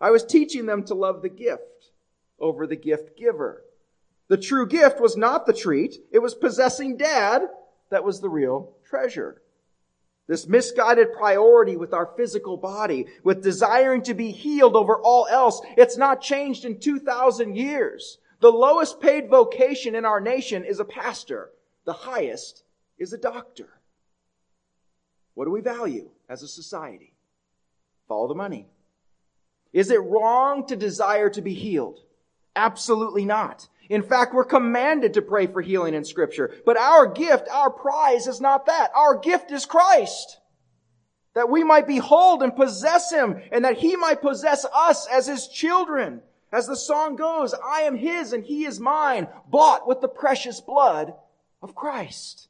I 0.00 0.10
was 0.10 0.24
teaching 0.24 0.64
them 0.64 0.82
to 0.84 0.94
love 0.94 1.20
the 1.20 1.28
gift 1.28 1.90
over 2.40 2.66
the 2.66 2.76
gift 2.76 3.18
giver. 3.18 3.62
The 4.32 4.38
true 4.38 4.66
gift 4.66 4.98
was 4.98 5.14
not 5.14 5.44
the 5.44 5.52
treat. 5.52 5.98
It 6.10 6.20
was 6.20 6.34
possessing 6.34 6.96
dad 6.96 7.42
that 7.90 8.02
was 8.02 8.22
the 8.22 8.30
real 8.30 8.72
treasure. 8.88 9.42
This 10.26 10.48
misguided 10.48 11.12
priority 11.12 11.76
with 11.76 11.92
our 11.92 12.14
physical 12.16 12.56
body, 12.56 13.08
with 13.24 13.42
desiring 13.42 14.00
to 14.04 14.14
be 14.14 14.30
healed 14.30 14.74
over 14.74 14.98
all 14.98 15.26
else, 15.26 15.60
it's 15.76 15.98
not 15.98 16.22
changed 16.22 16.64
in 16.64 16.80
2,000 16.80 17.54
years. 17.54 18.16
The 18.40 18.50
lowest 18.50 19.02
paid 19.02 19.28
vocation 19.28 19.94
in 19.94 20.06
our 20.06 20.18
nation 20.18 20.64
is 20.64 20.80
a 20.80 20.86
pastor. 20.86 21.50
The 21.84 21.92
highest 21.92 22.64
is 22.98 23.12
a 23.12 23.18
doctor. 23.18 23.68
What 25.34 25.44
do 25.44 25.50
we 25.50 25.60
value 25.60 26.08
as 26.30 26.42
a 26.42 26.48
society? 26.48 27.12
Follow 28.08 28.28
the 28.28 28.34
money. 28.34 28.66
Is 29.74 29.90
it 29.90 30.00
wrong 30.02 30.66
to 30.68 30.74
desire 30.74 31.28
to 31.28 31.42
be 31.42 31.52
healed? 31.52 32.00
Absolutely 32.56 33.26
not. 33.26 33.68
In 33.92 34.02
fact, 34.02 34.32
we're 34.32 34.44
commanded 34.44 35.12
to 35.12 35.20
pray 35.20 35.46
for 35.46 35.60
healing 35.60 35.92
in 35.92 36.06
scripture. 36.06 36.50
But 36.64 36.78
our 36.78 37.06
gift, 37.06 37.46
our 37.52 37.68
prize 37.68 38.26
is 38.26 38.40
not 38.40 38.64
that. 38.64 38.90
Our 38.96 39.18
gift 39.18 39.50
is 39.50 39.66
Christ. 39.66 40.38
That 41.34 41.50
we 41.50 41.62
might 41.62 41.86
behold 41.86 42.42
and 42.42 42.56
possess 42.56 43.12
him 43.12 43.42
and 43.52 43.66
that 43.66 43.76
he 43.76 43.96
might 43.96 44.22
possess 44.22 44.64
us 44.74 45.06
as 45.08 45.26
his 45.26 45.46
children. 45.46 46.22
As 46.50 46.66
the 46.66 46.74
song 46.74 47.16
goes, 47.16 47.52
I 47.52 47.82
am 47.82 47.94
his 47.94 48.32
and 48.32 48.42
he 48.42 48.64
is 48.64 48.80
mine, 48.80 49.28
bought 49.46 49.86
with 49.86 50.00
the 50.00 50.08
precious 50.08 50.62
blood 50.62 51.12
of 51.62 51.74
Christ. 51.74 52.48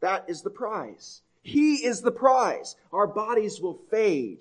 That 0.00 0.24
is 0.26 0.40
the 0.40 0.48
prize. 0.48 1.20
He 1.42 1.84
is 1.84 2.00
the 2.00 2.12
prize. 2.12 2.76
Our 2.94 3.06
bodies 3.06 3.60
will 3.60 3.78
fade 3.90 4.38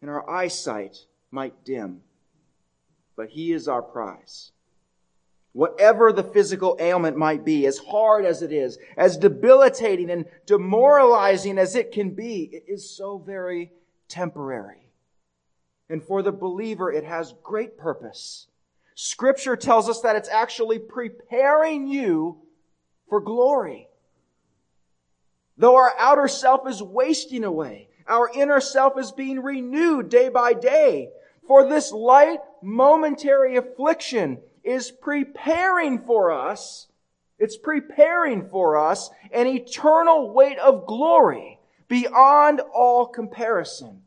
and 0.00 0.10
our 0.10 0.28
eyesight 0.28 0.96
might 1.30 1.64
dim. 1.64 2.00
But 3.14 3.28
he 3.28 3.52
is 3.52 3.68
our 3.68 3.82
prize. 3.82 4.50
Whatever 5.52 6.12
the 6.12 6.22
physical 6.22 6.76
ailment 6.78 7.16
might 7.16 7.44
be, 7.44 7.66
as 7.66 7.78
hard 7.78 8.24
as 8.24 8.40
it 8.42 8.52
is, 8.52 8.78
as 8.96 9.16
debilitating 9.16 10.10
and 10.10 10.26
demoralizing 10.46 11.58
as 11.58 11.74
it 11.74 11.90
can 11.90 12.10
be, 12.10 12.48
it 12.52 12.64
is 12.68 12.88
so 12.88 13.18
very 13.18 13.72
temporary. 14.08 14.86
And 15.88 16.02
for 16.02 16.22
the 16.22 16.30
believer, 16.30 16.92
it 16.92 17.04
has 17.04 17.34
great 17.42 17.76
purpose. 17.76 18.46
Scripture 18.94 19.56
tells 19.56 19.88
us 19.88 20.02
that 20.02 20.14
it's 20.14 20.28
actually 20.28 20.78
preparing 20.78 21.88
you 21.88 22.38
for 23.08 23.20
glory. 23.20 23.88
Though 25.56 25.76
our 25.76 25.92
outer 25.98 26.28
self 26.28 26.68
is 26.68 26.80
wasting 26.80 27.42
away, 27.42 27.88
our 28.06 28.30
inner 28.32 28.60
self 28.60 28.98
is 28.98 29.10
being 29.10 29.42
renewed 29.42 30.10
day 30.10 30.28
by 30.28 30.52
day. 30.52 31.10
For 31.46 31.68
this 31.68 31.90
light, 31.90 32.38
momentary 32.62 33.56
affliction 33.56 34.38
is 34.64 34.90
preparing 34.90 36.00
for 36.00 36.30
us, 36.30 36.88
it's 37.38 37.56
preparing 37.56 38.48
for 38.48 38.76
us 38.78 39.10
an 39.32 39.46
eternal 39.46 40.32
weight 40.32 40.58
of 40.58 40.86
glory 40.86 41.58
beyond 41.88 42.60
all 42.74 43.06
comparison 43.06 44.02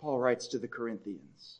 Paul 0.00 0.20
writes 0.20 0.46
to 0.48 0.58
the 0.58 0.68
Corinthians. 0.68 1.58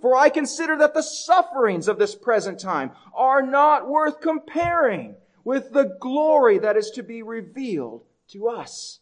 For 0.00 0.16
I 0.16 0.30
consider 0.30 0.76
that 0.78 0.94
the 0.94 1.02
sufferings 1.02 1.88
of 1.88 1.98
this 1.98 2.14
present 2.14 2.60
time 2.60 2.92
are 3.14 3.42
not 3.42 3.88
worth 3.88 4.20
comparing 4.20 5.16
with 5.44 5.72
the 5.72 5.96
glory 6.00 6.58
that 6.58 6.76
is 6.76 6.90
to 6.92 7.02
be 7.02 7.22
revealed 7.22 8.04
to 8.28 8.48
us. 8.48 9.00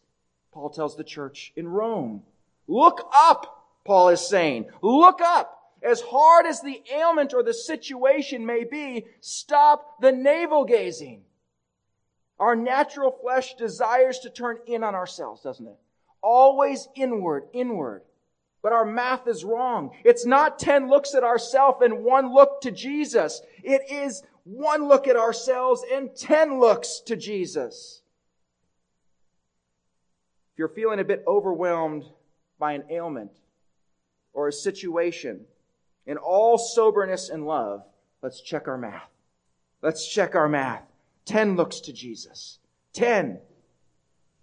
Paul 0.53 0.71
tells 0.71 0.97
the 0.97 1.05
church 1.05 1.53
in 1.55 1.69
Rome. 1.69 2.23
Look 2.67 3.09
up, 3.15 3.67
Paul 3.85 4.09
is 4.09 4.27
saying. 4.27 4.67
Look 4.83 5.21
up. 5.21 5.66
As 5.83 6.01
hard 6.01 6.47
as 6.47 6.61
the 6.61 6.83
ailment 6.93 7.35
or 7.35 7.43
the 7.43 7.55
situation 7.55 8.47
may 8.47 8.65
be, 8.65 9.07
stop 9.21 10.01
the 10.01 10.13
navel 10.13 10.65
gazing. 10.65 11.23
Our 12.39 12.57
natural 12.57 13.11
flesh 13.11 13.55
desires 13.55 14.19
to 14.21 14.31
turn 14.31 14.59
in 14.67 14.83
on 14.85 14.95
ourselves, 14.95 15.43
doesn't 15.43 15.67
it? 15.67 15.79
Always 16.23 16.89
inward, 16.95 17.45
inward. 17.53 18.03
But 18.63 18.73
our 18.73 18.85
math 18.85 19.29
is 19.29 19.45
wrong. 19.45 19.93
It's 20.05 20.27
not 20.27 20.59
10 20.59 20.89
looks 20.89 21.15
at 21.15 21.23
ourselves 21.23 21.79
and 21.83 22.05
one 22.05 22.33
look 22.33 22.61
to 22.63 22.71
Jesus. 22.71 23.41
It 23.63 23.83
is 23.91 24.23
one 24.45 24.89
look 24.89 25.07
at 25.07 25.17
ourselves 25.17 25.85
and 25.93 26.15
10 26.15 26.59
looks 26.59 27.01
to 27.07 27.17
Jesus. 27.17 28.03
If 30.53 30.59
you're 30.59 30.69
feeling 30.69 31.01
a 31.01 31.05
bit 31.05 31.23
overwhelmed 31.27 32.05
by 32.59 32.73
an 32.73 32.85
ailment 32.91 33.33
or 34.33 34.49
a 34.49 34.53
situation, 34.53 35.45
in 36.07 36.17
all 36.17 36.57
soberness 36.59 37.29
and 37.29 37.47
love, 37.47 37.83
let's 38.23 38.41
check 38.41 38.69
our 38.69 38.79
math. 38.79 39.11
Let's 39.83 40.09
check 40.09 40.35
our 40.35 40.49
math. 40.49 40.83
10 41.27 41.57
looks 41.57 41.81
to 41.81 41.93
Jesus. 41.93 42.59
10. 42.93 43.41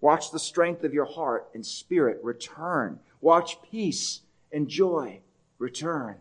Watch 0.01 0.31
the 0.31 0.39
strength 0.39 0.83
of 0.83 0.93
your 0.93 1.05
heart 1.05 1.49
and 1.53 1.65
spirit 1.65 2.19
return. 2.23 2.99
Watch 3.21 3.57
peace 3.71 4.21
and 4.51 4.67
joy 4.67 5.21
return. 5.57 6.17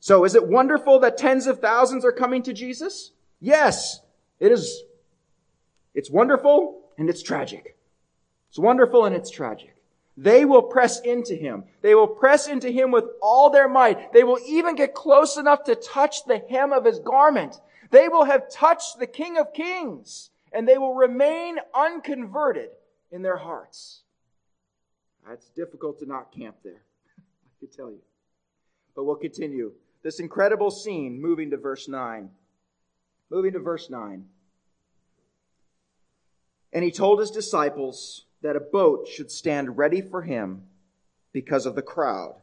So 0.00 0.24
is 0.24 0.34
it 0.34 0.46
wonderful 0.46 0.98
that 0.98 1.16
tens 1.16 1.46
of 1.46 1.60
thousands 1.60 2.04
are 2.04 2.12
coming 2.12 2.42
to 2.42 2.52
Jesus? 2.52 3.12
Yes, 3.40 4.00
it 4.40 4.52
is. 4.52 4.82
It's 5.94 6.10
wonderful 6.10 6.82
and 6.98 7.08
it's 7.08 7.22
tragic. 7.22 7.78
It's 8.50 8.58
wonderful 8.58 9.04
and 9.04 9.14
it's 9.14 9.30
tragic. 9.30 9.73
They 10.16 10.44
will 10.44 10.62
press 10.62 11.00
into 11.00 11.34
him. 11.34 11.64
They 11.82 11.94
will 11.94 12.06
press 12.06 12.46
into 12.46 12.70
him 12.70 12.90
with 12.92 13.04
all 13.20 13.50
their 13.50 13.68
might. 13.68 14.12
They 14.12 14.22
will 14.22 14.38
even 14.46 14.76
get 14.76 14.94
close 14.94 15.36
enough 15.36 15.64
to 15.64 15.74
touch 15.74 16.24
the 16.24 16.38
hem 16.38 16.72
of 16.72 16.84
his 16.84 17.00
garment. 17.00 17.60
They 17.90 18.08
will 18.08 18.24
have 18.24 18.50
touched 18.50 18.98
the 18.98 19.06
King 19.06 19.38
of 19.38 19.52
Kings 19.52 20.30
and 20.52 20.68
they 20.68 20.78
will 20.78 20.94
remain 20.94 21.58
unconverted 21.74 22.70
in 23.10 23.22
their 23.22 23.36
hearts. 23.36 24.02
It's 25.30 25.48
difficult 25.48 25.98
to 25.98 26.06
not 26.06 26.32
camp 26.32 26.56
there, 26.62 26.82
I 27.18 27.58
can 27.58 27.68
tell 27.68 27.90
you. 27.90 28.00
But 28.94 29.04
we'll 29.04 29.16
continue. 29.16 29.72
This 30.02 30.20
incredible 30.20 30.70
scene, 30.70 31.20
moving 31.20 31.50
to 31.50 31.56
verse 31.56 31.88
9. 31.88 32.30
Moving 33.30 33.52
to 33.54 33.58
verse 33.58 33.90
9. 33.90 34.26
And 36.72 36.84
he 36.84 36.90
told 36.90 37.20
his 37.20 37.30
disciples 37.30 38.26
that 38.44 38.56
a 38.56 38.60
boat 38.60 39.08
should 39.08 39.30
stand 39.30 39.78
ready 39.78 40.02
for 40.02 40.20
him 40.20 40.62
because 41.32 41.64
of 41.64 41.74
the 41.74 41.82
crowd, 41.82 42.36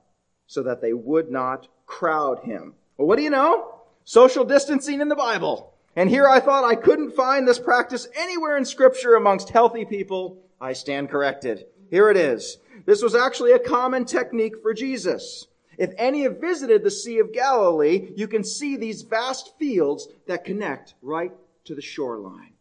so 0.48 0.64
that 0.64 0.82
they 0.82 0.94
would 0.94 1.30
not 1.30 1.68
crowd 1.86 2.40
him. 2.40 2.74
Well, 2.98 3.08
what 3.08 3.18
do 3.18 3.24
you 3.24 3.30
know? 3.30 3.76
Social 4.04 4.44
distancing 4.44 5.00
in 5.00 5.10
the 5.10 5.16
Bible. 5.16 5.76
And 5.96 6.10
here 6.10 6.28
I 6.28 6.40
thought 6.40 6.64
I 6.64 6.74
couldn't 6.74 7.16
find 7.16 7.48
this 7.48 7.60
practice 7.60 8.08
anywhere 8.18 8.58
in 8.58 8.66
Scripture 8.66 9.14
amongst 9.14 9.50
healthy 9.52 9.86
people. 9.86 10.42
I 10.60 10.74
stand 10.74 11.10
corrected. 11.10 11.68
Here 11.92 12.10
it 12.10 12.18
is. 12.18 12.58
This 12.88 13.04
was 13.04 13.14
actually 13.14 13.52
a 13.52 13.60
common 13.60 14.06
technique 14.06 14.56
for 14.64 14.74
Jesus. 14.74 15.46
If 15.78 15.92
any 15.98 16.24
have 16.24 16.42
visited 16.42 16.84
the 16.84 16.90
Sea 16.90 17.20
of 17.20 17.32
Galilee, 17.32 18.10
you 18.16 18.28
can 18.28 18.44
see 18.44 18.76
these 18.76 19.04
vast 19.04 19.54
fields 19.60 20.08
that 20.26 20.46
connect 20.46 20.96
right 21.04 21.32
to 21.66 21.76
the 21.76 21.82
shoreline. 21.82 22.54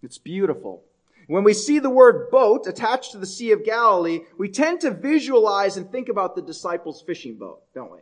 It's 0.00 0.18
beautiful. 0.18 0.84
When 1.30 1.44
we 1.44 1.54
see 1.54 1.78
the 1.78 1.88
word 1.88 2.28
boat 2.32 2.66
attached 2.66 3.12
to 3.12 3.18
the 3.18 3.24
Sea 3.24 3.52
of 3.52 3.64
Galilee, 3.64 4.22
we 4.36 4.48
tend 4.48 4.80
to 4.80 4.90
visualize 4.90 5.76
and 5.76 5.88
think 5.88 6.08
about 6.08 6.34
the 6.34 6.42
disciples' 6.42 7.02
fishing 7.02 7.36
boat, 7.36 7.62
don't 7.72 7.92
we? 7.92 8.00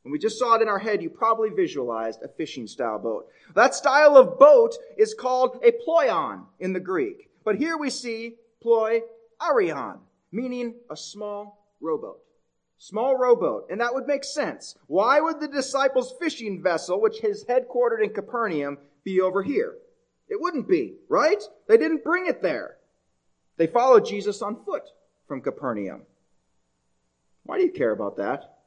When 0.00 0.10
we 0.10 0.18
just 0.18 0.38
saw 0.38 0.54
it 0.54 0.62
in 0.62 0.68
our 0.68 0.78
head, 0.78 1.02
you 1.02 1.10
probably 1.10 1.50
visualized 1.50 2.22
a 2.22 2.28
fishing 2.28 2.66
style 2.66 2.98
boat. 2.98 3.28
That 3.54 3.74
style 3.74 4.16
of 4.16 4.38
boat 4.38 4.74
is 4.96 5.12
called 5.12 5.62
a 5.62 5.70
ploion 5.86 6.46
in 6.58 6.72
the 6.72 6.80
Greek. 6.80 7.28
But 7.44 7.56
here 7.56 7.76
we 7.76 7.90
see 7.90 8.36
ploi 8.64 9.02
arion, 9.38 9.98
meaning 10.32 10.76
a 10.88 10.96
small 10.96 11.68
rowboat. 11.82 12.22
Small 12.78 13.18
rowboat. 13.18 13.66
And 13.68 13.82
that 13.82 13.92
would 13.92 14.06
make 14.06 14.24
sense. 14.24 14.76
Why 14.86 15.20
would 15.20 15.40
the 15.40 15.48
disciples' 15.48 16.14
fishing 16.18 16.62
vessel, 16.62 17.02
which 17.02 17.22
is 17.22 17.44
headquartered 17.44 18.02
in 18.02 18.14
Capernaum, 18.14 18.78
be 19.04 19.20
over 19.20 19.42
here? 19.42 19.76
It 20.28 20.40
wouldn't 20.40 20.68
be, 20.68 20.94
right? 21.08 21.42
They 21.68 21.76
didn't 21.76 22.04
bring 22.04 22.26
it 22.26 22.42
there. 22.42 22.76
They 23.56 23.66
followed 23.66 24.06
Jesus 24.06 24.42
on 24.42 24.64
foot 24.64 24.82
from 25.26 25.40
Capernaum. 25.40 26.02
Why 27.44 27.58
do 27.58 27.64
you 27.64 27.72
care 27.72 27.92
about 27.92 28.16
that? 28.16 28.58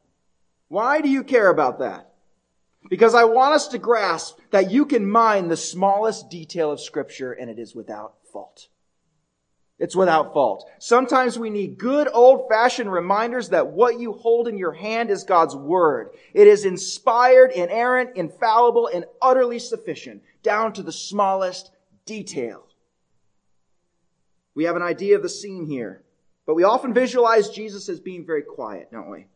Why 0.70 1.02
do 1.02 1.10
you 1.10 1.24
care 1.24 1.50
about 1.50 1.80
that? 1.80 2.14
Because 2.90 3.14
I 3.14 3.26
want 3.26 3.56
us 3.56 3.68
to 3.70 3.78
grasp 3.78 4.40
that 4.52 4.72
you 4.72 4.86
can 4.86 5.10
mine 5.10 5.48
the 5.48 5.58
smallest 5.58 6.30
detail 6.30 6.72
of 6.72 6.80
Scripture 6.80 7.34
and 7.34 7.50
it 7.50 7.60
is 7.60 7.76
without 7.76 8.16
fault. 8.32 8.70
It's 9.80 9.96
without 9.96 10.34
fault. 10.34 10.70
Sometimes 10.78 11.40
we 11.40 11.50
need 11.50 11.78
good 11.78 12.10
old 12.12 12.50
fashioned 12.50 12.92
reminders 12.92 13.50
that 13.50 13.68
what 13.68 13.98
you 13.98 14.12
hold 14.12 14.50
in 14.50 14.58
your 14.58 14.74
hand 14.74 15.10
is 15.10 15.24
God's 15.24 15.56
Word. 15.56 16.10
It 16.34 16.48
is 16.48 16.66
inspired, 16.66 17.52
inerrant, 17.52 18.18
infallible, 18.18 18.88
and 18.88 19.06
utterly 19.22 19.58
sufficient, 19.58 20.22
down 20.44 20.74
to 20.74 20.84
the 20.84 20.92
smallest 20.92 21.72
detail. 22.06 22.66
We 24.54 24.66
have 24.66 24.76
an 24.76 24.82
idea 24.82 25.16
of 25.16 25.22
the 25.22 25.30
scene 25.30 25.66
here, 25.66 26.04
but 26.46 26.56
we 26.56 26.64
often 26.64 26.94
visualize 26.94 27.50
Jesus 27.50 27.88
as 27.88 28.02
being 28.02 28.26
very 28.26 28.44
quiet, 28.44 28.92
don't 28.92 29.10
we? 29.10 29.28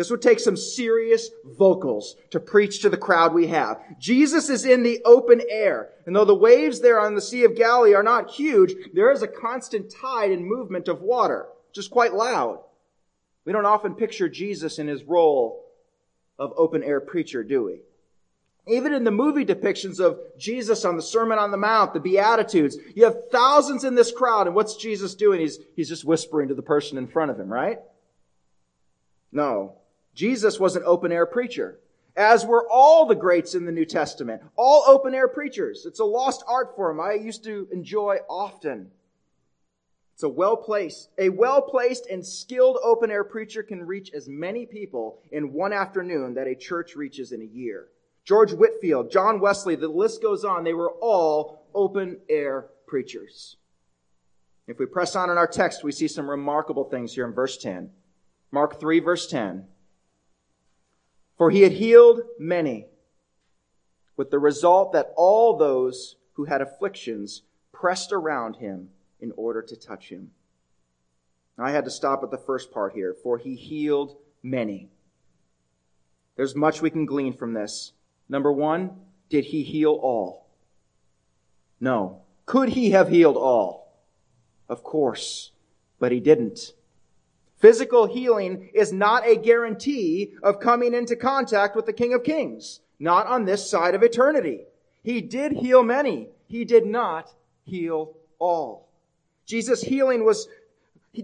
This 0.00 0.10
would 0.10 0.22
take 0.22 0.40
some 0.40 0.56
serious 0.56 1.28
vocals 1.44 2.16
to 2.30 2.40
preach 2.40 2.80
to 2.80 2.88
the 2.88 2.96
crowd 2.96 3.34
we 3.34 3.48
have. 3.48 3.82
Jesus 3.98 4.48
is 4.48 4.64
in 4.64 4.82
the 4.82 5.02
open 5.04 5.42
air. 5.50 5.90
And 6.06 6.16
though 6.16 6.24
the 6.24 6.34
waves 6.34 6.80
there 6.80 6.98
on 6.98 7.14
the 7.14 7.20
Sea 7.20 7.44
of 7.44 7.54
Galilee 7.54 7.92
are 7.92 8.02
not 8.02 8.30
huge, 8.30 8.72
there 8.94 9.12
is 9.12 9.20
a 9.20 9.28
constant 9.28 9.92
tide 9.92 10.30
and 10.30 10.46
movement 10.46 10.88
of 10.88 11.02
water, 11.02 11.48
just 11.74 11.90
quite 11.90 12.14
loud. 12.14 12.60
We 13.44 13.52
don't 13.52 13.66
often 13.66 13.94
picture 13.94 14.26
Jesus 14.26 14.78
in 14.78 14.88
his 14.88 15.04
role 15.04 15.66
of 16.38 16.54
open 16.56 16.82
air 16.82 17.02
preacher, 17.02 17.44
do 17.44 17.64
we? 17.64 17.82
Even 18.74 18.94
in 18.94 19.04
the 19.04 19.10
movie 19.10 19.44
depictions 19.44 20.00
of 20.00 20.18
Jesus 20.38 20.86
on 20.86 20.96
the 20.96 21.02
Sermon 21.02 21.38
on 21.38 21.50
the 21.50 21.58
Mount, 21.58 21.92
the 21.92 22.00
Beatitudes, 22.00 22.78
you 22.94 23.04
have 23.04 23.28
thousands 23.30 23.84
in 23.84 23.96
this 23.96 24.12
crowd, 24.12 24.46
and 24.46 24.56
what's 24.56 24.76
Jesus 24.76 25.14
doing? 25.14 25.42
He's, 25.42 25.58
he's 25.76 25.90
just 25.90 26.06
whispering 26.06 26.48
to 26.48 26.54
the 26.54 26.62
person 26.62 26.96
in 26.96 27.06
front 27.06 27.30
of 27.30 27.38
him, 27.38 27.52
right? 27.52 27.80
No. 29.30 29.74
Jesus 30.14 30.58
was 30.58 30.76
an 30.76 30.82
open 30.84 31.12
air 31.12 31.26
preacher, 31.26 31.78
as 32.16 32.44
were 32.44 32.66
all 32.70 33.06
the 33.06 33.14
greats 33.14 33.54
in 33.54 33.64
the 33.64 33.72
New 33.72 33.84
Testament, 33.84 34.42
all 34.56 34.84
open 34.86 35.14
air 35.14 35.28
preachers. 35.28 35.86
It's 35.86 36.00
a 36.00 36.04
lost 36.04 36.42
art 36.48 36.74
form 36.76 37.00
I 37.00 37.14
used 37.14 37.44
to 37.44 37.68
enjoy 37.72 38.18
often. 38.28 38.90
It's 40.14 40.22
a 40.22 40.28
well 40.28 40.56
placed, 40.56 41.08
a 41.16 41.30
well 41.30 41.62
placed 41.62 42.06
and 42.06 42.26
skilled 42.26 42.78
open 42.84 43.10
air 43.10 43.24
preacher 43.24 43.62
can 43.62 43.86
reach 43.86 44.10
as 44.12 44.28
many 44.28 44.66
people 44.66 45.18
in 45.32 45.54
one 45.54 45.72
afternoon 45.72 46.34
that 46.34 46.46
a 46.46 46.54
church 46.54 46.94
reaches 46.94 47.32
in 47.32 47.40
a 47.40 47.44
year. 47.46 47.88
George 48.24 48.52
Whitefield, 48.52 49.10
John 49.10 49.40
Wesley, 49.40 49.76
the 49.76 49.88
list 49.88 50.20
goes 50.20 50.44
on. 50.44 50.62
They 50.62 50.74
were 50.74 50.92
all 51.00 51.66
open 51.74 52.18
air 52.28 52.66
preachers. 52.86 53.56
If 54.66 54.78
we 54.78 54.86
press 54.86 55.16
on 55.16 55.30
in 55.30 55.38
our 55.38 55.46
text, 55.46 55.82
we 55.82 55.90
see 55.90 56.06
some 56.06 56.28
remarkable 56.28 56.84
things 56.84 57.14
here 57.14 57.26
in 57.26 57.32
verse 57.32 57.56
10. 57.56 57.90
Mark 58.52 58.78
3, 58.78 59.00
verse 59.00 59.26
10. 59.26 59.66
For 61.40 61.50
he 61.50 61.62
had 61.62 61.72
healed 61.72 62.20
many, 62.38 62.84
with 64.14 64.30
the 64.30 64.38
result 64.38 64.92
that 64.92 65.14
all 65.16 65.56
those 65.56 66.16
who 66.34 66.44
had 66.44 66.60
afflictions 66.60 67.44
pressed 67.72 68.12
around 68.12 68.56
him 68.56 68.90
in 69.20 69.32
order 69.38 69.62
to 69.62 69.74
touch 69.74 70.10
him. 70.10 70.32
I 71.56 71.70
had 71.70 71.86
to 71.86 71.90
stop 71.90 72.22
at 72.22 72.30
the 72.30 72.36
first 72.36 72.70
part 72.70 72.92
here, 72.92 73.14
for 73.22 73.38
he 73.38 73.54
healed 73.54 74.18
many. 74.42 74.90
There's 76.36 76.54
much 76.54 76.82
we 76.82 76.90
can 76.90 77.06
glean 77.06 77.32
from 77.32 77.54
this. 77.54 77.94
Number 78.28 78.52
one, 78.52 79.00
did 79.30 79.46
he 79.46 79.62
heal 79.62 79.98
all? 80.02 80.46
No. 81.80 82.20
Could 82.44 82.68
he 82.68 82.90
have 82.90 83.08
healed 83.08 83.38
all? 83.38 83.94
Of 84.68 84.82
course, 84.82 85.52
but 85.98 86.12
he 86.12 86.20
didn't. 86.20 86.74
Physical 87.60 88.06
healing 88.06 88.70
is 88.72 88.92
not 88.92 89.26
a 89.26 89.36
guarantee 89.36 90.32
of 90.42 90.60
coming 90.60 90.94
into 90.94 91.14
contact 91.14 91.76
with 91.76 91.86
the 91.86 91.92
King 91.92 92.14
of 92.14 92.24
Kings. 92.24 92.80
Not 92.98 93.26
on 93.26 93.44
this 93.44 93.70
side 93.70 93.94
of 93.94 94.02
eternity. 94.02 94.62
He 95.02 95.20
did 95.20 95.52
heal 95.52 95.82
many. 95.82 96.28
He 96.46 96.64
did 96.64 96.86
not 96.86 97.32
heal 97.64 98.16
all. 98.38 98.88
Jesus 99.46 99.82
healing 99.82 100.24
was, 100.24 100.48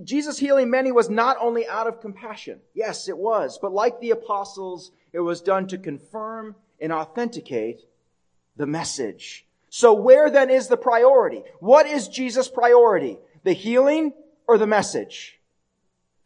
Jesus 0.05 0.38
healing 0.38 0.70
many 0.70 0.92
was 0.92 1.09
not 1.09 1.37
only 1.40 1.66
out 1.68 1.87
of 1.87 2.01
compassion. 2.01 2.61
Yes, 2.75 3.09
it 3.09 3.16
was. 3.16 3.59
But 3.61 3.72
like 3.72 4.01
the 4.01 4.11
apostles, 4.11 4.90
it 5.12 5.20
was 5.20 5.40
done 5.40 5.66
to 5.68 5.79
confirm 5.79 6.55
and 6.81 6.92
authenticate 6.92 7.81
the 8.57 8.66
message. 8.66 9.46
So 9.70 9.94
where 9.94 10.31
then 10.31 10.51
is 10.51 10.68
the 10.68 10.77
priority? 10.77 11.44
What 11.61 11.87
is 11.87 12.09
Jesus' 12.09 12.49
priority? 12.49 13.18
The 13.44 13.53
healing 13.53 14.12
or 14.46 14.59
the 14.59 14.66
message? 14.66 15.38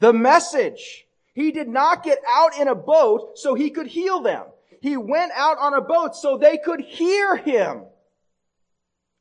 The 0.00 0.12
message. 0.12 1.06
He 1.32 1.52
did 1.52 1.68
not 1.68 2.02
get 2.02 2.18
out 2.28 2.58
in 2.58 2.68
a 2.68 2.74
boat 2.74 3.38
so 3.38 3.54
he 3.54 3.70
could 3.70 3.86
heal 3.86 4.20
them. 4.20 4.46
He 4.82 4.96
went 4.96 5.32
out 5.34 5.58
on 5.58 5.74
a 5.74 5.80
boat 5.80 6.16
so 6.16 6.36
they 6.36 6.58
could 6.58 6.80
hear 6.80 7.36
him. 7.36 7.82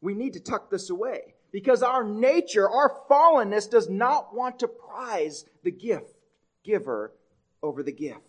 We 0.01 0.13
need 0.13 0.33
to 0.33 0.39
tuck 0.39 0.71
this 0.71 0.89
away 0.89 1.35
because 1.51 1.83
our 1.83 2.03
nature, 2.03 2.69
our 2.69 2.95
fallenness 3.09 3.69
does 3.69 3.89
not 3.89 4.33
want 4.33 4.59
to 4.59 4.67
prize 4.67 5.45
the 5.63 5.71
gift 5.71 6.15
giver 6.63 7.13
over 7.61 7.83
the 7.83 7.91
gift. 7.91 8.23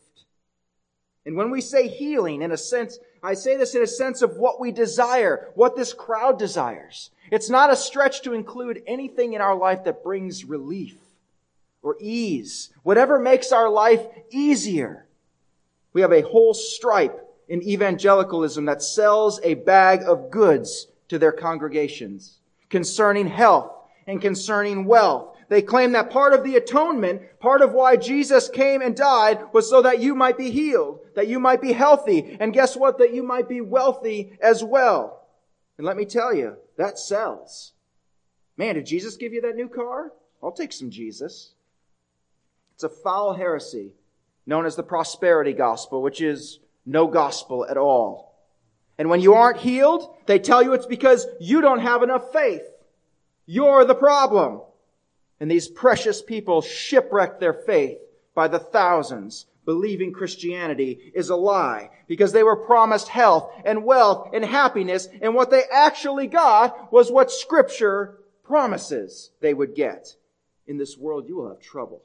And 1.24 1.36
when 1.36 1.50
we 1.50 1.60
say 1.60 1.86
healing, 1.86 2.42
in 2.42 2.50
a 2.50 2.56
sense, 2.56 2.98
I 3.22 3.34
say 3.34 3.56
this 3.56 3.74
in 3.74 3.82
a 3.82 3.86
sense 3.86 4.22
of 4.22 4.36
what 4.36 4.58
we 4.58 4.72
desire, 4.72 5.48
what 5.54 5.76
this 5.76 5.92
crowd 5.92 6.38
desires. 6.38 7.10
It's 7.30 7.50
not 7.50 7.72
a 7.72 7.76
stretch 7.76 8.22
to 8.22 8.32
include 8.32 8.82
anything 8.86 9.34
in 9.34 9.40
our 9.40 9.54
life 9.54 9.84
that 9.84 10.02
brings 10.02 10.44
relief 10.44 10.96
or 11.82 11.96
ease, 12.00 12.70
whatever 12.82 13.18
makes 13.18 13.52
our 13.52 13.68
life 13.68 14.04
easier. 14.30 15.06
We 15.92 16.02
have 16.02 16.12
a 16.12 16.22
whole 16.22 16.54
stripe 16.54 17.26
in 17.48 17.62
evangelicalism 17.62 18.64
that 18.66 18.82
sells 18.82 19.40
a 19.42 19.54
bag 19.54 20.02
of 20.02 20.30
goods 20.30 20.86
to 21.08 21.18
their 21.18 21.32
congregations 21.32 22.38
concerning 22.68 23.26
health 23.26 23.72
and 24.06 24.20
concerning 24.20 24.84
wealth. 24.84 25.36
They 25.48 25.62
claim 25.62 25.92
that 25.92 26.10
part 26.10 26.32
of 26.32 26.44
the 26.44 26.54
atonement, 26.54 27.40
part 27.40 27.60
of 27.60 27.72
why 27.72 27.96
Jesus 27.96 28.48
came 28.48 28.82
and 28.82 28.96
died 28.96 29.52
was 29.52 29.68
so 29.68 29.82
that 29.82 30.00
you 30.00 30.14
might 30.14 30.38
be 30.38 30.52
healed, 30.52 31.00
that 31.16 31.26
you 31.26 31.40
might 31.40 31.60
be 31.60 31.72
healthy, 31.72 32.36
and 32.38 32.52
guess 32.52 32.76
what? 32.76 32.98
That 32.98 33.12
you 33.12 33.24
might 33.24 33.48
be 33.48 33.60
wealthy 33.60 34.38
as 34.40 34.62
well. 34.62 35.26
And 35.76 35.84
let 35.84 35.96
me 35.96 36.04
tell 36.04 36.32
you, 36.32 36.56
that 36.76 37.00
sells. 37.00 37.72
Man, 38.56 38.76
did 38.76 38.86
Jesus 38.86 39.16
give 39.16 39.32
you 39.32 39.40
that 39.40 39.56
new 39.56 39.68
car? 39.68 40.12
I'll 40.40 40.52
take 40.52 40.72
some 40.72 40.90
Jesus. 40.90 41.54
It's 42.80 42.96
a 42.96 43.02
foul 43.02 43.34
heresy 43.34 43.92
known 44.46 44.64
as 44.64 44.74
the 44.74 44.82
prosperity 44.82 45.52
gospel, 45.52 46.00
which 46.00 46.22
is 46.22 46.60
no 46.86 47.08
gospel 47.08 47.66
at 47.68 47.76
all. 47.76 48.38
And 48.96 49.10
when 49.10 49.20
you 49.20 49.34
aren't 49.34 49.58
healed, 49.58 50.14
they 50.24 50.38
tell 50.38 50.62
you 50.62 50.72
it's 50.72 50.86
because 50.86 51.26
you 51.40 51.60
don't 51.60 51.80
have 51.80 52.02
enough 52.02 52.32
faith. 52.32 52.62
You're 53.44 53.84
the 53.84 53.94
problem. 53.94 54.62
And 55.40 55.50
these 55.50 55.68
precious 55.68 56.22
people 56.22 56.62
shipwreck 56.62 57.38
their 57.38 57.52
faith 57.52 57.98
by 58.34 58.48
the 58.48 58.58
thousands, 58.58 59.44
believing 59.66 60.14
Christianity 60.14 61.12
is 61.14 61.28
a 61.28 61.36
lie 61.36 61.90
because 62.06 62.32
they 62.32 62.42
were 62.42 62.64
promised 62.64 63.08
health 63.08 63.52
and 63.66 63.84
wealth 63.84 64.30
and 64.32 64.42
happiness, 64.42 65.06
and 65.20 65.34
what 65.34 65.50
they 65.50 65.64
actually 65.70 66.28
got 66.28 66.90
was 66.90 67.12
what 67.12 67.30
Scripture 67.30 68.20
promises 68.42 69.32
they 69.42 69.52
would 69.52 69.74
get. 69.74 70.16
In 70.66 70.78
this 70.78 70.96
world, 70.96 71.28
you 71.28 71.36
will 71.36 71.50
have 71.50 71.60
trouble. 71.60 72.04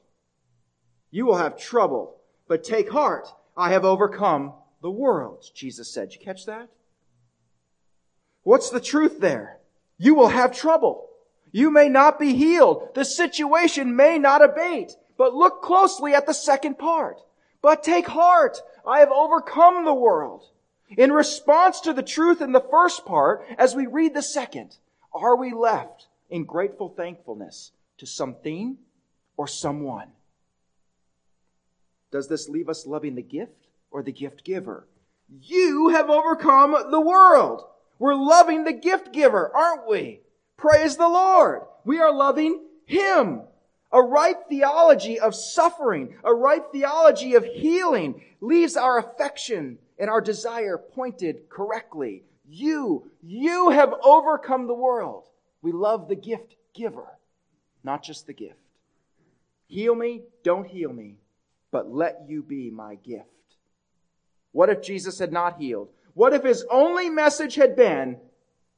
You 1.10 1.26
will 1.26 1.36
have 1.36 1.58
trouble, 1.58 2.16
but 2.48 2.64
take 2.64 2.90
heart. 2.90 3.28
I 3.56 3.70
have 3.70 3.84
overcome 3.84 4.52
the 4.82 4.90
world, 4.90 5.44
Jesus 5.54 5.92
said. 5.92 6.10
Did 6.10 6.20
you 6.20 6.24
catch 6.24 6.46
that? 6.46 6.68
What's 8.42 8.70
the 8.70 8.80
truth 8.80 9.20
there? 9.20 9.58
You 9.98 10.14
will 10.14 10.28
have 10.28 10.56
trouble. 10.56 11.08
You 11.52 11.70
may 11.70 11.88
not 11.88 12.18
be 12.18 12.34
healed. 12.34 12.90
The 12.94 13.04
situation 13.04 13.96
may 13.96 14.18
not 14.18 14.44
abate. 14.44 14.92
But 15.16 15.34
look 15.34 15.62
closely 15.62 16.14
at 16.14 16.26
the 16.26 16.34
second 16.34 16.78
part. 16.78 17.20
But 17.62 17.82
take 17.82 18.06
heart. 18.06 18.58
I 18.86 19.00
have 19.00 19.10
overcome 19.10 19.84
the 19.84 19.94
world. 19.94 20.44
In 20.96 21.12
response 21.12 21.80
to 21.80 21.92
the 21.92 22.02
truth 22.02 22.40
in 22.40 22.52
the 22.52 22.60
first 22.60 23.04
part, 23.06 23.44
as 23.58 23.74
we 23.74 23.86
read 23.86 24.14
the 24.14 24.22
second, 24.22 24.76
are 25.12 25.36
we 25.36 25.52
left 25.52 26.06
in 26.30 26.44
grateful 26.44 26.88
thankfulness 26.88 27.72
to 27.98 28.06
something 28.06 28.76
or 29.36 29.46
someone. 29.46 30.08
Does 32.16 32.28
this 32.28 32.48
leave 32.48 32.70
us 32.70 32.86
loving 32.86 33.14
the 33.14 33.20
gift 33.20 33.66
or 33.90 34.02
the 34.02 34.10
gift 34.10 34.42
giver? 34.42 34.88
You 35.42 35.90
have 35.90 36.08
overcome 36.08 36.74
the 36.90 36.98
world. 36.98 37.62
We're 37.98 38.14
loving 38.14 38.64
the 38.64 38.72
gift 38.72 39.12
giver, 39.12 39.54
aren't 39.54 39.86
we? 39.86 40.22
Praise 40.56 40.96
the 40.96 41.10
Lord. 41.10 41.60
We 41.84 41.98
are 41.98 42.10
loving 42.10 42.62
Him. 42.86 43.42
A 43.92 44.00
right 44.00 44.36
theology 44.48 45.20
of 45.20 45.34
suffering, 45.34 46.14
a 46.24 46.32
right 46.32 46.62
theology 46.72 47.34
of 47.34 47.44
healing 47.44 48.22
leaves 48.40 48.78
our 48.78 48.98
affection 48.98 49.76
and 49.98 50.08
our 50.08 50.22
desire 50.22 50.78
pointed 50.78 51.50
correctly. 51.50 52.24
You, 52.48 53.10
you 53.22 53.68
have 53.68 53.92
overcome 54.02 54.68
the 54.68 54.72
world. 54.72 55.24
We 55.60 55.70
love 55.70 56.08
the 56.08 56.16
gift 56.16 56.56
giver, 56.72 57.18
not 57.84 58.02
just 58.02 58.26
the 58.26 58.32
gift. 58.32 58.56
Heal 59.66 59.94
me, 59.94 60.22
don't 60.42 60.66
heal 60.66 60.94
me, 60.94 61.18
but 61.76 61.92
let 61.92 62.24
you 62.26 62.42
be 62.42 62.70
my 62.70 62.94
gift. 62.94 63.28
What 64.52 64.70
if 64.70 64.80
Jesus 64.80 65.18
had 65.18 65.30
not 65.30 65.60
healed? 65.60 65.90
What 66.14 66.32
if 66.32 66.42
his 66.42 66.64
only 66.70 67.10
message 67.10 67.54
had 67.56 67.76
been, 67.76 68.16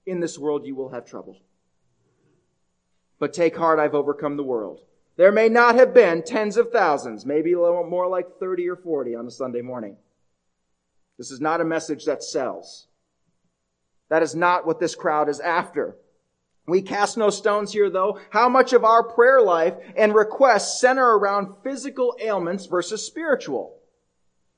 in 0.04 0.18
this 0.18 0.37
world 0.37 0.66
you 0.66 0.74
will 0.74 0.88
have 0.88 1.06
trouble? 1.06 1.40
But 3.20 3.32
take 3.32 3.56
heart, 3.56 3.78
I've 3.78 3.94
overcome 3.94 4.37
the 4.37 4.42
world. 4.42 4.80
There 5.16 5.30
may 5.30 5.48
not 5.48 5.76
have 5.76 5.94
been 5.94 6.24
tens 6.24 6.56
of 6.56 6.72
thousands, 6.72 7.24
maybe 7.24 7.52
a 7.52 7.61
little 7.61 7.88
more 7.88 8.08
like 8.08 8.40
30 8.40 8.68
or 8.68 8.74
40 8.74 9.14
on 9.14 9.28
a 9.28 9.30
Sunday 9.30 9.62
morning. 9.62 9.96
This 11.18 11.30
is 11.30 11.40
not 11.40 11.61
a 11.61 11.64
message 11.64 12.04
that 12.06 12.24
sells. 12.24 12.88
That 14.08 14.24
is 14.24 14.34
not 14.34 14.66
what 14.66 14.80
this 14.80 14.96
crowd 14.96 15.28
is 15.28 15.38
after. 15.38 15.94
We 16.68 16.83
cast 16.83 17.16
no 17.16 17.31
stones 17.31 17.72
here 17.72 17.88
though. 17.88 18.20
How 18.31 18.48
much 18.48 18.74
of 18.74 18.85
our 18.85 19.02
prayer 19.02 19.40
life 19.40 19.74
and 19.96 20.14
requests 20.14 20.81
center 20.81 21.16
around 21.16 21.54
physical 21.64 22.14
ailments 22.20 22.66
versus 22.66 23.04
spiritual? 23.04 23.74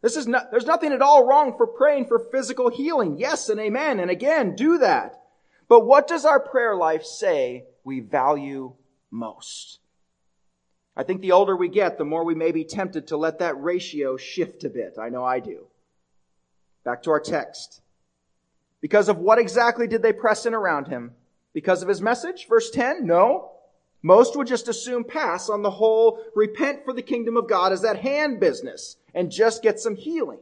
This 0.02 0.16
is 0.16 0.26
not, 0.26 0.50
there's 0.50 0.66
nothing 0.66 0.92
at 0.92 1.02
all 1.02 1.26
wrong 1.26 1.56
for 1.56 1.66
praying 1.66 2.06
for 2.06 2.18
physical 2.18 2.68
healing. 2.68 3.18
Yes 3.18 3.48
and 3.48 3.60
amen. 3.60 4.00
And 4.00 4.10
again, 4.10 4.56
do 4.56 4.78
that. 4.78 5.22
But 5.68 5.86
what 5.86 6.08
does 6.08 6.24
our 6.24 6.40
prayer 6.40 6.74
life 6.74 7.04
say 7.04 7.66
we 7.84 8.00
value 8.00 8.74
most? 9.10 9.78
I 10.96 11.04
think 11.04 11.20
the 11.20 11.32
older 11.32 11.54
we 11.54 11.68
get, 11.68 11.96
the 11.96 12.04
more 12.04 12.24
we 12.24 12.34
may 12.34 12.50
be 12.50 12.64
tempted 12.64 13.06
to 13.06 13.16
let 13.16 13.38
that 13.38 13.62
ratio 13.62 14.16
shift 14.16 14.64
a 14.64 14.68
bit. 14.68 14.96
I 15.00 15.10
know 15.10 15.24
I 15.24 15.38
do. 15.38 15.66
Back 16.84 17.04
to 17.04 17.10
our 17.10 17.20
text. 17.20 17.82
Because 18.80 19.08
of 19.08 19.18
what 19.18 19.38
exactly 19.38 19.86
did 19.86 20.02
they 20.02 20.12
press 20.12 20.44
in 20.44 20.54
around 20.54 20.88
him? 20.88 21.12
Because 21.52 21.82
of 21.82 21.88
his 21.88 22.00
message? 22.00 22.46
Verse 22.48 22.70
10? 22.70 23.06
No. 23.06 23.52
Most 24.02 24.36
would 24.36 24.46
just 24.46 24.68
assume 24.68 25.04
pass 25.04 25.48
on 25.48 25.62
the 25.62 25.70
whole 25.70 26.22
repent 26.34 26.84
for 26.84 26.92
the 26.92 27.02
kingdom 27.02 27.36
of 27.36 27.48
God 27.48 27.72
as 27.72 27.82
that 27.82 28.00
hand 28.00 28.40
business 28.40 28.96
and 29.14 29.30
just 29.30 29.62
get 29.62 29.78
some 29.78 29.96
healing. 29.96 30.40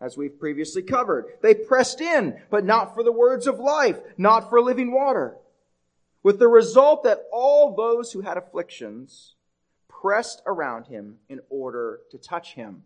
As 0.00 0.16
we've 0.16 0.38
previously 0.38 0.82
covered. 0.82 1.26
They 1.42 1.54
pressed 1.54 2.00
in, 2.00 2.40
but 2.50 2.64
not 2.64 2.94
for 2.94 3.02
the 3.02 3.12
words 3.12 3.46
of 3.48 3.58
life, 3.58 3.98
not 4.16 4.48
for 4.48 4.60
living 4.60 4.92
water. 4.92 5.36
With 6.22 6.38
the 6.38 6.48
result 6.48 7.02
that 7.02 7.24
all 7.32 7.74
those 7.74 8.12
who 8.12 8.20
had 8.20 8.36
afflictions 8.36 9.34
pressed 9.88 10.40
around 10.46 10.86
him 10.86 11.16
in 11.28 11.40
order 11.50 12.00
to 12.10 12.18
touch 12.18 12.54
him. 12.54 12.84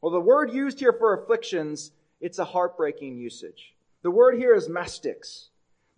Well, 0.00 0.12
the 0.12 0.20
word 0.20 0.52
used 0.52 0.80
here 0.80 0.94
for 0.94 1.12
afflictions, 1.12 1.92
it's 2.20 2.38
a 2.38 2.44
heartbreaking 2.46 3.18
usage. 3.18 3.74
The 4.02 4.10
word 4.10 4.38
here 4.38 4.54
is 4.54 4.68
mastix. 4.68 5.48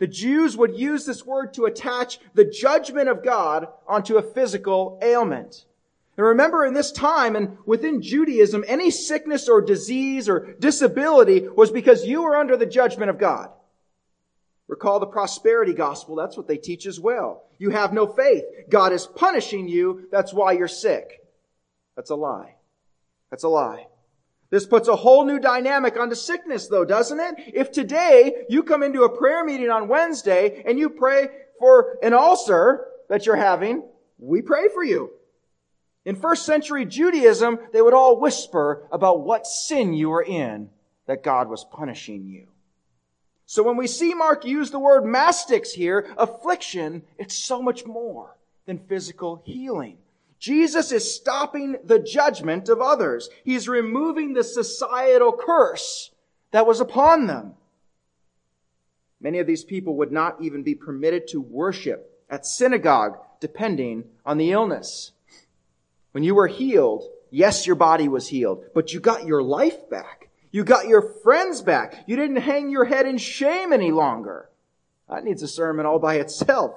The 0.03 0.09
Jews 0.09 0.57
would 0.57 0.77
use 0.77 1.07
this 1.07 1.25
word 1.25 1.55
to 1.55 1.67
attach 1.67 2.19
the 2.35 2.45
judgment 2.45 3.09
of 3.09 3.23
God 3.23 3.69
onto 3.87 4.17
a 4.17 4.23
physical 4.23 4.99
ailment. 5.01 5.65
And 6.17 6.27
remember 6.27 6.67
in 6.67 6.75
this 6.75 6.91
time 6.91 7.37
and 7.37 7.57
within 7.67 8.03
Judaism, 8.03 8.65
any 8.67 8.91
sickness 8.91 9.49
or 9.49 9.61
disease 9.61 10.29
or 10.29 10.55
disability 10.59 11.47
was 11.47 11.71
because 11.71 12.05
you 12.05 12.25
were 12.25 12.35
under 12.35 12.57
the 12.57 12.67
judgment 12.67 13.11
of 13.11 13.19
God. 13.19 13.51
Recall 14.67 14.99
the 14.99 15.07
prosperity 15.07 15.73
gospel. 15.73 16.17
That's 16.17 16.37
what 16.37 16.49
they 16.49 16.57
teach 16.57 16.85
as 16.87 16.99
well. 16.99 17.45
You 17.59 17.71
have 17.71 17.93
no 17.93 18.09
faith. 18.09 18.43
God 18.69 18.93
is 18.93 19.07
punishing 19.07 19.69
you. 19.69 20.09
That's 20.11 20.35
why 20.35 20.51
you're 20.51 20.67
sick. 20.67 21.25
That's 21.95 22.11
a 22.11 22.17
lie. 22.17 22.57
That's 23.31 23.45
a 23.45 23.49
lie. 23.49 23.87
This 24.53 24.67
puts 24.67 24.87
a 24.87 24.97
whole 24.97 25.25
new 25.25 25.39
dynamic 25.39 25.99
onto 25.99 26.15
sickness 26.15 26.69
though, 26.69 26.85
doesn't 26.85 27.19
it? 27.19 27.35
If 27.55 27.73
today 27.73 28.45
you 28.51 28.63
come 28.63 28.83
into 28.83 29.05
a 29.05 29.17
prayer 29.17 29.43
meeting 29.43 29.71
on 29.71 29.89
Wednesday 29.89 30.63
and 30.67 30.79
you 30.79 30.91
pray 30.91 31.29
for 31.59 31.97
an 32.03 32.13
ulcer 32.13 32.85
that 33.09 33.25
you're 33.25 33.35
having, 33.35 33.83
we 34.19 34.43
pray 34.43 34.69
for 34.69 34.85
you. 34.85 35.11
In 36.05 36.17
first 36.17 36.45
century 36.45 36.85
Judaism, 36.85 37.61
they 37.73 37.81
would 37.81 37.95
all 37.95 38.21
whisper 38.21 38.87
about 38.93 39.25
what 39.25 39.47
sin 39.47 39.95
you 39.95 40.11
were 40.11 40.23
in 40.23 40.69
that 41.07 41.23
God 41.23 41.49
was 41.49 41.65
punishing 41.65 42.27
you. 42.27 42.49
So 43.47 43.63
when 43.63 43.79
we 43.79 43.87
see 43.87 44.13
Mark 44.13 44.45
use 44.45 44.71
the 44.71 44.79
word 44.79 45.05
mastix 45.05 45.71
here, 45.71 46.13
affliction, 46.19 47.05
it's 47.17 47.35
so 47.35 47.63
much 47.63 47.87
more 47.87 48.37
than 48.67 48.81
physical 48.81 49.43
healing. 49.47 49.97
Jesus 50.43 50.91
is 50.91 51.15
stopping 51.15 51.77
the 51.85 52.01
judgment 52.01 52.69
of 52.69 52.81
others. 52.81 53.31
He's 53.45 53.69
removing 53.69 54.33
the 54.33 54.43
societal 54.43 55.33
curse 55.33 56.11
that 56.51 56.67
was 56.67 56.81
upon 56.81 57.29
them. 57.29 57.55
Many 59.21 59.39
of 59.39 59.47
these 59.47 59.63
people 59.63 59.95
would 59.99 60.11
not 60.11 60.43
even 60.43 60.65
be 60.65 60.75
permitted 60.75 61.29
to 61.29 61.41
worship 61.41 62.21
at 62.29 62.45
synagogue 62.45 63.19
depending 63.39 64.03
on 64.27 64.37
the 64.37 64.51
illness. 64.51 65.13
When 66.11 66.25
you 66.25 66.35
were 66.35 66.49
healed, 66.49 67.05
yes, 67.31 67.65
your 67.65 67.77
body 67.77 68.09
was 68.09 68.27
healed, 68.27 68.65
but 68.75 68.93
you 68.93 68.99
got 68.99 69.25
your 69.25 69.45
life 69.45 69.89
back. 69.91 70.29
You 70.51 70.65
got 70.65 70.89
your 70.89 71.03
friends 71.23 71.63
back. 71.63 72.03
You 72.09 72.17
didn't 72.17 72.39
hang 72.39 72.69
your 72.69 72.87
head 72.87 73.07
in 73.07 73.17
shame 73.17 73.73
any 73.73 73.93
longer. 73.93 74.51
That 75.09 75.23
needs 75.23 75.45
a 75.45 75.49
sermon 75.49 75.87
all 75.87 76.01
by 76.01 76.17
itself. 76.17 76.75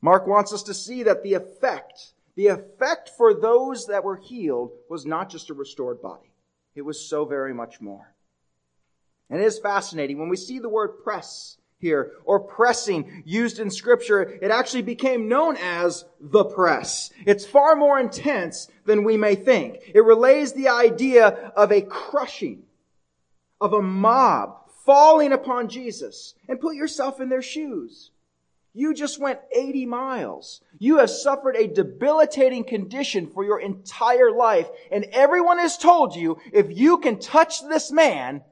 Mark 0.00 0.28
wants 0.28 0.52
us 0.52 0.62
to 0.62 0.72
see 0.72 1.02
that 1.02 1.24
the 1.24 1.34
effect, 1.34 2.12
the 2.36 2.48
effect 2.48 3.10
for 3.16 3.34
those 3.34 3.86
that 3.86 4.04
were 4.04 4.16
healed 4.16 4.72
was 4.88 5.06
not 5.06 5.30
just 5.30 5.50
a 5.50 5.54
restored 5.54 6.00
body. 6.00 6.32
It 6.74 6.82
was 6.82 7.08
so 7.08 7.24
very 7.24 7.52
much 7.52 7.80
more. 7.80 8.14
And 9.28 9.40
it 9.40 9.44
is 9.44 9.58
fascinating 9.58 10.18
when 10.18 10.28
we 10.28 10.36
see 10.36 10.58
the 10.58 10.68
word 10.68 11.02
press 11.04 11.56
here 11.80 12.12
or 12.24 12.40
pressing 12.40 13.22
used 13.24 13.58
in 13.58 13.70
scripture, 13.70 14.22
it 14.22 14.50
actually 14.50 14.82
became 14.82 15.28
known 15.28 15.56
as 15.56 16.04
the 16.20 16.44
press. 16.44 17.10
It's 17.26 17.46
far 17.46 17.74
more 17.74 17.98
intense 17.98 18.68
than 18.84 19.04
we 19.04 19.16
may 19.16 19.34
think. 19.34 19.78
It 19.94 20.04
relays 20.04 20.52
the 20.52 20.68
idea 20.68 21.26
of 21.56 21.72
a 21.72 21.82
crushing, 21.82 22.64
of 23.60 23.72
a 23.72 23.82
mob 23.82 24.56
falling 24.84 25.32
upon 25.32 25.68
Jesus. 25.68 26.34
And 26.48 26.60
put 26.60 26.76
yourself 26.76 27.20
in 27.20 27.28
their 27.28 27.42
shoes. 27.42 28.10
You 28.72 28.94
just 28.94 29.20
went 29.20 29.40
80 29.52 29.86
miles. 29.86 30.60
You 30.78 30.98
have 30.98 31.10
suffered 31.10 31.56
a 31.56 31.66
debilitating 31.66 32.64
condition 32.64 33.26
for 33.26 33.44
your 33.44 33.60
entire 33.60 34.30
life. 34.30 34.68
And 34.92 35.06
everyone 35.12 35.58
has 35.58 35.76
told 35.76 36.14
you, 36.14 36.38
if 36.52 36.66
you 36.70 36.98
can 36.98 37.18
touch 37.18 37.66
this 37.66 37.90
man, 37.90 38.42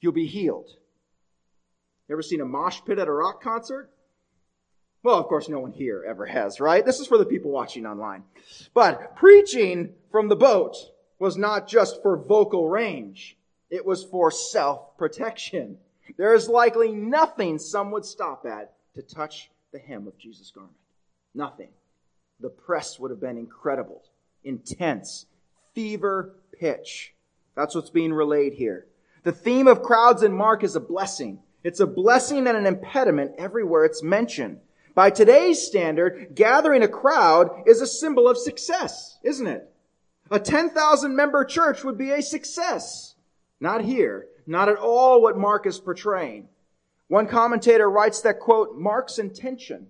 you'll 0.00 0.12
be 0.12 0.26
healed. 0.26 0.68
Ever 2.10 2.22
seen 2.22 2.42
a 2.42 2.44
mosh 2.44 2.80
pit 2.84 2.98
at 2.98 3.08
a 3.08 3.12
rock 3.12 3.42
concert? 3.42 3.90
Well, 5.02 5.18
of 5.18 5.26
course, 5.26 5.48
no 5.48 5.58
one 5.60 5.72
here 5.72 6.04
ever 6.06 6.26
has, 6.26 6.60
right? 6.60 6.84
This 6.84 7.00
is 7.00 7.06
for 7.06 7.18
the 7.18 7.24
people 7.24 7.50
watching 7.50 7.86
online. 7.86 8.24
But 8.74 9.16
preaching 9.16 9.94
from 10.10 10.28
the 10.28 10.36
boat 10.36 10.76
was 11.18 11.36
not 11.36 11.66
just 11.66 12.02
for 12.02 12.16
vocal 12.16 12.68
range. 12.68 13.38
It 13.70 13.86
was 13.86 14.04
for 14.04 14.30
self-protection. 14.30 15.78
There 16.18 16.34
is 16.34 16.48
likely 16.48 16.92
nothing 16.92 17.58
some 17.58 17.90
would 17.92 18.04
stop 18.04 18.44
at 18.44 18.74
to 18.94 19.02
touch 19.02 19.50
the 19.72 19.78
hem 19.78 20.06
of 20.06 20.18
Jesus' 20.18 20.50
garment. 20.50 20.76
Nothing. 21.34 21.68
The 22.40 22.50
press 22.50 22.98
would 22.98 23.10
have 23.10 23.20
been 23.20 23.38
incredible, 23.38 24.02
intense, 24.44 25.26
fever 25.74 26.34
pitch. 26.58 27.14
That's 27.54 27.74
what's 27.74 27.90
being 27.90 28.12
relayed 28.12 28.54
here. 28.54 28.86
The 29.22 29.32
theme 29.32 29.68
of 29.68 29.82
crowds 29.82 30.22
in 30.22 30.32
Mark 30.32 30.64
is 30.64 30.76
a 30.76 30.80
blessing. 30.80 31.40
It's 31.62 31.80
a 31.80 31.86
blessing 31.86 32.46
and 32.46 32.56
an 32.56 32.66
impediment 32.66 33.32
everywhere 33.38 33.84
it's 33.84 34.02
mentioned. 34.02 34.58
By 34.94 35.10
today's 35.10 35.64
standard, 35.64 36.32
gathering 36.34 36.82
a 36.82 36.88
crowd 36.88 37.62
is 37.66 37.80
a 37.80 37.86
symbol 37.86 38.28
of 38.28 38.36
success, 38.36 39.18
isn't 39.22 39.46
it? 39.46 39.72
A 40.30 40.40
10,000 40.40 41.14
member 41.14 41.44
church 41.44 41.84
would 41.84 41.96
be 41.96 42.10
a 42.10 42.22
success. 42.22 43.14
Not 43.60 43.84
here. 43.84 44.26
Not 44.46 44.68
at 44.68 44.76
all 44.76 45.22
what 45.22 45.38
Mark 45.38 45.66
is 45.66 45.78
portraying. 45.78 46.48
One 47.12 47.26
commentator 47.26 47.90
writes 47.90 48.22
that, 48.22 48.40
quote, 48.40 48.78
Mark's 48.78 49.18
intention 49.18 49.88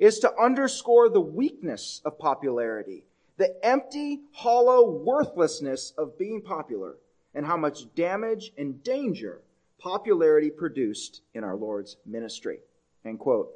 is 0.00 0.18
to 0.18 0.36
underscore 0.36 1.08
the 1.08 1.20
weakness 1.20 2.00
of 2.04 2.18
popularity, 2.18 3.04
the 3.36 3.54
empty, 3.64 4.18
hollow 4.32 4.90
worthlessness 4.90 5.92
of 5.96 6.18
being 6.18 6.42
popular, 6.42 6.96
and 7.36 7.46
how 7.46 7.56
much 7.56 7.94
damage 7.94 8.50
and 8.58 8.82
danger 8.82 9.42
popularity 9.78 10.50
produced 10.50 11.22
in 11.34 11.44
our 11.44 11.54
Lord's 11.54 11.98
ministry. 12.04 12.58
End 13.04 13.20
quote. 13.20 13.52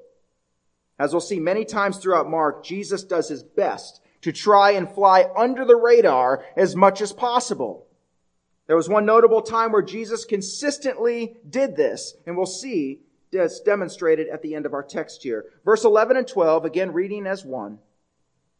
As 1.00 1.12
we'll 1.12 1.20
see 1.20 1.40
many 1.40 1.64
times 1.64 1.98
throughout 1.98 2.30
Mark, 2.30 2.62
Jesus 2.62 3.02
does 3.02 3.28
his 3.28 3.42
best 3.42 4.00
to 4.20 4.30
try 4.30 4.70
and 4.70 4.88
fly 4.88 5.28
under 5.36 5.64
the 5.64 5.74
radar 5.74 6.44
as 6.56 6.76
much 6.76 7.00
as 7.00 7.12
possible. 7.12 7.87
There 8.68 8.76
was 8.76 8.88
one 8.88 9.06
notable 9.06 9.40
time 9.40 9.72
where 9.72 9.82
Jesus 9.82 10.26
consistently 10.26 11.38
did 11.48 11.74
this, 11.74 12.14
and 12.26 12.36
we'll 12.36 12.46
see 12.46 13.00
this 13.30 13.60
demonstrated 13.60 14.28
at 14.28 14.42
the 14.42 14.54
end 14.54 14.66
of 14.66 14.74
our 14.74 14.82
text 14.82 15.22
here. 15.22 15.46
Verse 15.64 15.84
11 15.84 16.18
and 16.18 16.28
12, 16.28 16.66
again 16.66 16.92
reading 16.92 17.26
as 17.26 17.44
one. 17.44 17.78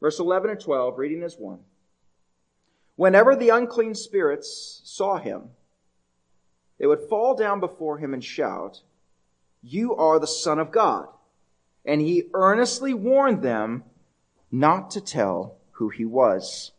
Verse 0.00 0.18
11 0.18 0.50
and 0.50 0.60
12, 0.60 0.98
reading 0.98 1.22
as 1.22 1.36
one. 1.36 1.60
Whenever 2.96 3.36
the 3.36 3.50
unclean 3.50 3.94
spirits 3.94 4.80
saw 4.82 5.18
him, 5.18 5.50
they 6.78 6.86
would 6.86 7.08
fall 7.08 7.34
down 7.34 7.60
before 7.60 7.98
him 7.98 8.14
and 8.14 8.24
shout, 8.24 8.80
You 9.62 9.94
are 9.94 10.18
the 10.18 10.26
Son 10.26 10.58
of 10.58 10.70
God. 10.70 11.08
And 11.84 12.00
he 12.00 12.30
earnestly 12.32 12.94
warned 12.94 13.42
them 13.42 13.84
not 14.50 14.90
to 14.92 15.00
tell 15.02 15.58
who 15.72 15.90
he 15.90 16.04
was. 16.04 16.72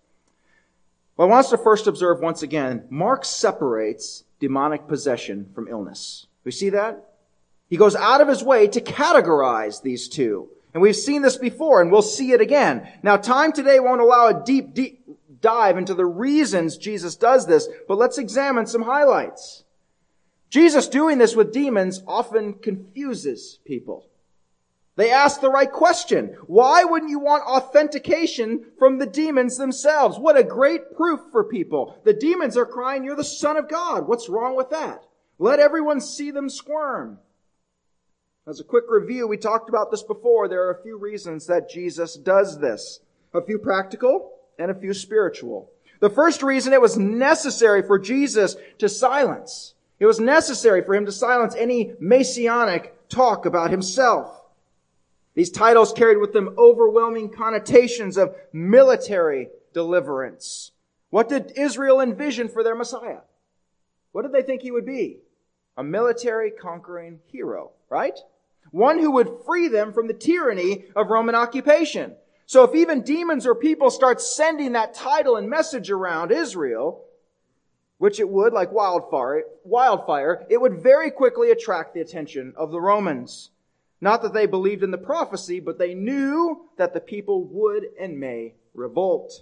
Well, 1.20 1.28
I 1.28 1.32
want 1.32 1.47
us 1.47 1.49
to 1.49 1.57
first 1.57 1.86
observe 1.86 2.22
once 2.22 2.43
again, 2.43 2.86
Mark 2.89 3.26
separates 3.26 4.24
demonic 4.39 4.88
possession 4.88 5.49
from 5.53 5.67
illness. 5.67 6.28
We 6.45 6.53
see 6.53 6.70
that? 6.70 7.09
He 7.70 7.76
goes 7.76 7.93
out 7.93 8.22
of 8.22 8.30
his 8.30 8.41
way 8.41 8.70
to 8.70 8.80
categorize 8.80 9.82
these 9.82 10.07
two. 10.07 10.47
And 10.74 10.82
we've 10.82 10.95
seen 10.95 11.22
this 11.22 11.36
before 11.36 11.82
and 11.82 11.91
we'll 11.91 12.03
see 12.03 12.32
it 12.32 12.39
again. 12.39 12.88
Now 13.03 13.17
time 13.17 13.51
today 13.51 13.82
won't 13.82 13.99
allow 13.99 14.28
a 14.28 14.45
deep, 14.45 14.74
deep 14.74 15.03
dive 15.41 15.78
into 15.78 15.93
the 15.93 16.05
reasons 16.05 16.78
Jesus 16.78 17.17
does 17.17 17.45
this, 17.45 17.67
but 17.86 17.97
let's 17.97 18.17
examine 18.17 18.65
some 18.65 18.84
highlights. 18.84 19.65
Jesus 20.49 20.88
doing 20.88 21.17
this 21.17 21.36
with 21.36 21.51
demons 21.51 22.01
often 22.07 22.53
confuses 22.53 23.59
people. 23.65 24.05
They 25.00 25.12
ask 25.12 25.39
the 25.39 25.50
right 25.50 25.72
question. 25.72 26.36
Why 26.47 26.84
wouldn't 26.84 27.10
you 27.10 27.20
want 27.20 27.45
authentication 27.45 28.66
from 28.78 28.97
the 28.97 29.06
demons 29.06 29.56
themselves? 29.56 30.20
What 30.20 30.38
a 30.38 30.43
great 30.43 30.93
proof 30.93 31.22
for 31.32 31.45
people. 31.45 31.97
The 32.04 32.12
demons 32.12 32.58
are 32.58 32.66
crying, 32.66 33.06
you're 33.06 33.16
the 33.16 33.24
son 33.24 33.56
of 33.56 33.70
God. 33.70 34.10
What's 34.10 34.28
wrong 34.28 34.58
with 34.58 34.72
that? 34.72 35.06
Let 35.38 35.62
everyone 35.62 36.02
see 36.02 36.32
them 36.32 36.50
squirm. 36.50 37.18
As 38.45 38.60
a 38.60 38.66
quick 38.66 38.84
review, 38.89 39.26
we 39.26 39.38
talked 39.38 39.70
about 39.70 39.89
this 39.89 40.04
before. 40.04 40.50
There 40.50 40.68
are 40.68 40.74
a 40.74 40.84
few 40.84 40.97
reasons 40.97 41.47
that 41.47 41.70
Jesus 41.70 42.16
does 42.16 42.60
this. 42.60 43.00
A 43.34 43.41
few 43.41 43.58
practical 43.58 44.34
and 44.58 44.70
a 44.70 44.76
few 44.76 44.93
spiritual. 44.93 45.72
The 46.02 46.10
first 46.10 46.43
reason 46.43 46.74
it 46.74 46.82
was 46.82 46.97
necessary 46.97 47.84
for 47.84 48.00
Jesus 48.00 48.58
to 48.80 48.89
silence. 48.89 49.76
It 49.97 50.08
was 50.08 50.20
necessary 50.20 50.84
for 50.84 50.93
him 50.93 51.06
to 51.06 51.12
silence 51.14 51.56
any 51.56 51.93
messianic 52.02 53.08
talk 53.08 53.45
about 53.45 53.72
himself. 53.72 54.38
These 55.39 55.51
titles 55.51 55.93
carried 55.93 56.17
with 56.17 56.33
them 56.33 56.53
overwhelming 56.57 57.29
connotations 57.29 58.17
of 58.17 58.35
military 58.51 59.47
deliverance. 59.73 60.73
What 61.11 61.29
did 61.29 61.53
Israel 61.55 62.01
envision 62.01 62.49
for 62.49 62.61
their 62.61 62.75
Messiah? 62.75 63.21
What 64.11 64.23
did 64.23 64.33
they 64.33 64.41
think 64.41 64.63
he 64.63 64.71
would 64.71 64.85
be? 64.85 65.19
A 65.77 65.81
military 65.81 66.51
conquering 66.51 67.21
hero, 67.27 67.71
right? 67.89 68.19
One 68.71 68.99
who 68.99 69.11
would 69.11 69.45
free 69.45 69.69
them 69.69 69.93
from 69.93 70.07
the 70.07 70.13
tyranny 70.13 70.83
of 70.93 71.09
Roman 71.09 71.35
occupation. 71.35 72.15
So 72.45 72.65
if 72.65 72.75
even 72.75 73.03
demons 73.03 73.47
or 73.47 73.55
people 73.55 73.91
start 73.91 74.19
sending 74.19 74.73
that 74.73 74.93
title 74.93 75.37
and 75.37 75.49
message 75.49 75.89
around 75.89 76.33
Israel, 76.33 77.05
which 77.97 78.19
it 78.19 78.27
would 78.27 78.51
like 78.51 78.73
wildfire, 78.73 79.43
wildfire, 79.63 80.45
it 80.49 80.59
would 80.59 80.83
very 80.83 81.09
quickly 81.09 81.49
attract 81.51 81.93
the 81.93 82.01
attention 82.01 82.51
of 82.57 82.71
the 82.71 82.81
Romans. 82.81 83.51
Not 84.02 84.22
that 84.22 84.34
they 84.34 84.45
believed 84.45 84.84
in 84.84 84.91
the 84.91 84.97
prophecy, 84.97 85.60
but 85.60 85.78
they 85.78 85.93
knew 85.93 86.70
that 86.78 86.93
the 86.93 87.02
people 87.02 87.43
would 87.45 87.86
and 88.00 88.20
may 88.20 88.56
revolt. 88.74 89.34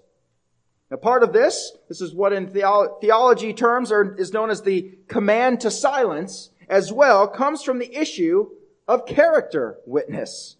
Now, 0.89 0.97
part 0.97 1.22
of 1.22 1.34
this, 1.34 1.74
this 1.89 2.01
is 2.01 2.16
what 2.16 2.34
in 2.34 2.47
theology 2.47 3.53
terms 3.53 3.91
are, 3.91 4.16
is 4.16 4.34
known 4.34 4.49
as 4.49 4.62
the 4.62 4.97
command 5.08 5.62
to 5.62 5.72
silence, 5.72 6.49
as 6.70 6.91
well, 6.91 7.28
comes 7.28 7.62
from 7.62 7.80
the 7.80 7.93
issue 7.95 8.49
of 8.88 9.05
character 9.05 9.78
witness. 9.86 10.55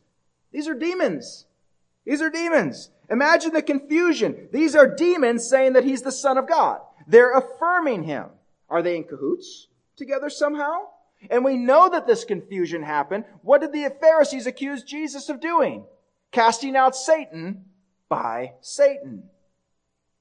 These 0.52 0.68
are 0.68 0.74
demons. 0.74 1.46
These 2.06 2.22
are 2.22 2.30
demons. 2.30 2.90
Imagine 3.10 3.54
the 3.54 3.62
confusion. 3.62 4.50
These 4.52 4.76
are 4.76 4.96
demons 4.96 5.48
saying 5.50 5.74
that 5.74 5.86
he's 5.86 6.02
the 6.02 6.12
son 6.12 6.38
of 6.38 6.48
God. 6.48 6.82
They're 7.08 7.34
affirming 7.34 8.04
him. 8.04 8.26
Are 8.70 8.82
they 8.82 8.98
in 8.98 9.06
cahoots 9.06 9.68
together 9.96 10.30
somehow? 10.30 10.90
And 11.30 11.44
we 11.44 11.58
know 11.58 11.90
that 11.90 12.08
this 12.08 12.24
confusion 12.24 12.84
happened. 12.84 13.26
What 13.42 13.62
did 13.62 13.72
the 13.72 13.92
Pharisees 14.00 14.48
accuse 14.48 14.84
Jesus 14.84 15.30
of 15.30 15.42
doing? 15.42 15.86
Casting 16.32 16.76
out 16.76 16.96
Satan 16.96 17.66
by 18.10 18.54
Satan. 18.62 19.24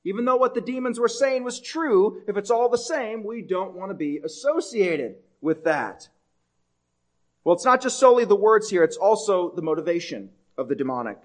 Even 0.05 0.25
though 0.25 0.37
what 0.37 0.55
the 0.55 0.61
demons 0.61 1.01
were 1.01 1.09
saying 1.09 1.45
was 1.45 1.61
true, 1.61 2.23
if 2.29 2.37
it's 2.37 2.51
all 2.51 2.69
the 2.69 2.79
same, 2.79 3.25
we 3.25 3.43
don't 3.43 3.75
want 3.75 3.91
to 3.91 3.95
be 3.95 4.21
associated 4.25 5.17
with 5.41 5.65
that. 5.65 6.09
Well, 7.45 7.55
it's 7.55 7.65
not 7.65 7.83
just 7.83 7.99
solely 7.99 8.25
the 8.25 8.37
words 8.37 8.71
here, 8.71 8.83
it's 8.83 8.97
also 8.97 9.53
the 9.55 9.63
motivation 9.63 10.31
of 10.57 10.69
the 10.69 10.75
demonic. 10.75 11.19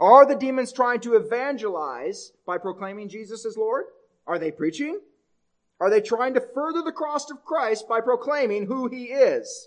Are 0.00 0.26
the 0.26 0.34
demons 0.34 0.72
trying 0.72 1.00
to 1.00 1.14
evangelize 1.14 2.32
by 2.46 2.58
proclaiming 2.58 3.08
Jesus 3.08 3.44
as 3.44 3.56
Lord? 3.56 3.84
Are 4.26 4.38
they 4.38 4.50
preaching? 4.50 4.98
Are 5.82 5.90
they 5.90 6.00
trying 6.00 6.34
to 6.34 6.40
further 6.40 6.80
the 6.80 6.92
cross 6.92 7.28
of 7.28 7.44
Christ 7.44 7.88
by 7.88 8.00
proclaiming 8.00 8.66
who 8.66 8.86
he 8.86 9.06
is? 9.06 9.66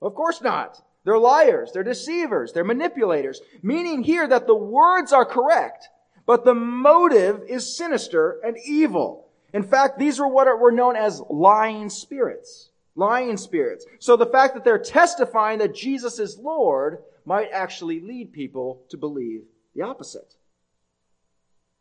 Of 0.00 0.14
course 0.14 0.40
not. 0.40 0.80
They're 1.02 1.18
liars. 1.18 1.72
They're 1.72 1.82
deceivers. 1.82 2.52
They're 2.52 2.62
manipulators. 2.62 3.40
Meaning 3.60 4.04
here 4.04 4.28
that 4.28 4.46
the 4.46 4.54
words 4.54 5.12
are 5.12 5.24
correct, 5.24 5.88
but 6.24 6.44
the 6.44 6.54
motive 6.54 7.42
is 7.48 7.76
sinister 7.76 8.38
and 8.44 8.56
evil. 8.64 9.26
In 9.52 9.64
fact, 9.64 9.98
these 9.98 10.20
were 10.20 10.28
what 10.28 10.46
were 10.60 10.70
known 10.70 10.94
as 10.94 11.20
lying 11.28 11.90
spirits. 11.90 12.70
Lying 12.94 13.36
spirits. 13.36 13.84
So 13.98 14.16
the 14.16 14.26
fact 14.26 14.54
that 14.54 14.62
they're 14.62 14.78
testifying 14.78 15.58
that 15.58 15.74
Jesus 15.74 16.20
is 16.20 16.38
Lord 16.38 16.98
might 17.24 17.48
actually 17.52 17.98
lead 17.98 18.32
people 18.32 18.84
to 18.90 18.96
believe 18.96 19.42
the 19.74 19.82
opposite. 19.82 20.36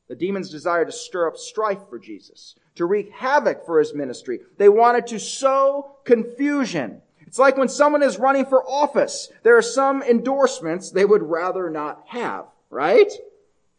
The 0.10 0.16
demons 0.16 0.50
desire 0.50 0.86
to 0.86 0.92
stir 0.92 1.28
up 1.28 1.38
strife 1.38 1.88
for 1.88 2.00
Jesus, 2.00 2.56
to 2.76 2.86
wreak 2.86 3.12
havoc 3.12 3.66
for 3.66 3.80
his 3.80 3.94
ministry. 3.94 4.40
They 4.58 4.70
wanted 4.70 5.08
to 5.08 5.20
sow 5.20 5.98
confusion. 6.04 7.02
It's 7.28 7.40
like 7.40 7.58
when 7.58 7.70
someone 7.70 8.04
is 8.04 8.20
running 8.20 8.46
for 8.46 8.64
office. 8.64 9.30
There 9.44 9.58
are 9.58 9.62
some 9.62 10.04
endorsements 10.04 10.92
they 10.92 11.06
would 11.06 11.24
rather 11.24 11.70
not 11.70 12.04
have, 12.08 12.46
right? 12.70 13.12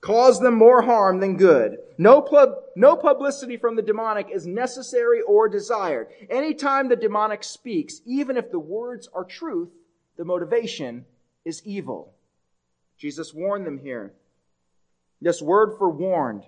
Cause 0.01 0.41
them 0.41 0.55
more 0.55 0.83
harm 0.83 1.21
than 1.21 1.37
good. 1.37 1.79
No, 1.97 2.21
pub, 2.21 2.57
no 2.77 2.97
publicity 2.97 3.57
from 3.57 3.77
the 3.77 3.83
demonic 3.83 4.29
is 4.31 4.47
necessary 4.47 5.23
or 5.23 5.49
desired. 5.49 6.09
Anytime 6.29 6.89
the 6.89 6.97
demonic 6.97 7.45
speaks, 7.45 8.01
even 8.05 8.37
if 8.37 8.51
the 8.51 8.59
words 8.59 9.09
are 9.15 9.25
truth, 9.25 9.71
the 10.17 10.25
motivation 10.25 11.07
is 11.45 11.63
evil. 11.65 12.13
Jesus 12.99 13.33
warned 13.33 13.67
them 13.67 13.79
here. 13.79 14.13
This 15.21 15.41
word 15.41 15.79
for 15.79 15.89
warned, 15.89 16.43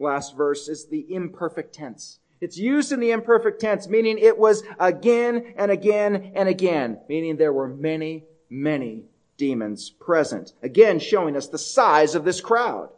last 0.00 0.36
verse, 0.36 0.68
is 0.68 0.86
the 0.86 1.06
imperfect 1.12 1.74
tense. 1.74 2.18
It's 2.40 2.56
used 2.56 2.90
in 2.90 3.00
the 3.00 3.10
imperfect 3.10 3.60
tense, 3.60 3.88
meaning 3.88 4.18
it 4.18 4.38
was 4.38 4.62
again 4.78 5.54
and 5.56 5.70
again 5.70 6.32
and 6.34 6.48
again, 6.48 6.98
meaning 7.08 7.36
there 7.36 7.52
were 7.52 7.68
many, 7.68 8.24
many 8.48 9.04
demons 9.36 9.90
present. 9.90 10.54
Again, 10.62 10.98
showing 10.98 11.36
us 11.36 11.48
the 11.48 11.58
size 11.58 12.14
of 12.14 12.24
this 12.24 12.40
crowd. 12.40 12.90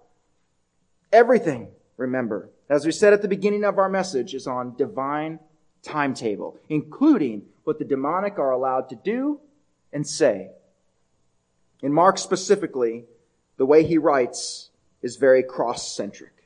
Everything, 1.12 1.68
remember, 1.96 2.50
as 2.68 2.86
we 2.86 2.92
said 2.92 3.12
at 3.12 3.20
the 3.20 3.28
beginning 3.28 3.64
of 3.64 3.78
our 3.78 3.88
message, 3.88 4.32
is 4.34 4.46
on 4.46 4.76
divine 4.76 5.40
timetable, 5.82 6.56
including 6.68 7.42
what 7.64 7.78
the 7.78 7.84
demonic 7.84 8.38
are 8.38 8.52
allowed 8.52 8.88
to 8.88 8.96
do 8.96 9.40
and 9.92 10.06
say. 10.06 10.50
In 11.82 11.92
Mark 11.92 12.16
specifically, 12.16 13.04
the 13.56 13.66
way 13.66 13.84
he 13.84 13.98
writes 13.98 14.70
is 15.02 15.16
very 15.16 15.42
cross 15.42 15.94
centric. 15.94 16.41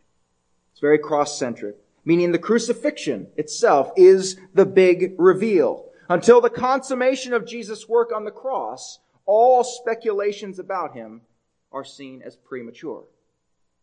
It's 0.76 0.82
very 0.82 0.98
cross 0.98 1.38
centric, 1.38 1.76
meaning 2.04 2.32
the 2.32 2.38
crucifixion 2.38 3.28
itself 3.38 3.92
is 3.96 4.36
the 4.52 4.66
big 4.66 5.14
reveal. 5.16 5.86
Until 6.10 6.42
the 6.42 6.50
consummation 6.50 7.32
of 7.32 7.46
Jesus' 7.46 7.88
work 7.88 8.12
on 8.14 8.26
the 8.26 8.30
cross, 8.30 8.98
all 9.24 9.64
speculations 9.64 10.58
about 10.58 10.92
him 10.92 11.22
are 11.72 11.82
seen 11.82 12.20
as 12.20 12.36
premature. 12.36 13.04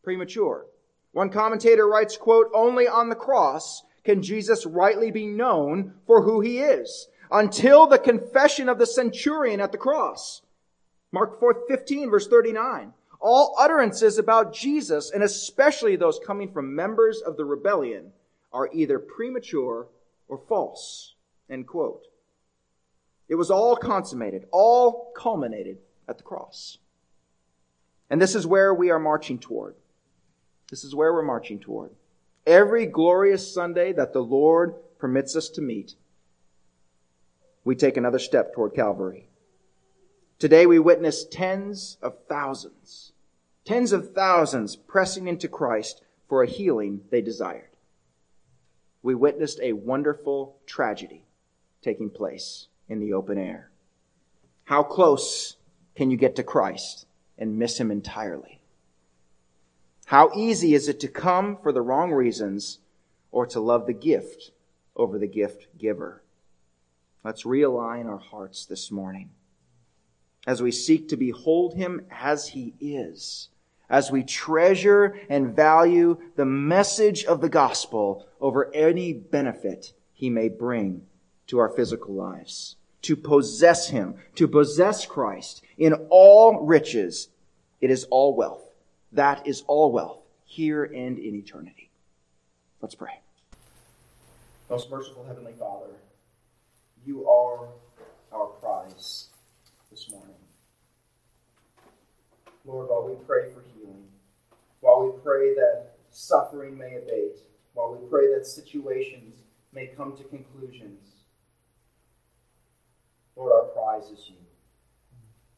Premature. 0.03 0.67
One 1.13 1.31
commentator 1.31 1.87
writes, 1.87 2.15
quote, 2.15 2.51
only 2.53 2.87
on 2.87 3.09
the 3.09 3.15
cross 3.15 3.81
can 4.03 4.21
Jesus 4.21 4.63
rightly 4.63 5.09
be 5.09 5.25
known 5.25 5.95
for 6.05 6.21
who 6.21 6.41
he 6.41 6.59
is 6.59 7.07
until 7.31 7.87
the 7.87 7.97
confession 7.97 8.69
of 8.69 8.77
the 8.77 8.85
centurion 8.85 9.61
at 9.61 9.71
the 9.71 9.79
cross. 9.79 10.43
Mark 11.11 11.39
4, 11.39 11.63
15, 11.67 12.11
verse 12.11 12.27
39 12.27 12.93
all 13.23 13.55
utterances 13.57 14.19
about 14.19 14.53
Jesus, 14.53 15.09
and 15.11 15.23
especially 15.23 15.95
those 15.95 16.19
coming 16.23 16.51
from 16.51 16.75
members 16.75 17.21
of 17.21 17.37
the 17.37 17.45
rebellion, 17.45 18.11
are 18.51 18.69
either 18.73 18.99
premature 18.99 19.87
or 20.27 20.37
false. 20.49 21.15
End 21.49 21.65
quote. 21.65 22.05
It 23.29 23.35
was 23.35 23.49
all 23.49 23.77
consummated, 23.77 24.45
all 24.51 25.11
culminated 25.15 25.77
at 26.07 26.17
the 26.17 26.23
cross. 26.23 26.77
And 28.09 28.21
this 28.21 28.35
is 28.35 28.45
where 28.45 28.73
we 28.73 28.91
are 28.91 28.99
marching 28.99 29.39
toward. 29.39 29.75
This 30.69 30.83
is 30.83 30.93
where 30.93 31.13
we're 31.13 31.23
marching 31.23 31.59
toward. 31.59 31.91
Every 32.45 32.85
glorious 32.85 33.53
Sunday 33.53 33.93
that 33.93 34.11
the 34.11 34.21
Lord 34.21 34.75
permits 34.99 35.35
us 35.35 35.47
to 35.49 35.61
meet, 35.61 35.95
we 37.63 37.75
take 37.75 37.95
another 37.95 38.19
step 38.19 38.53
toward 38.53 38.75
Calvary. 38.75 39.29
Today 40.39 40.65
we 40.65 40.77
witness 40.77 41.23
tens 41.23 41.97
of 42.01 42.17
thousands, 42.27 43.12
tens 43.65 43.93
of 43.93 44.13
thousands 44.13 44.75
pressing 44.75 45.27
into 45.27 45.47
Christ 45.47 46.01
for 46.27 46.43
a 46.43 46.47
healing 46.47 47.01
they 47.09 47.21
desired. 47.21 47.69
We 49.01 49.15
witnessed 49.15 49.59
a 49.61 49.73
wonderful 49.73 50.57
tragedy 50.65 51.25
taking 51.81 52.09
place 52.09 52.67
in 52.87 52.99
the 52.99 53.13
open 53.13 53.37
air. 53.37 53.69
How 54.65 54.83
close 54.83 55.57
can 55.95 56.09
you 56.09 56.17
get 56.17 56.35
to 56.37 56.43
Christ 56.43 57.05
and 57.37 57.59
miss 57.59 57.79
him 57.79 57.91
entirely? 57.91 58.61
How 60.05 60.31
easy 60.35 60.73
is 60.73 60.87
it 60.87 60.99
to 61.01 61.07
come 61.07 61.57
for 61.61 61.71
the 61.71 61.81
wrong 61.81 62.11
reasons 62.11 62.79
or 63.31 63.45
to 63.47 63.59
love 63.59 63.87
the 63.87 63.93
gift 63.93 64.51
over 64.95 65.17
the 65.17 65.27
gift 65.27 65.67
giver? 65.77 66.21
Let's 67.23 67.43
realign 67.43 68.05
our 68.05 68.17
hearts 68.17 68.65
this 68.65 68.91
morning 68.91 69.29
as 70.45 70.61
we 70.61 70.71
seek 70.71 71.07
to 71.09 71.17
behold 71.17 71.75
him 71.75 72.05
as 72.11 72.49
he 72.49 72.73
is, 72.79 73.49
as 73.93 74.09
we 74.09 74.23
treasure 74.23 75.15
and 75.29 75.55
value 75.55 76.17
the 76.35 76.43
message 76.43 77.25
of 77.25 77.41
the 77.41 77.47
gospel 77.47 78.25
over 78.41 78.73
any 78.73 79.13
benefit 79.13 79.93
he 80.13 80.31
may 80.31 80.49
bring 80.49 81.05
to 81.45 81.59
our 81.59 81.69
physical 81.69 82.15
lives. 82.15 82.75
To 83.03 83.15
possess 83.15 83.89
him, 83.89 84.15
to 84.33 84.47
possess 84.47 85.05
Christ 85.05 85.61
in 85.77 85.93
all 86.09 86.65
riches, 86.65 87.27
it 87.81 87.91
is 87.91 88.05
all 88.05 88.35
wealth. 88.35 88.63
That 89.11 89.45
is 89.45 89.63
all 89.67 89.91
wealth, 89.91 90.23
here 90.43 90.83
and 90.83 91.19
in 91.19 91.35
eternity. 91.35 91.91
Let's 92.81 92.95
pray. 92.95 93.19
Most 94.71 94.89
merciful 94.89 95.23
Heavenly 95.27 95.53
Father, 95.59 95.91
you 97.05 97.29
are 97.29 97.67
our 98.31 98.47
prize 98.47 99.27
this 99.91 100.09
morning. 100.09 100.32
Lord, 102.65 102.89
while 102.89 103.07
we 103.07 103.15
pray 103.25 103.51
for 103.53 103.63
healing, 103.75 104.05
while 104.79 105.05
we 105.05 105.11
pray 105.21 105.53
that 105.55 105.95
suffering 106.11 106.77
may 106.77 106.95
abate, 106.95 107.39
while 107.73 107.93
we 107.95 108.07
pray 108.09 108.33
that 108.33 108.45
situations 108.45 109.35
may 109.73 109.87
come 109.87 110.15
to 110.17 110.23
conclusions, 110.23 111.23
Lord, 113.35 113.51
our 113.51 113.69
prize 113.69 114.09
is 114.11 114.29
you. 114.29 114.35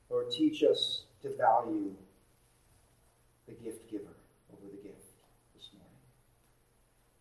Lord, 0.10 0.32
teach 0.32 0.64
us 0.64 1.04
to 1.22 1.36
value 1.36 1.94
the 3.48 3.54
gift 3.54 3.90
giver 3.92 4.16
over 4.52 4.72
the 4.72 4.82
gift 4.82 5.06
this 5.56 5.70
morning. 5.74 5.92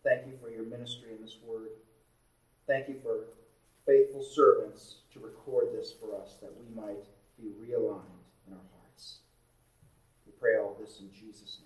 Thank 0.03 0.27
you 0.27 0.37
for 0.41 0.49
your 0.49 0.63
ministry 0.63 1.09
in 1.17 1.21
this 1.23 1.37
word. 1.45 1.69
Thank 2.67 2.87
you 2.87 2.95
for 3.03 3.25
faithful 3.85 4.23
servants 4.23 4.97
to 5.13 5.19
record 5.19 5.67
this 5.73 5.93
for 5.99 6.19
us 6.19 6.35
that 6.41 6.51
we 6.57 6.75
might 6.75 7.05
be 7.37 7.49
realigned 7.61 8.23
in 8.47 8.53
our 8.53 8.65
hearts. 8.73 9.19
We 10.24 10.24
pray 10.39 10.57
all 10.57 10.77
this 10.79 10.99
in 10.99 11.09
Jesus' 11.11 11.59
name. 11.61 11.64